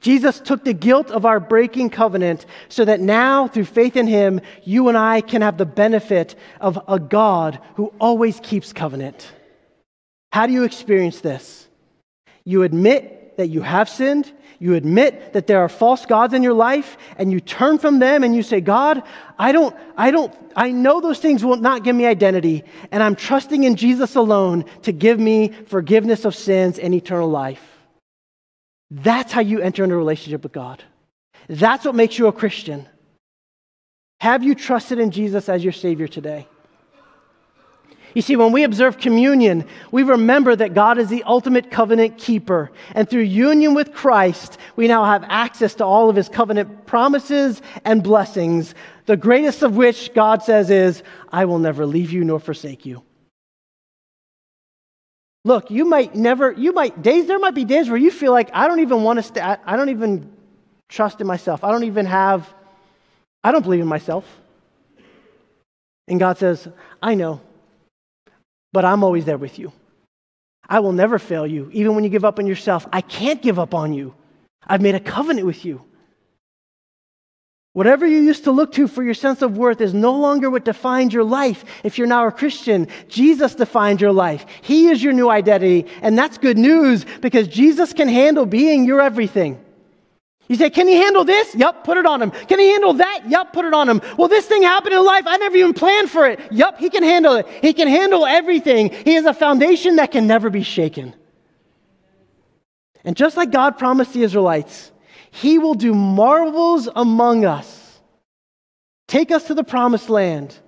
Jesus 0.00 0.40
took 0.40 0.64
the 0.64 0.72
guilt 0.72 1.10
of 1.10 1.26
our 1.26 1.38
breaking 1.38 1.90
covenant 1.90 2.46
so 2.70 2.86
that 2.86 3.00
now, 3.00 3.48
through 3.48 3.66
faith 3.66 3.96
in 3.96 4.06
Him, 4.06 4.40
you 4.64 4.88
and 4.88 4.96
I 4.96 5.20
can 5.20 5.42
have 5.42 5.58
the 5.58 5.66
benefit 5.66 6.34
of 6.58 6.82
a 6.88 6.98
God 6.98 7.60
who 7.74 7.92
always 8.00 8.40
keeps 8.40 8.72
covenant. 8.72 9.30
How 10.32 10.46
do 10.46 10.54
you 10.54 10.64
experience 10.64 11.20
this? 11.20 11.68
You 12.44 12.62
admit 12.62 13.36
that 13.36 13.48
you 13.48 13.60
have 13.60 13.90
sinned, 13.90 14.32
you 14.60 14.74
admit 14.74 15.32
that 15.32 15.46
there 15.46 15.60
are 15.60 15.70
false 15.70 16.04
gods 16.04 16.34
in 16.34 16.42
your 16.42 16.52
life, 16.52 16.98
and 17.16 17.32
you 17.32 17.40
turn 17.40 17.78
from 17.78 17.98
them 17.98 18.22
and 18.22 18.36
you 18.36 18.42
say, 18.42 18.60
God, 18.60 19.02
I 19.38 19.52
don't, 19.52 19.74
I 19.96 20.10
don't, 20.10 20.32
I 20.54 20.70
know 20.70 21.00
those 21.00 21.18
things 21.18 21.42
will 21.42 21.56
not 21.56 21.82
give 21.82 21.96
me 21.96 22.04
identity, 22.04 22.62
and 22.92 23.02
I'm 23.02 23.16
trusting 23.16 23.64
in 23.64 23.74
Jesus 23.74 24.16
alone 24.16 24.66
to 24.82 24.92
give 24.92 25.18
me 25.18 25.48
forgiveness 25.48 26.26
of 26.26 26.34
sins 26.34 26.78
and 26.78 26.94
eternal 26.94 27.30
life. 27.30 27.62
That's 28.90 29.32
how 29.32 29.40
you 29.40 29.60
enter 29.60 29.82
into 29.82 29.94
a 29.96 29.98
relationship 29.98 30.42
with 30.42 30.52
God. 30.52 30.84
That's 31.48 31.86
what 31.86 31.94
makes 31.94 32.18
you 32.18 32.26
a 32.26 32.32
Christian. 32.32 32.86
Have 34.20 34.44
you 34.44 34.54
trusted 34.54 34.98
in 34.98 35.10
Jesus 35.10 35.48
as 35.48 35.64
your 35.64 35.72
Savior 35.72 36.06
today? 36.06 36.46
You 38.14 38.22
see, 38.22 38.36
when 38.36 38.52
we 38.52 38.64
observe 38.64 38.98
communion, 38.98 39.64
we 39.92 40.02
remember 40.02 40.56
that 40.56 40.74
God 40.74 40.98
is 40.98 41.08
the 41.08 41.22
ultimate 41.24 41.70
covenant 41.70 42.18
keeper. 42.18 42.70
And 42.94 43.08
through 43.08 43.22
union 43.22 43.74
with 43.74 43.92
Christ, 43.92 44.58
we 44.76 44.88
now 44.88 45.04
have 45.04 45.24
access 45.28 45.74
to 45.76 45.84
all 45.84 46.10
of 46.10 46.16
his 46.16 46.28
covenant 46.28 46.86
promises 46.86 47.62
and 47.84 48.02
blessings, 48.02 48.74
the 49.06 49.16
greatest 49.16 49.62
of 49.62 49.76
which 49.76 50.12
God 50.14 50.42
says 50.42 50.70
is, 50.70 51.02
I 51.30 51.44
will 51.44 51.58
never 51.58 51.86
leave 51.86 52.10
you 52.10 52.24
nor 52.24 52.40
forsake 52.40 52.84
you. 52.84 53.02
Look, 55.44 55.70
you 55.70 55.84
might 55.84 56.14
never, 56.14 56.52
you 56.52 56.72
might, 56.72 57.00
days, 57.00 57.26
there 57.26 57.38
might 57.38 57.54
be 57.54 57.64
days 57.64 57.88
where 57.88 57.96
you 57.96 58.10
feel 58.10 58.32
like, 58.32 58.50
I 58.52 58.68
don't 58.68 58.80
even 58.80 59.02
want 59.04 59.18
to 59.18 59.22
stay, 59.22 59.40
I 59.40 59.76
don't 59.76 59.88
even 59.88 60.30
trust 60.88 61.20
in 61.20 61.26
myself. 61.26 61.64
I 61.64 61.70
don't 61.70 61.84
even 61.84 62.06
have, 62.06 62.52
I 63.42 63.52
don't 63.52 63.62
believe 63.62 63.80
in 63.80 63.86
myself. 63.86 64.24
And 66.08 66.18
God 66.18 66.38
says, 66.38 66.68
I 67.00 67.14
know 67.14 67.40
but 68.72 68.84
I'm 68.84 69.04
always 69.04 69.24
there 69.24 69.38
with 69.38 69.58
you. 69.58 69.72
I 70.68 70.80
will 70.80 70.92
never 70.92 71.18
fail 71.18 71.46
you, 71.46 71.68
even 71.72 71.94
when 71.94 72.04
you 72.04 72.10
give 72.10 72.24
up 72.24 72.38
on 72.38 72.46
yourself. 72.46 72.86
I 72.92 73.00
can't 73.00 73.42
give 73.42 73.58
up 73.58 73.74
on 73.74 73.92
you. 73.92 74.14
I've 74.66 74.80
made 74.80 74.94
a 74.94 75.00
covenant 75.00 75.46
with 75.46 75.64
you. 75.64 75.82
Whatever 77.72 78.04
you 78.04 78.18
used 78.18 78.44
to 78.44 78.50
look 78.50 78.72
to 78.72 78.88
for 78.88 79.02
your 79.02 79.14
sense 79.14 79.42
of 79.42 79.56
worth 79.56 79.80
is 79.80 79.94
no 79.94 80.12
longer 80.16 80.50
what 80.50 80.64
defines 80.64 81.14
your 81.14 81.22
life. 81.22 81.64
If 81.84 81.98
you're 81.98 82.06
now 82.08 82.26
a 82.26 82.32
Christian, 82.32 82.88
Jesus 83.08 83.54
defines 83.54 84.00
your 84.00 84.12
life. 84.12 84.44
He 84.62 84.88
is 84.88 85.02
your 85.02 85.12
new 85.12 85.30
identity, 85.30 85.86
and 86.02 86.18
that's 86.18 86.36
good 86.36 86.58
news 86.58 87.06
because 87.20 87.46
Jesus 87.46 87.92
can 87.92 88.08
handle 88.08 88.44
being 88.44 88.84
your 88.84 89.00
everything. 89.00 89.64
You 90.50 90.56
say, 90.56 90.68
Can 90.68 90.88
he 90.88 90.96
handle 90.96 91.24
this? 91.24 91.54
Yep, 91.54 91.84
put 91.84 91.96
it 91.96 92.06
on 92.06 92.20
him. 92.20 92.32
Can 92.32 92.58
he 92.58 92.70
handle 92.70 92.94
that? 92.94 93.22
Yep, 93.28 93.52
put 93.52 93.64
it 93.64 93.72
on 93.72 93.88
him. 93.88 94.02
Well, 94.18 94.26
this 94.26 94.46
thing 94.46 94.62
happened 94.62 94.96
in 94.96 95.04
life. 95.04 95.22
I 95.24 95.36
never 95.36 95.56
even 95.56 95.74
planned 95.74 96.10
for 96.10 96.26
it. 96.26 96.40
Yep, 96.50 96.80
he 96.80 96.90
can 96.90 97.04
handle 97.04 97.36
it. 97.36 97.46
He 97.62 97.72
can 97.72 97.86
handle 97.86 98.26
everything. 98.26 98.90
He 98.90 99.14
has 99.14 99.26
a 99.26 99.32
foundation 99.32 99.96
that 99.96 100.10
can 100.10 100.26
never 100.26 100.50
be 100.50 100.64
shaken. 100.64 101.14
And 103.04 103.16
just 103.16 103.36
like 103.36 103.52
God 103.52 103.78
promised 103.78 104.12
the 104.12 104.24
Israelites, 104.24 104.90
he 105.30 105.60
will 105.60 105.74
do 105.74 105.94
marvels 105.94 106.88
among 106.96 107.44
us, 107.44 108.00
take 109.06 109.30
us 109.30 109.44
to 109.44 109.54
the 109.54 109.62
promised 109.62 110.10
land 110.10 110.58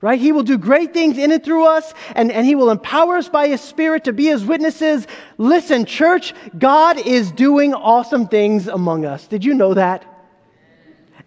right? 0.00 0.20
He 0.20 0.32
will 0.32 0.42
do 0.42 0.58
great 0.58 0.94
things 0.94 1.18
in 1.18 1.32
and 1.32 1.42
through 1.42 1.66
us, 1.66 1.92
and, 2.14 2.30
and 2.30 2.46
He 2.46 2.54
will 2.54 2.70
empower 2.70 3.16
us 3.16 3.28
by 3.28 3.48
His 3.48 3.60
Spirit 3.60 4.04
to 4.04 4.12
be 4.12 4.26
His 4.26 4.44
witnesses. 4.44 5.06
Listen, 5.38 5.84
church, 5.84 6.34
God 6.56 6.98
is 6.98 7.32
doing 7.32 7.74
awesome 7.74 8.28
things 8.28 8.68
among 8.68 9.04
us. 9.04 9.26
Did 9.26 9.44
you 9.44 9.54
know 9.54 9.74
that? 9.74 10.04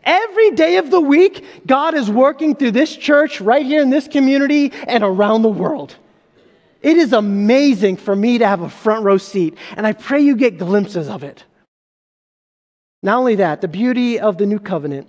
Every 0.04 0.52
day 0.52 0.78
of 0.78 0.90
the 0.90 1.02
week, 1.02 1.46
God 1.68 1.94
is 1.94 2.10
working 2.10 2.56
through 2.56 2.72
this 2.72 2.96
church 2.96 3.40
right 3.40 3.66
here 3.66 3.82
in 3.82 3.92
this 3.92 4.08
community 4.08 4.72
and 4.88 5.04
around 5.04 5.44
the 5.44 5.50
world. 5.50 5.96
It 6.82 6.98
is 6.98 7.14
amazing 7.14 7.98
for 7.98 8.16
me 8.16 8.40
to 8.40 8.48
have 8.48 8.62
a 8.62 8.70
front 8.70 9.04
row 9.04 9.18
seat, 9.18 9.56
and 9.76 9.86
I 9.86 9.94
pray 9.94 10.22
you 10.22 10.36
get 10.36 10.58
glimpses 10.58 11.10
of 11.10 11.24
it. 11.24 11.44
Not 13.04 13.20
only 13.20 13.36
that, 13.36 13.62
the 13.62 13.68
beauty 13.68 14.20
of 14.20 14.38
the 14.38 14.46
new 14.46 14.60
covenant 14.60 15.08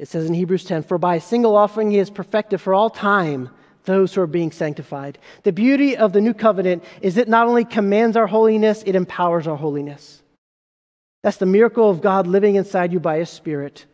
it 0.00 0.08
says 0.08 0.24
in 0.24 0.32
Hebrews 0.32 0.64
10 0.64 0.84
For 0.84 0.96
by 0.96 1.16
a 1.16 1.20
single 1.20 1.54
offering 1.54 1.90
he 1.90 1.98
has 1.98 2.08
perfected 2.08 2.58
for 2.60 2.72
all 2.72 2.88
time 2.88 3.50
those 3.84 4.14
who 4.14 4.22
are 4.22 4.26
being 4.26 4.50
sanctified. 4.50 5.18
The 5.42 5.52
beauty 5.52 5.94
of 5.94 6.14
the 6.14 6.22
new 6.22 6.32
covenant 6.32 6.84
is 7.02 7.18
it 7.18 7.28
not 7.28 7.46
only 7.46 7.66
commands 7.66 8.16
our 8.16 8.26
holiness, 8.26 8.82
it 8.86 8.96
empowers 8.96 9.46
our 9.46 9.56
holiness. 9.56 10.22
That's 11.22 11.36
the 11.36 11.44
miracle 11.44 11.90
of 11.90 12.00
God 12.00 12.26
living 12.26 12.54
inside 12.54 12.94
you 12.94 13.00
by 13.00 13.18
his 13.18 13.28
Spirit. 13.28 13.84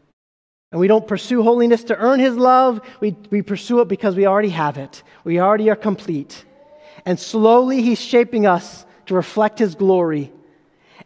And 0.70 0.80
we 0.80 0.86
don't 0.86 1.08
pursue 1.08 1.42
holiness 1.42 1.82
to 1.84 1.96
earn 1.96 2.20
his 2.20 2.36
love, 2.36 2.80
we, 3.00 3.16
we 3.30 3.42
pursue 3.42 3.80
it 3.80 3.88
because 3.88 4.14
we 4.14 4.26
already 4.26 4.50
have 4.50 4.78
it. 4.78 5.02
We 5.24 5.40
already 5.40 5.70
are 5.70 5.76
complete. 5.76 6.44
And 7.04 7.18
slowly 7.18 7.82
he's 7.82 8.00
shaping 8.00 8.46
us 8.46 8.86
to 9.06 9.14
reflect 9.14 9.58
his 9.58 9.74
glory. 9.74 10.32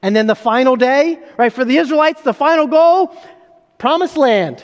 And 0.02 0.14
then 0.14 0.26
the 0.26 0.34
final 0.34 0.76
day, 0.76 1.18
right, 1.38 1.52
for 1.52 1.64
the 1.64 1.78
Israelites, 1.78 2.20
the 2.20 2.34
final 2.34 2.66
goal 2.66 3.16
promised 3.78 4.18
land. 4.18 4.62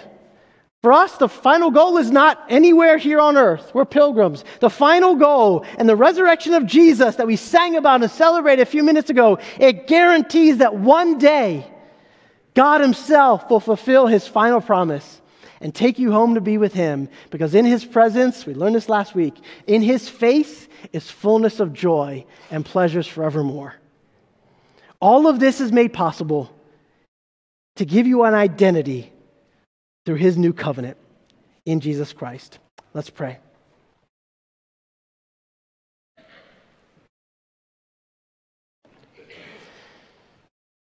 For 0.86 0.92
us, 0.92 1.16
the 1.16 1.28
final 1.28 1.72
goal 1.72 1.98
is 1.98 2.12
not 2.12 2.44
anywhere 2.48 2.96
here 2.96 3.18
on 3.18 3.36
earth. 3.36 3.72
We're 3.74 3.84
pilgrims. 3.84 4.44
The 4.60 4.70
final 4.70 5.16
goal 5.16 5.66
and 5.78 5.88
the 5.88 5.96
resurrection 5.96 6.54
of 6.54 6.64
Jesus 6.64 7.16
that 7.16 7.26
we 7.26 7.34
sang 7.34 7.74
about 7.74 8.02
and 8.02 8.08
celebrated 8.08 8.62
a 8.62 8.66
few 8.66 8.84
minutes 8.84 9.10
ago, 9.10 9.40
it 9.58 9.88
guarantees 9.88 10.58
that 10.58 10.76
one 10.76 11.18
day 11.18 11.66
God 12.54 12.82
Himself 12.82 13.50
will 13.50 13.58
fulfill 13.58 14.06
His 14.06 14.28
final 14.28 14.60
promise 14.60 15.20
and 15.60 15.74
take 15.74 15.98
you 15.98 16.12
home 16.12 16.36
to 16.36 16.40
be 16.40 16.56
with 16.56 16.72
Him. 16.72 17.08
Because 17.30 17.56
in 17.56 17.64
His 17.64 17.84
presence, 17.84 18.46
we 18.46 18.54
learned 18.54 18.76
this 18.76 18.88
last 18.88 19.12
week, 19.12 19.34
in 19.66 19.82
His 19.82 20.08
face 20.08 20.68
is 20.92 21.10
fullness 21.10 21.58
of 21.58 21.72
joy 21.72 22.24
and 22.52 22.64
pleasures 22.64 23.08
forevermore. 23.08 23.74
All 25.00 25.26
of 25.26 25.40
this 25.40 25.60
is 25.60 25.72
made 25.72 25.92
possible 25.92 26.48
to 27.74 27.84
give 27.84 28.06
you 28.06 28.22
an 28.22 28.34
identity 28.34 29.12
through 30.06 30.14
his 30.14 30.38
new 30.38 30.52
covenant 30.52 30.96
in 31.66 31.80
Jesus 31.80 32.12
Christ. 32.12 32.58
Let's 32.94 33.10
pray. 33.10 33.38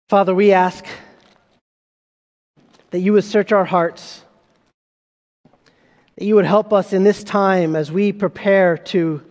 Father, 0.08 0.34
we 0.34 0.54
ask 0.54 0.86
that 2.90 3.00
you 3.00 3.14
would 3.14 3.24
search 3.24 3.52
our 3.52 3.66
hearts, 3.66 4.24
that 6.16 6.26
you 6.26 6.34
would 6.34 6.46
help 6.46 6.74
us 6.74 6.94
in 6.94 7.04
this 7.04 7.24
time 7.24 7.76
as 7.76 7.92
we 7.92 8.12
prepare 8.12 8.76
to, 8.78 9.22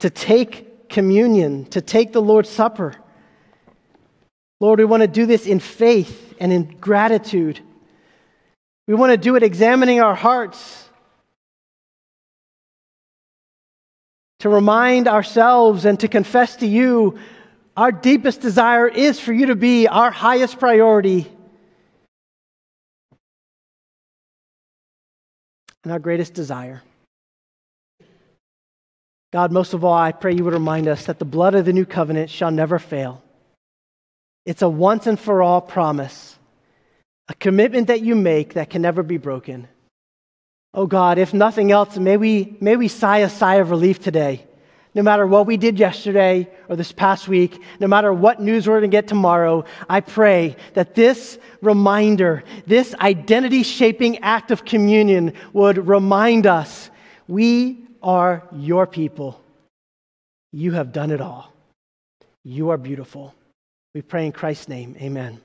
to 0.00 0.08
take 0.08 0.88
communion, 0.88 1.66
to 1.66 1.82
take 1.82 2.12
the 2.12 2.22
Lord's 2.22 2.48
Supper. 2.48 2.94
Lord, 4.60 4.78
we 4.78 4.86
want 4.86 5.02
to 5.02 5.08
do 5.08 5.26
this 5.26 5.46
in 5.46 5.60
faith 5.60 6.34
and 6.40 6.50
in 6.50 6.78
gratitude. 6.78 7.60
We 8.88 8.94
want 8.94 9.12
to 9.12 9.18
do 9.18 9.36
it 9.36 9.42
examining 9.42 10.00
our 10.00 10.14
hearts 10.14 10.88
to 14.38 14.48
remind 14.48 15.06
ourselves 15.06 15.84
and 15.84 16.00
to 16.00 16.08
confess 16.08 16.56
to 16.56 16.66
you 16.66 17.18
our 17.76 17.92
deepest 17.92 18.40
desire 18.40 18.88
is 18.88 19.20
for 19.20 19.34
you 19.34 19.46
to 19.46 19.56
be 19.56 19.86
our 19.86 20.10
highest 20.10 20.58
priority 20.58 21.30
and 25.84 25.92
our 25.92 25.98
greatest 25.98 26.32
desire. 26.32 26.82
God, 29.34 29.52
most 29.52 29.74
of 29.74 29.84
all, 29.84 29.92
I 29.92 30.12
pray 30.12 30.34
you 30.34 30.44
would 30.44 30.54
remind 30.54 30.88
us 30.88 31.04
that 31.04 31.18
the 31.18 31.26
blood 31.26 31.54
of 31.54 31.66
the 31.66 31.74
new 31.74 31.84
covenant 31.84 32.30
shall 32.30 32.50
never 32.50 32.78
fail. 32.78 33.22
It's 34.46 34.62
a 34.62 34.68
once 34.68 35.06
and 35.06 35.20
for 35.20 35.42
all 35.42 35.60
promise 35.60 36.37
a 37.28 37.34
commitment 37.34 37.88
that 37.88 38.00
you 38.00 38.14
make 38.14 38.54
that 38.54 38.70
can 38.70 38.82
never 38.82 39.02
be 39.02 39.18
broken. 39.18 39.68
Oh 40.74 40.86
God, 40.86 41.18
if 41.18 41.34
nothing 41.34 41.72
else, 41.72 41.96
may 41.98 42.16
we, 42.16 42.56
may 42.60 42.76
we 42.76 42.88
sigh 42.88 43.18
a 43.18 43.28
sigh 43.28 43.56
of 43.56 43.70
relief 43.70 44.00
today. 44.00 44.44
No 44.94 45.02
matter 45.02 45.26
what 45.26 45.46
we 45.46 45.56
did 45.56 45.78
yesterday 45.78 46.48
or 46.68 46.76
this 46.76 46.92
past 46.92 47.28
week, 47.28 47.60
no 47.78 47.86
matter 47.86 48.12
what 48.12 48.40
news 48.40 48.66
we're 48.66 48.80
going 48.80 48.90
to 48.90 48.96
get 48.96 49.06
tomorrow, 49.06 49.64
I 49.88 50.00
pray 50.00 50.56
that 50.74 50.94
this 50.94 51.38
reminder, 51.60 52.42
this 52.66 52.94
identity 52.94 53.62
shaping 53.62 54.18
act 54.18 54.50
of 54.50 54.64
communion 54.64 55.34
would 55.52 55.86
remind 55.86 56.46
us 56.46 56.90
we 57.28 57.78
are 58.02 58.42
your 58.52 58.86
people. 58.86 59.40
You 60.52 60.72
have 60.72 60.92
done 60.92 61.10
it 61.10 61.20
all. 61.20 61.52
You 62.44 62.70
are 62.70 62.78
beautiful. 62.78 63.34
We 63.94 64.02
pray 64.02 64.26
in 64.26 64.32
Christ's 64.32 64.68
name. 64.68 64.96
Amen. 65.00 65.40